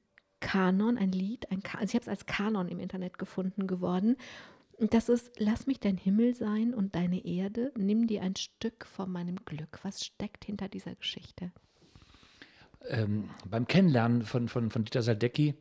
Kanon, 0.46 0.96
ein 0.96 1.10
Lied, 1.10 1.50
ein 1.50 1.60
also 1.72 1.86
ich 1.86 1.94
habe 1.94 2.02
es 2.02 2.08
als 2.08 2.24
Kanon 2.24 2.68
im 2.68 2.78
Internet 2.78 3.18
gefunden 3.18 3.66
geworden. 3.66 4.16
Das 4.78 5.08
ist, 5.08 5.32
lass 5.38 5.66
mich 5.66 5.80
dein 5.80 5.96
Himmel 5.96 6.36
sein 6.36 6.72
und 6.72 6.94
deine 6.94 7.24
Erde, 7.24 7.72
nimm 7.76 8.06
dir 8.06 8.22
ein 8.22 8.36
Stück 8.36 8.86
von 8.86 9.10
meinem 9.10 9.44
Glück. 9.44 9.80
Was 9.82 10.04
steckt 10.04 10.44
hinter 10.44 10.68
dieser 10.68 10.94
Geschichte? 10.94 11.50
Ähm, 12.88 13.28
beim 13.50 13.66
Kennenlernen 13.66 14.22
von, 14.22 14.48
von, 14.48 14.70
von 14.70 14.84
Dieter 14.84 15.02
Saldecki 15.02 15.54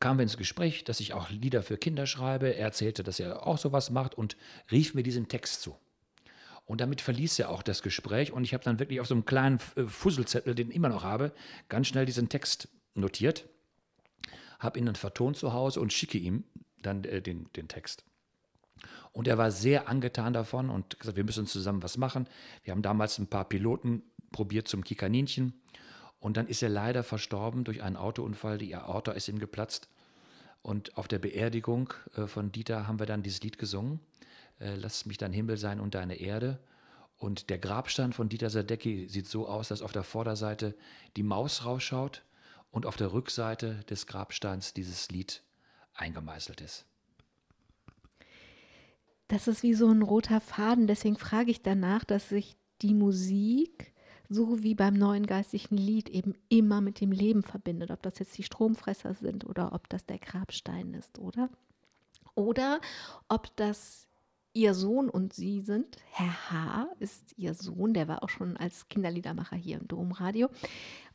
kamen 0.00 0.18
wir 0.18 0.24
ins 0.24 0.36
Gespräch, 0.36 0.84
dass 0.84 1.00
ich 1.00 1.14
auch 1.14 1.30
Lieder 1.30 1.62
für 1.62 1.78
Kinder 1.78 2.04
schreibe. 2.04 2.54
Er 2.54 2.66
erzählte, 2.66 3.02
dass 3.02 3.20
er 3.20 3.46
auch 3.46 3.56
sowas 3.56 3.88
macht 3.88 4.14
und 4.16 4.36
rief 4.70 4.92
mir 4.92 5.02
diesen 5.02 5.28
Text 5.28 5.62
zu. 5.62 5.76
Und 6.66 6.82
damit 6.82 7.00
verließ 7.00 7.38
er 7.38 7.48
auch 7.48 7.62
das 7.62 7.80
Gespräch 7.80 8.32
und 8.32 8.44
ich 8.44 8.52
habe 8.52 8.64
dann 8.64 8.80
wirklich 8.80 9.00
auf 9.00 9.06
so 9.06 9.14
einem 9.14 9.24
kleinen 9.24 9.60
äh, 9.76 9.84
Fusselzettel, 9.84 10.54
den 10.54 10.68
ich 10.68 10.76
immer 10.76 10.90
noch 10.90 11.04
habe, 11.04 11.32
ganz 11.70 11.86
schnell 11.86 12.04
diesen 12.04 12.28
Text 12.28 12.68
notiert, 12.94 13.48
habe 14.60 14.78
ihn 14.78 14.86
dann 14.86 14.94
vertont 14.94 15.36
zu 15.36 15.52
Hause 15.52 15.80
und 15.80 15.92
schicke 15.92 16.18
ihm 16.18 16.44
dann 16.82 17.04
äh, 17.04 17.20
den, 17.20 17.48
den 17.56 17.66
Text. 17.66 18.04
Und 19.12 19.26
er 19.26 19.38
war 19.38 19.50
sehr 19.50 19.88
angetan 19.88 20.32
davon 20.32 20.70
und 20.70 21.00
gesagt, 21.00 21.16
wir 21.16 21.24
müssen 21.24 21.46
zusammen 21.46 21.82
was 21.82 21.98
machen. 21.98 22.28
Wir 22.62 22.72
haben 22.72 22.82
damals 22.82 23.18
ein 23.18 23.26
paar 23.26 23.44
Piloten 23.44 24.02
probiert 24.30 24.68
zum 24.68 24.84
Kikaninchen. 24.84 25.60
Und 26.20 26.36
dann 26.36 26.46
ist 26.46 26.62
er 26.62 26.68
leider 26.68 27.02
verstorben 27.02 27.64
durch 27.64 27.82
einen 27.82 27.96
Autounfall. 27.96 28.58
Die 28.58 28.74
Aorta 28.74 29.12
ist 29.12 29.28
ihm 29.28 29.38
geplatzt. 29.38 29.88
Und 30.62 30.96
auf 30.96 31.08
der 31.08 31.18
Beerdigung 31.18 31.92
äh, 32.14 32.26
von 32.26 32.52
Dieter 32.52 32.86
haben 32.86 32.98
wir 32.98 33.06
dann 33.06 33.22
dieses 33.22 33.42
Lied 33.42 33.58
gesungen. 33.58 34.00
Äh, 34.60 34.76
Lass 34.76 35.06
mich 35.06 35.18
dein 35.18 35.32
Himmel 35.32 35.56
sein 35.56 35.80
und 35.80 35.94
deine 35.94 36.20
Erde. 36.20 36.60
Und 37.16 37.50
der 37.50 37.58
Grabstein 37.58 38.12
von 38.12 38.28
Dieter 38.28 38.50
Sadecki 38.50 39.08
sieht 39.08 39.26
so 39.26 39.48
aus, 39.48 39.68
dass 39.68 39.82
auf 39.82 39.92
der 39.92 40.04
Vorderseite 40.04 40.74
die 41.16 41.22
Maus 41.22 41.64
rausschaut 41.64 42.22
und 42.70 42.86
auf 42.86 42.96
der 42.96 43.12
Rückseite 43.12 43.84
des 43.90 44.06
Grabsteins 44.06 44.74
dieses 44.74 45.10
Lied 45.10 45.42
eingemeißelt 45.94 46.60
ist 46.60 46.86
das 49.30 49.46
ist 49.46 49.62
wie 49.62 49.74
so 49.74 49.88
ein 49.88 50.02
roter 50.02 50.40
Faden. 50.40 50.86
Deswegen 50.86 51.16
frage 51.16 51.50
ich 51.50 51.62
danach, 51.62 52.04
dass 52.04 52.28
sich 52.28 52.56
die 52.82 52.94
Musik, 52.94 53.94
so 54.28 54.62
wie 54.62 54.74
beim 54.74 54.94
neuen 54.94 55.24
geistigen 55.26 55.76
Lied, 55.76 56.08
eben 56.08 56.34
immer 56.48 56.80
mit 56.80 57.00
dem 57.00 57.12
Leben 57.12 57.42
verbindet. 57.42 57.90
Ob 57.92 58.02
das 58.02 58.18
jetzt 58.18 58.36
die 58.36 58.42
Stromfresser 58.42 59.14
sind 59.14 59.44
oder 59.46 59.72
ob 59.72 59.88
das 59.88 60.04
der 60.04 60.18
Grabstein 60.18 60.94
ist, 60.94 61.18
oder? 61.18 61.48
Oder 62.34 62.80
ob 63.28 63.54
das 63.56 64.08
ihr 64.52 64.74
Sohn 64.74 65.08
und 65.08 65.32
sie 65.32 65.60
sind. 65.60 65.96
Herr 66.10 66.50
H. 66.50 66.88
ist 66.98 67.34
ihr 67.36 67.54
Sohn, 67.54 67.94
der 67.94 68.08
war 68.08 68.24
auch 68.24 68.28
schon 68.28 68.56
als 68.56 68.88
Kinderliedermacher 68.88 69.56
hier 69.56 69.78
im 69.78 69.86
Domradio. 69.86 70.48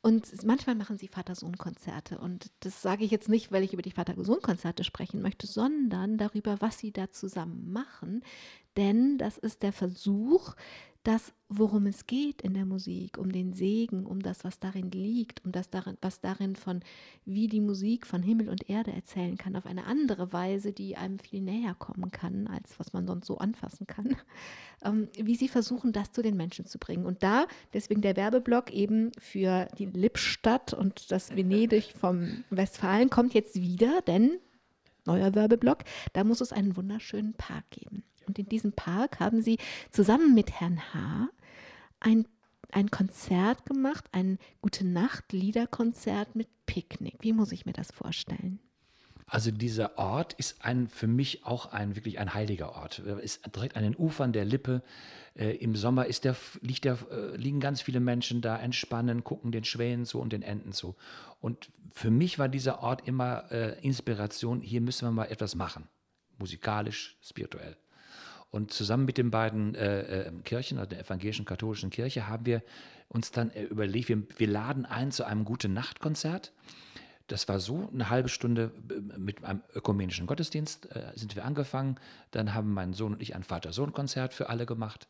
Und 0.06 0.46
manchmal 0.46 0.76
machen 0.76 1.00
sie 1.00 1.08
Vater-Sohn-Konzerte. 1.08 2.20
Und 2.20 2.52
das 2.60 2.84
sage 2.84 3.04
ich 3.04 3.10
jetzt 3.10 3.28
nicht, 3.28 3.52
weil 3.52 3.64
ich 3.64 3.74
über 3.74 3.82
die 3.82 3.90
Vater-Sohn-Konzerte 3.90 4.84
sprechen 4.84 5.20
möchte, 5.20 5.48
sondern 5.48 6.20
darüber, 6.20 6.62
was 6.62 6.78
sie 6.78 6.92
da 6.92 7.10
zusammen 7.10 7.74
machen. 7.74 8.24
Denn 8.78 9.18
das 9.18 9.40
ist 9.40 9.64
der 9.64 9.74
Versuch, 9.74 10.54
das, 11.08 11.34
worum 11.50 11.86
es 11.86 12.08
geht 12.08 12.42
in 12.42 12.54
der 12.54 12.66
Musik, 12.66 13.18
um 13.18 13.32
den 13.32 13.54
Segen, 13.54 14.06
um 14.06 14.22
das, 14.22 14.44
was 14.44 14.60
darin 14.60 14.90
liegt, 14.92 15.46
um 15.46 15.52
das, 15.52 15.70
darin, 15.70 15.98
was 16.02 16.20
darin 16.20 16.56
von, 16.56 16.82
wie 17.26 17.48
die 17.48 17.62
Musik 17.62 18.08
von 18.08 18.24
Himmel 18.24 18.50
und 18.50 18.70
Erde 18.70 18.92
erzählen 18.92 19.38
kann, 19.38 19.56
auf 19.56 19.66
eine 19.66 19.86
andere 19.86 20.34
Weise, 20.34 20.74
die 20.74 20.98
einem 20.98 21.20
viel 21.20 21.42
näher 21.42 21.76
kommen 21.76 22.12
kann, 22.12 22.48
als 22.48 22.80
was 22.80 22.94
man 22.94 23.06
sonst 23.08 23.28
so 23.28 23.38
anfassen 23.38 23.86
kann, 23.86 24.16
ähm, 24.84 25.08
wie 25.16 25.36
sie 25.36 25.48
versuchen, 25.48 25.94
das 25.94 26.12
zu 26.12 26.22
den 26.22 26.36
Menschen 26.36 26.66
zu 26.66 26.80
bringen. 26.80 27.06
Und 27.06 27.22
da, 27.22 27.46
deswegen 27.74 28.02
der 28.02 28.16
Werbeblock 28.16 28.72
eben 28.72 29.12
für 29.20 29.68
die 29.78 29.86
Lippstadt 29.86 30.74
und 30.74 31.12
das 31.12 31.36
Venedig 31.36 31.94
vom 31.98 32.44
Westfalen 32.50 33.10
kommt 33.10 33.34
jetzt 33.34 33.56
wieder, 33.56 34.02
denn 34.02 34.40
neuer 35.06 35.36
Werbeblock, 35.36 35.84
da 36.14 36.24
muss 36.24 36.42
es 36.42 36.52
einen 36.52 36.76
wunderschönen 36.76 37.34
Park 37.34 37.70
geben. 37.70 38.04
Und 38.28 38.40
in 38.40 38.50
diesem 38.50 38.74
Park 38.74 39.20
haben 39.20 39.42
sie 39.42 39.58
zusammen 39.92 40.34
mit 40.34 40.52
Herrn 40.52 40.82
H. 40.94 41.30
ein, 42.00 42.28
ein 42.72 42.92
Konzert 42.92 43.66
gemacht, 43.66 44.06
ein 44.12 44.38
Gute 44.62 44.86
Nacht 44.86 45.32
Liederkonzert 45.32 46.36
mit 46.36 46.48
Picknick. 46.66 47.18
Wie 47.22 47.34
muss 47.34 47.52
ich 47.52 47.66
mir 47.66 47.74
das 47.74 47.92
vorstellen? 47.92 48.60
Also 49.28 49.50
dieser 49.50 49.98
Ort 49.98 50.34
ist 50.34 50.64
ein, 50.64 50.88
für 50.88 51.08
mich 51.08 51.46
auch 51.46 51.72
ein 51.74 51.96
wirklich 51.96 52.20
ein 52.20 52.34
heiliger 52.34 52.76
Ort. 52.76 53.00
Ist 53.00 53.42
direkt 53.56 53.76
an 53.76 53.84
den 53.84 53.96
Ufern 53.96 54.34
der 54.34 54.46
Lippe. 54.46 54.84
Äh, 55.36 55.56
Im 55.58 55.76
Sommer 55.76 56.06
ist 56.06 56.26
der, 56.26 56.36
liegt 56.62 56.86
der, 56.86 57.00
äh, 57.12 57.36
liegen 57.36 57.60
ganz 57.60 57.82
viele 57.82 58.00
Menschen 58.00 58.42
da, 58.42 58.58
entspannen, 58.58 59.24
gucken 59.24 59.52
den 59.52 59.64
Schwänen 59.64 60.06
zu 60.06 60.20
und 60.20 60.32
den 60.32 60.44
Enten 60.44 60.74
zu. 60.74 60.96
Und 61.42 61.72
für 61.92 62.12
mich 62.12 62.38
war 62.38 62.50
dieser 62.50 62.84
Ort 62.84 63.08
immer 63.08 63.52
äh, 63.52 63.80
Inspiration. 63.82 64.62
Hier 64.62 64.82
müssen 64.82 65.08
wir 65.08 65.12
mal 65.12 65.26
etwas 65.26 65.56
machen, 65.56 65.88
musikalisch, 66.38 67.18
spirituell. 67.24 67.78
Und 68.52 68.72
zusammen 68.72 69.06
mit 69.06 69.18
den 69.18 69.32
beiden 69.32 69.76
äh, 69.76 70.28
äh, 70.28 70.32
Kirchen, 70.44 70.78
also 70.78 70.90
der 70.90 71.02
evangelischen 71.02 71.46
katholischen 71.46 71.90
Kirche, 71.90 72.28
haben 72.28 72.46
wir 72.46 72.62
uns 73.10 73.32
dann 73.32 73.52
äh, 73.52 73.64
überlegt, 73.64 74.10
wir, 74.10 74.24
wir 74.38 74.48
laden 74.48 74.86
ein 74.86 75.12
zu 75.12 75.26
einem 75.26 75.46
gute 75.46 75.68
Nacht-Konzert. 75.68 76.54
Das 77.28 77.48
war 77.48 77.60
so, 77.60 77.90
eine 77.92 78.10
halbe 78.10 78.30
Stunde 78.30 78.72
äh, 78.90 79.18
mit 79.18 79.44
einem 79.44 79.62
ökumenischen 79.74 80.28
Gottesdienst 80.28 80.96
äh, 80.96 81.12
sind 81.16 81.36
wir 81.36 81.44
angefangen. 81.44 81.98
Dann 82.32 82.54
haben 82.54 82.74
mein 82.74 82.94
Sohn 82.94 83.14
und 83.14 83.22
ich 83.22 83.36
ein 83.36 83.44
Vater-Sohn-Konzert 83.44 84.34
für 84.34 84.50
alle 84.50 84.66
gemacht. 84.66 85.08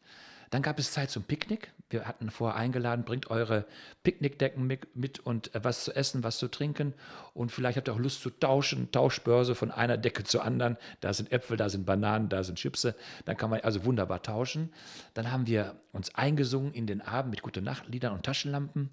Dann 0.49 0.61
gab 0.61 0.79
es 0.79 0.91
Zeit 0.91 1.09
zum 1.09 1.23
Picknick. 1.23 1.71
Wir 1.89 2.05
hatten 2.05 2.29
vorher 2.29 2.57
eingeladen, 2.57 3.05
bringt 3.05 3.29
eure 3.29 3.65
Picknickdecken 4.03 4.65
mit, 4.65 5.19
und 5.19 5.53
äh, 5.53 5.63
was 5.63 5.83
zu 5.83 5.95
essen, 5.95 6.23
was 6.23 6.37
zu 6.37 6.47
trinken. 6.47 6.93
Und 7.33 7.51
vielleicht 7.51 7.77
habt 7.77 7.87
ihr 7.87 7.93
auch 7.93 7.99
Lust 7.99 8.21
zu 8.21 8.29
tauschen, 8.29 8.91
Tauschbörse 8.91 9.55
von 9.55 9.71
einer 9.71 9.97
Decke 9.97 10.23
zur 10.23 10.43
anderen. 10.43 10.77
Da 11.01 11.13
sind 11.13 11.31
Äpfel, 11.31 11.57
da 11.57 11.69
sind 11.69 11.85
Bananen, 11.85 12.29
da 12.29 12.43
sind 12.43 12.57
Chipse. 12.57 12.95
Dann 13.25 13.37
kann 13.37 13.49
man 13.49 13.61
also 13.61 13.85
wunderbar 13.85 14.23
tauschen. 14.23 14.71
Dann 15.13 15.31
haben 15.31 15.47
wir 15.47 15.75
uns 15.91 16.13
eingesungen 16.15 16.73
in 16.73 16.87
den 16.87 17.01
Abend 17.01 17.31
mit 17.31 17.41
gute 17.41 17.61
Nachtliedern 17.61 18.13
und 18.13 18.23
Taschenlampen. 18.23 18.89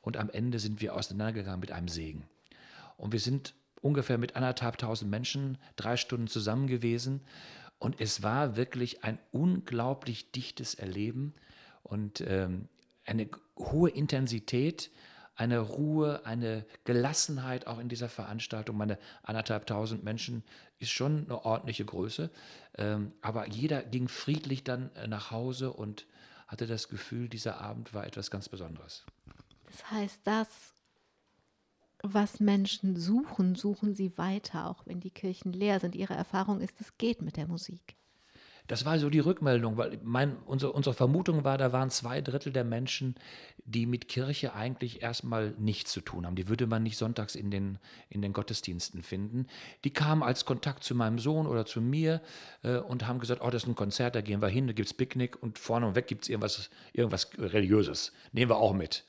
Und 0.00 0.16
am 0.18 0.28
Ende 0.30 0.58
sind 0.58 0.80
wir 0.80 0.94
auseinandergegangen 0.94 1.60
mit 1.60 1.72
einem 1.72 1.88
Segen. 1.88 2.24
Und 2.96 3.12
wir 3.12 3.20
sind 3.20 3.54
ungefähr 3.80 4.18
mit 4.18 4.34
anderthalbtausend 4.34 5.10
Menschen 5.10 5.58
drei 5.76 5.96
Stunden 5.96 6.26
zusammen 6.26 6.66
gewesen. 6.66 7.20
Und 7.84 8.00
es 8.00 8.22
war 8.22 8.56
wirklich 8.56 9.04
ein 9.04 9.18
unglaublich 9.30 10.32
dichtes 10.32 10.72
Erleben 10.72 11.34
und 11.82 12.22
ähm, 12.22 12.70
eine 13.04 13.28
hohe 13.58 13.90
Intensität, 13.90 14.90
eine 15.36 15.58
Ruhe, 15.58 16.24
eine 16.24 16.64
Gelassenheit 16.84 17.66
auch 17.66 17.78
in 17.78 17.90
dieser 17.90 18.08
Veranstaltung. 18.08 18.78
Meine 18.78 18.98
anderthalbtausend 19.22 20.02
Menschen 20.02 20.44
ist 20.78 20.92
schon 20.92 21.26
eine 21.26 21.44
ordentliche 21.44 21.84
Größe. 21.84 22.30
Ähm, 22.78 23.12
aber 23.20 23.48
jeder 23.48 23.82
ging 23.82 24.08
friedlich 24.08 24.64
dann 24.64 24.90
äh, 24.96 25.06
nach 25.06 25.30
Hause 25.30 25.70
und 25.70 26.06
hatte 26.46 26.66
das 26.66 26.88
Gefühl, 26.88 27.28
dieser 27.28 27.60
Abend 27.60 27.92
war 27.92 28.06
etwas 28.06 28.30
ganz 28.30 28.48
Besonderes. 28.48 29.04
Das 29.66 29.90
heißt, 29.90 30.20
das 30.24 30.73
was 32.04 32.38
Menschen 32.38 32.96
suchen, 32.96 33.54
suchen 33.54 33.94
sie 33.94 34.16
weiter, 34.18 34.68
auch 34.68 34.86
wenn 34.86 35.00
die 35.00 35.10
Kirchen 35.10 35.52
leer 35.52 35.80
sind. 35.80 35.94
Ihre 35.94 36.14
Erfahrung 36.14 36.60
ist, 36.60 36.80
es 36.80 36.96
geht 36.98 37.22
mit 37.22 37.36
der 37.36 37.48
Musik. 37.48 37.96
Das 38.66 38.86
war 38.86 38.98
so 38.98 39.10
die 39.10 39.18
Rückmeldung, 39.18 39.76
weil 39.76 39.98
mein, 40.02 40.38
unsere, 40.46 40.72
unsere 40.72 40.94
Vermutung 40.94 41.44
war, 41.44 41.58
da 41.58 41.72
waren 41.72 41.90
zwei 41.90 42.22
Drittel 42.22 42.50
der 42.50 42.64
Menschen, 42.64 43.14
die 43.66 43.84
mit 43.84 44.08
Kirche 44.08 44.54
eigentlich 44.54 45.02
erstmal 45.02 45.50
nichts 45.58 45.92
zu 45.92 46.00
tun 46.00 46.24
haben. 46.24 46.34
Die 46.34 46.48
würde 46.48 46.66
man 46.66 46.82
nicht 46.82 46.96
sonntags 46.96 47.34
in 47.34 47.50
den, 47.50 47.78
in 48.08 48.22
den 48.22 48.32
Gottesdiensten 48.32 49.02
finden. 49.02 49.48
Die 49.84 49.92
kamen 49.92 50.22
als 50.22 50.46
Kontakt 50.46 50.82
zu 50.82 50.94
meinem 50.94 51.18
Sohn 51.18 51.46
oder 51.46 51.66
zu 51.66 51.82
mir 51.82 52.22
äh, 52.62 52.78
und 52.78 53.06
haben 53.06 53.18
gesagt, 53.18 53.42
oh, 53.42 53.50
das 53.50 53.64
ist 53.64 53.68
ein 53.68 53.74
Konzert, 53.74 54.14
da 54.14 54.22
gehen 54.22 54.40
wir 54.40 54.48
hin, 54.48 54.66
da 54.66 54.72
gibt 54.72 54.88
es 54.88 54.94
Picknick 54.94 55.42
und 55.42 55.58
vorne 55.58 55.86
und 55.86 55.94
weg 55.94 56.06
gibt 56.06 56.22
es 56.24 56.30
irgendwas, 56.30 56.70
irgendwas 56.94 57.30
Religiöses. 57.36 58.12
Nehmen 58.32 58.50
wir 58.50 58.56
auch 58.56 58.72
mit. 58.72 59.04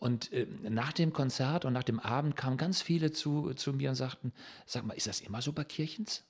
Und 0.00 0.32
äh, 0.32 0.46
nach 0.62 0.92
dem 0.92 1.12
Konzert 1.12 1.64
und 1.66 1.74
nach 1.74 1.84
dem 1.84 2.00
Abend 2.00 2.34
kamen 2.34 2.56
ganz 2.56 2.80
viele 2.82 3.12
zu, 3.12 3.52
zu 3.54 3.74
mir 3.74 3.90
und 3.90 3.96
sagten, 3.96 4.32
sag 4.66 4.84
mal, 4.84 4.94
ist 4.94 5.06
das 5.06 5.20
immer 5.20 5.42
so 5.42 5.52
bei 5.52 5.62
Kirchens? 5.62 6.24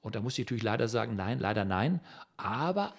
Und 0.00 0.14
da 0.14 0.20
muss 0.20 0.38
ich 0.38 0.46
natürlich 0.46 0.62
leider 0.62 0.88
sagen, 0.88 1.16
nein, 1.16 1.40
leider 1.40 1.64
nein. 1.64 2.00
Aber, 2.36 2.94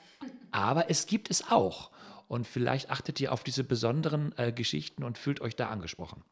aber 0.51 0.89
es 0.91 1.07
gibt 1.07 1.31
es 1.31 1.49
auch. 1.49 1.91
Und 2.27 2.45
vielleicht 2.45 2.91
achtet 2.91 3.19
ihr 3.19 3.31
auf 3.31 3.43
diese 3.43 3.63
besonderen 3.63 4.37
äh, 4.37 4.51
Geschichten 4.51 5.03
und 5.03 5.17
fühlt 5.17 5.41
euch 5.41 5.55
da 5.55 5.69
angesprochen. 5.69 6.23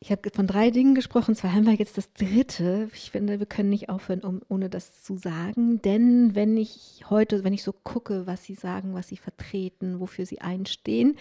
Ich 0.00 0.12
habe 0.12 0.30
von 0.32 0.46
drei 0.46 0.70
Dingen 0.70 0.94
gesprochen, 0.94 1.34
zwei 1.34 1.48
haben 1.48 1.66
wir 1.66 1.74
jetzt 1.74 1.98
das 1.98 2.12
dritte. 2.12 2.88
Ich 2.94 3.10
finde, 3.10 3.40
wir 3.40 3.46
können 3.46 3.70
nicht 3.70 3.88
aufhören, 3.88 4.20
um, 4.20 4.40
ohne 4.48 4.70
das 4.70 5.02
zu 5.02 5.16
sagen. 5.16 5.82
Denn 5.82 6.36
wenn 6.36 6.56
ich 6.56 7.02
heute, 7.10 7.42
wenn 7.42 7.52
ich 7.52 7.64
so 7.64 7.72
gucke, 7.72 8.24
was 8.28 8.44
sie 8.44 8.54
sagen, 8.54 8.94
was 8.94 9.08
sie 9.08 9.16
vertreten, 9.16 9.98
wofür 9.98 10.24
sie 10.24 10.40
einstehen, 10.40 11.16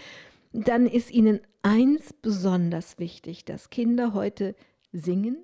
dann 0.57 0.87
ist 0.87 1.11
ihnen 1.11 1.41
eins 1.61 2.13
besonders 2.13 2.97
wichtig, 2.97 3.45
dass 3.45 3.69
Kinder 3.69 4.13
heute 4.13 4.55
singen 4.91 5.37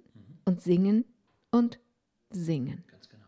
und 0.45 0.61
singen 0.61 1.05
und 1.51 1.79
singen. 2.29 2.83
Ganz 2.87 3.09
genau. 3.09 3.25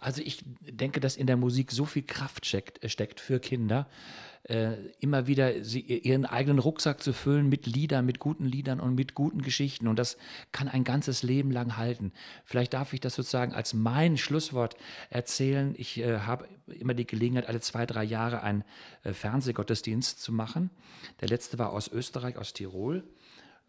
Also 0.00 0.20
ich 0.22 0.44
denke, 0.60 1.00
dass 1.00 1.16
in 1.16 1.26
der 1.26 1.36
Musik 1.36 1.72
so 1.72 1.84
viel 1.84 2.02
Kraft 2.02 2.44
steckt, 2.46 2.84
äh, 2.84 2.88
steckt 2.88 3.20
für 3.20 3.40
Kinder, 3.40 3.88
immer 5.00 5.26
wieder 5.26 5.54
ihren 5.54 6.24
eigenen 6.24 6.58
Rucksack 6.58 7.02
zu 7.02 7.12
füllen 7.12 7.50
mit 7.50 7.66
Liedern, 7.66 8.06
mit 8.06 8.18
guten 8.18 8.46
Liedern 8.46 8.80
und 8.80 8.94
mit 8.94 9.14
guten 9.14 9.42
Geschichten. 9.42 9.88
Und 9.88 9.98
das 9.98 10.16
kann 10.52 10.68
ein 10.68 10.84
ganzes 10.84 11.22
Leben 11.22 11.50
lang 11.50 11.76
halten. 11.76 12.12
Vielleicht 12.46 12.72
darf 12.72 12.94
ich 12.94 13.00
das 13.00 13.14
sozusagen 13.14 13.52
als 13.52 13.74
mein 13.74 14.16
Schlusswort 14.16 14.76
erzählen. 15.10 15.74
Ich 15.76 15.98
äh, 15.98 16.20
habe 16.20 16.48
immer 16.66 16.94
die 16.94 17.06
Gelegenheit, 17.06 17.46
alle 17.46 17.60
zwei, 17.60 17.84
drei 17.84 18.04
Jahre 18.04 18.42
einen 18.42 18.64
äh, 19.04 19.12
Fernsehgottesdienst 19.12 20.22
zu 20.22 20.32
machen. 20.32 20.70
Der 21.20 21.28
letzte 21.28 21.58
war 21.58 21.70
aus 21.70 21.88
Österreich, 21.88 22.38
aus 22.38 22.54
Tirol. 22.54 23.04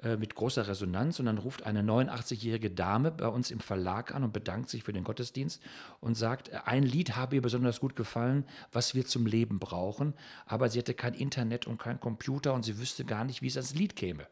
Äh, 0.01 0.15
mit 0.15 0.33
großer 0.33 0.65
Resonanz 0.65 1.19
und 1.19 1.25
dann 1.25 1.37
ruft 1.37 1.63
eine 1.63 1.81
89-jährige 1.81 2.71
Dame 2.71 3.11
bei 3.11 3.27
uns 3.27 3.51
im 3.51 3.59
Verlag 3.59 4.15
an 4.15 4.23
und 4.23 4.31
bedankt 4.31 4.69
sich 4.69 4.83
für 4.83 4.93
den 4.93 5.03
Gottesdienst 5.03 5.61
und 5.99 6.15
sagt, 6.15 6.51
ein 6.67 6.83
Lied 6.83 7.17
habe 7.17 7.35
ihr 7.35 7.41
besonders 7.41 7.81
gut 7.81 7.97
gefallen, 7.97 8.45
was 8.71 8.95
wir 8.95 9.05
zum 9.05 9.25
Leben 9.25 9.59
brauchen, 9.59 10.13
aber 10.45 10.69
sie 10.69 10.79
hätte 10.79 10.93
kein 10.93 11.13
Internet 11.13 11.67
und 11.67 11.79
kein 11.79 11.99
Computer 11.99 12.53
und 12.53 12.63
sie 12.63 12.77
wüsste 12.77 13.03
gar 13.03 13.25
nicht, 13.25 13.41
wie 13.41 13.47
es 13.47 13.57
als 13.57 13.75
Lied 13.75 13.97
käme. 13.97 14.25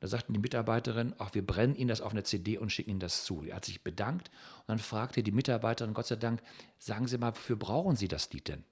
Da 0.00 0.06
sagten 0.06 0.34
die 0.34 0.38
Mitarbeiterin, 0.38 1.14
ach, 1.16 1.32
wir 1.32 1.46
brennen 1.46 1.76
Ihnen 1.76 1.88
das 1.88 2.02
auf 2.02 2.12
eine 2.12 2.22
CD 2.22 2.58
und 2.58 2.70
schicken 2.70 2.90
Ihnen 2.90 3.00
das 3.00 3.24
zu. 3.24 3.42
Er 3.42 3.56
hat 3.56 3.64
sich 3.64 3.82
bedankt 3.82 4.28
und 4.58 4.68
dann 4.68 4.78
fragte 4.78 5.22
die 5.22 5.32
Mitarbeiterin, 5.32 5.94
Gott 5.94 6.08
sei 6.08 6.16
Dank, 6.16 6.42
sagen 6.78 7.08
Sie 7.08 7.16
mal, 7.16 7.34
wofür 7.34 7.56
brauchen 7.56 7.96
Sie 7.96 8.08
das 8.08 8.30
Lied 8.34 8.48
denn? 8.48 8.64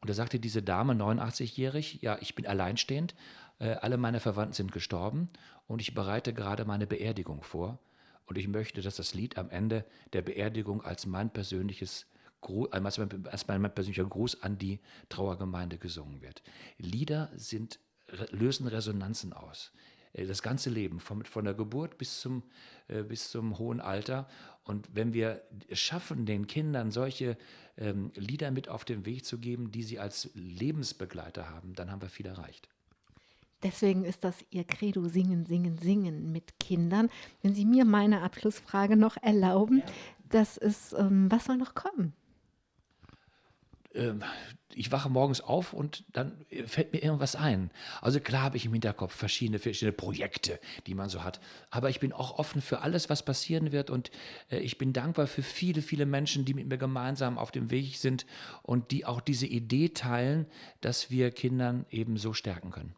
Und 0.00 0.08
da 0.08 0.14
sagte 0.14 0.38
diese 0.38 0.62
Dame, 0.62 0.92
89-jährig, 0.94 2.02
ja, 2.02 2.18
ich 2.20 2.36
bin 2.36 2.46
alleinstehend, 2.46 3.16
äh, 3.58 3.74
alle 3.74 3.96
meine 3.96 4.20
Verwandten 4.20 4.54
sind 4.54 4.72
gestorben 4.72 5.28
und 5.66 5.80
ich 5.80 5.94
bereite 5.94 6.34
gerade 6.34 6.64
meine 6.64 6.86
Beerdigung 6.86 7.42
vor. 7.42 7.78
Und 8.26 8.38
ich 8.38 8.48
möchte, 8.48 8.82
dass 8.82 8.96
das 8.96 9.14
Lied 9.14 9.36
am 9.36 9.50
Ende 9.50 9.84
der 10.12 10.22
Beerdigung 10.22 10.82
als 10.82 11.06
mein 11.06 11.30
persönliches 11.30 12.06
als 12.72 12.98
mein, 12.98 13.26
als 13.28 13.46
mein 13.46 13.62
persönlicher 13.62 14.04
Gruß 14.04 14.42
an 14.42 14.58
die 14.58 14.80
Trauergemeinde 15.08 15.78
gesungen 15.78 16.22
wird. 16.22 16.42
Lieder 16.76 17.30
sind, 17.36 17.78
lösen 18.30 18.66
Resonanzen 18.66 19.32
aus. 19.32 19.70
Äh, 20.12 20.26
das 20.26 20.42
ganze 20.42 20.70
Leben, 20.70 21.00
von, 21.00 21.24
von 21.24 21.44
der 21.44 21.54
Geburt 21.54 21.98
bis 21.98 22.20
zum, 22.20 22.42
äh, 22.88 23.02
bis 23.02 23.30
zum 23.30 23.58
hohen 23.58 23.80
Alter. 23.80 24.28
Und 24.64 24.88
wenn 24.94 25.12
wir 25.12 25.42
schaffen, 25.72 26.26
den 26.26 26.46
Kindern 26.46 26.90
solche 26.90 27.36
ähm, 27.76 28.12
Lieder 28.14 28.50
mit 28.50 28.68
auf 28.68 28.84
den 28.84 29.06
Weg 29.06 29.24
zu 29.24 29.38
geben, 29.38 29.70
die 29.70 29.82
sie 29.82 29.98
als 29.98 30.30
Lebensbegleiter 30.34 31.50
haben, 31.50 31.74
dann 31.74 31.90
haben 31.90 32.02
wir 32.02 32.08
viel 32.08 32.26
erreicht. 32.26 32.68
Deswegen 33.62 34.04
ist 34.04 34.24
das 34.24 34.44
Ihr 34.50 34.64
Credo 34.64 35.08
Singen, 35.08 35.46
Singen, 35.46 35.78
Singen 35.78 36.32
mit 36.32 36.58
Kindern. 36.58 37.08
Wenn 37.42 37.54
Sie 37.54 37.64
mir 37.64 37.84
meine 37.84 38.22
Abschlussfrage 38.22 38.96
noch 38.96 39.16
erlauben, 39.22 39.78
ja. 39.78 39.84
das 40.30 40.56
ist, 40.56 40.94
ähm, 40.94 41.30
was 41.30 41.44
soll 41.44 41.56
noch 41.56 41.74
kommen? 41.74 42.12
Ähm, 43.94 44.22
ich 44.74 44.90
wache 44.90 45.10
morgens 45.10 45.42
auf 45.42 45.74
und 45.74 46.04
dann 46.12 46.46
fällt 46.64 46.92
mir 46.92 47.02
irgendwas 47.02 47.36
ein. 47.36 47.70
Also 48.00 48.20
klar 48.20 48.42
habe 48.42 48.56
ich 48.56 48.64
im 48.64 48.72
Hinterkopf 48.72 49.14
verschiedene, 49.14 49.58
verschiedene 49.58 49.92
Projekte, 49.92 50.58
die 50.86 50.94
man 50.94 51.10
so 51.10 51.22
hat. 51.22 51.40
Aber 51.70 51.90
ich 51.90 52.00
bin 52.00 52.12
auch 52.12 52.38
offen 52.38 52.62
für 52.62 52.80
alles, 52.80 53.10
was 53.10 53.22
passieren 53.22 53.70
wird. 53.70 53.90
Und 53.90 54.10
äh, 54.50 54.58
ich 54.60 54.78
bin 54.78 54.92
dankbar 54.92 55.26
für 55.26 55.42
viele, 55.42 55.82
viele 55.82 56.06
Menschen, 56.06 56.44
die 56.44 56.54
mit 56.54 56.68
mir 56.68 56.78
gemeinsam 56.78 57.38
auf 57.38 57.50
dem 57.50 57.70
Weg 57.70 57.98
sind 57.98 58.26
und 58.62 58.90
die 58.90 59.04
auch 59.04 59.20
diese 59.20 59.46
Idee 59.46 59.90
teilen, 59.90 60.46
dass 60.80 61.10
wir 61.10 61.30
Kindern 61.30 61.84
eben 61.90 62.16
so 62.16 62.32
stärken 62.32 62.70
können. 62.70 62.94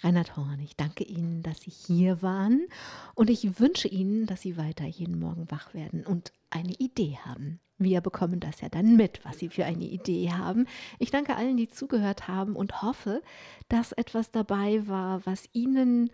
Reinhard 0.00 0.36
Horn, 0.36 0.60
ich 0.60 0.76
danke 0.76 1.02
Ihnen, 1.02 1.42
dass 1.42 1.60
Sie 1.60 1.70
hier 1.70 2.22
waren 2.22 2.68
und 3.14 3.30
ich 3.30 3.58
wünsche 3.58 3.88
Ihnen, 3.88 4.26
dass 4.26 4.42
Sie 4.42 4.56
weiter 4.56 4.84
jeden 4.84 5.18
Morgen 5.18 5.50
wach 5.50 5.74
werden 5.74 6.06
und 6.06 6.32
eine 6.50 6.72
Idee 6.74 7.18
haben. 7.24 7.58
Wir 7.78 8.00
bekommen 8.00 8.38
das 8.38 8.60
ja 8.60 8.68
dann 8.68 8.96
mit, 8.96 9.24
was 9.24 9.38
Sie 9.38 9.48
für 9.48 9.64
eine 9.64 9.84
Idee 9.84 10.30
haben. 10.30 10.66
Ich 10.98 11.10
danke 11.10 11.34
allen, 11.36 11.56
die 11.56 11.68
zugehört 11.68 12.28
haben 12.28 12.54
und 12.54 12.82
hoffe, 12.82 13.22
dass 13.68 13.92
etwas 13.92 14.30
dabei 14.30 14.86
war, 14.86 15.24
was 15.26 15.48
Ihnen 15.52 16.10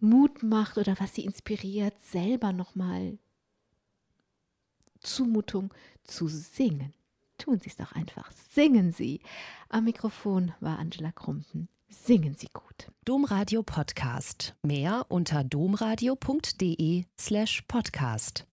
Mut 0.00 0.42
macht 0.42 0.76
oder 0.76 0.98
was 0.98 1.14
Sie 1.14 1.24
inspiriert, 1.24 1.94
selber 2.02 2.52
nochmal 2.52 3.18
Zumutung 5.00 5.72
zu 6.04 6.26
singen. 6.26 6.94
Tun 7.38 7.58
Sie 7.60 7.70
es 7.70 7.76
doch 7.76 7.92
einfach. 7.92 8.30
Singen 8.50 8.92
Sie. 8.92 9.20
Am 9.68 9.84
Mikrofon 9.84 10.52
war 10.60 10.78
Angela 10.78 11.12
Krumpen. 11.12 11.68
Singen 11.92 12.36
Sie 12.36 12.46
gut. 12.52 12.86
Domradio 13.04 13.64
Podcast. 13.64 14.54
Mehr 14.62 15.06
unter 15.08 15.42
domradio.de 15.42 17.04
slash 17.18 17.62
podcast. 17.66 18.46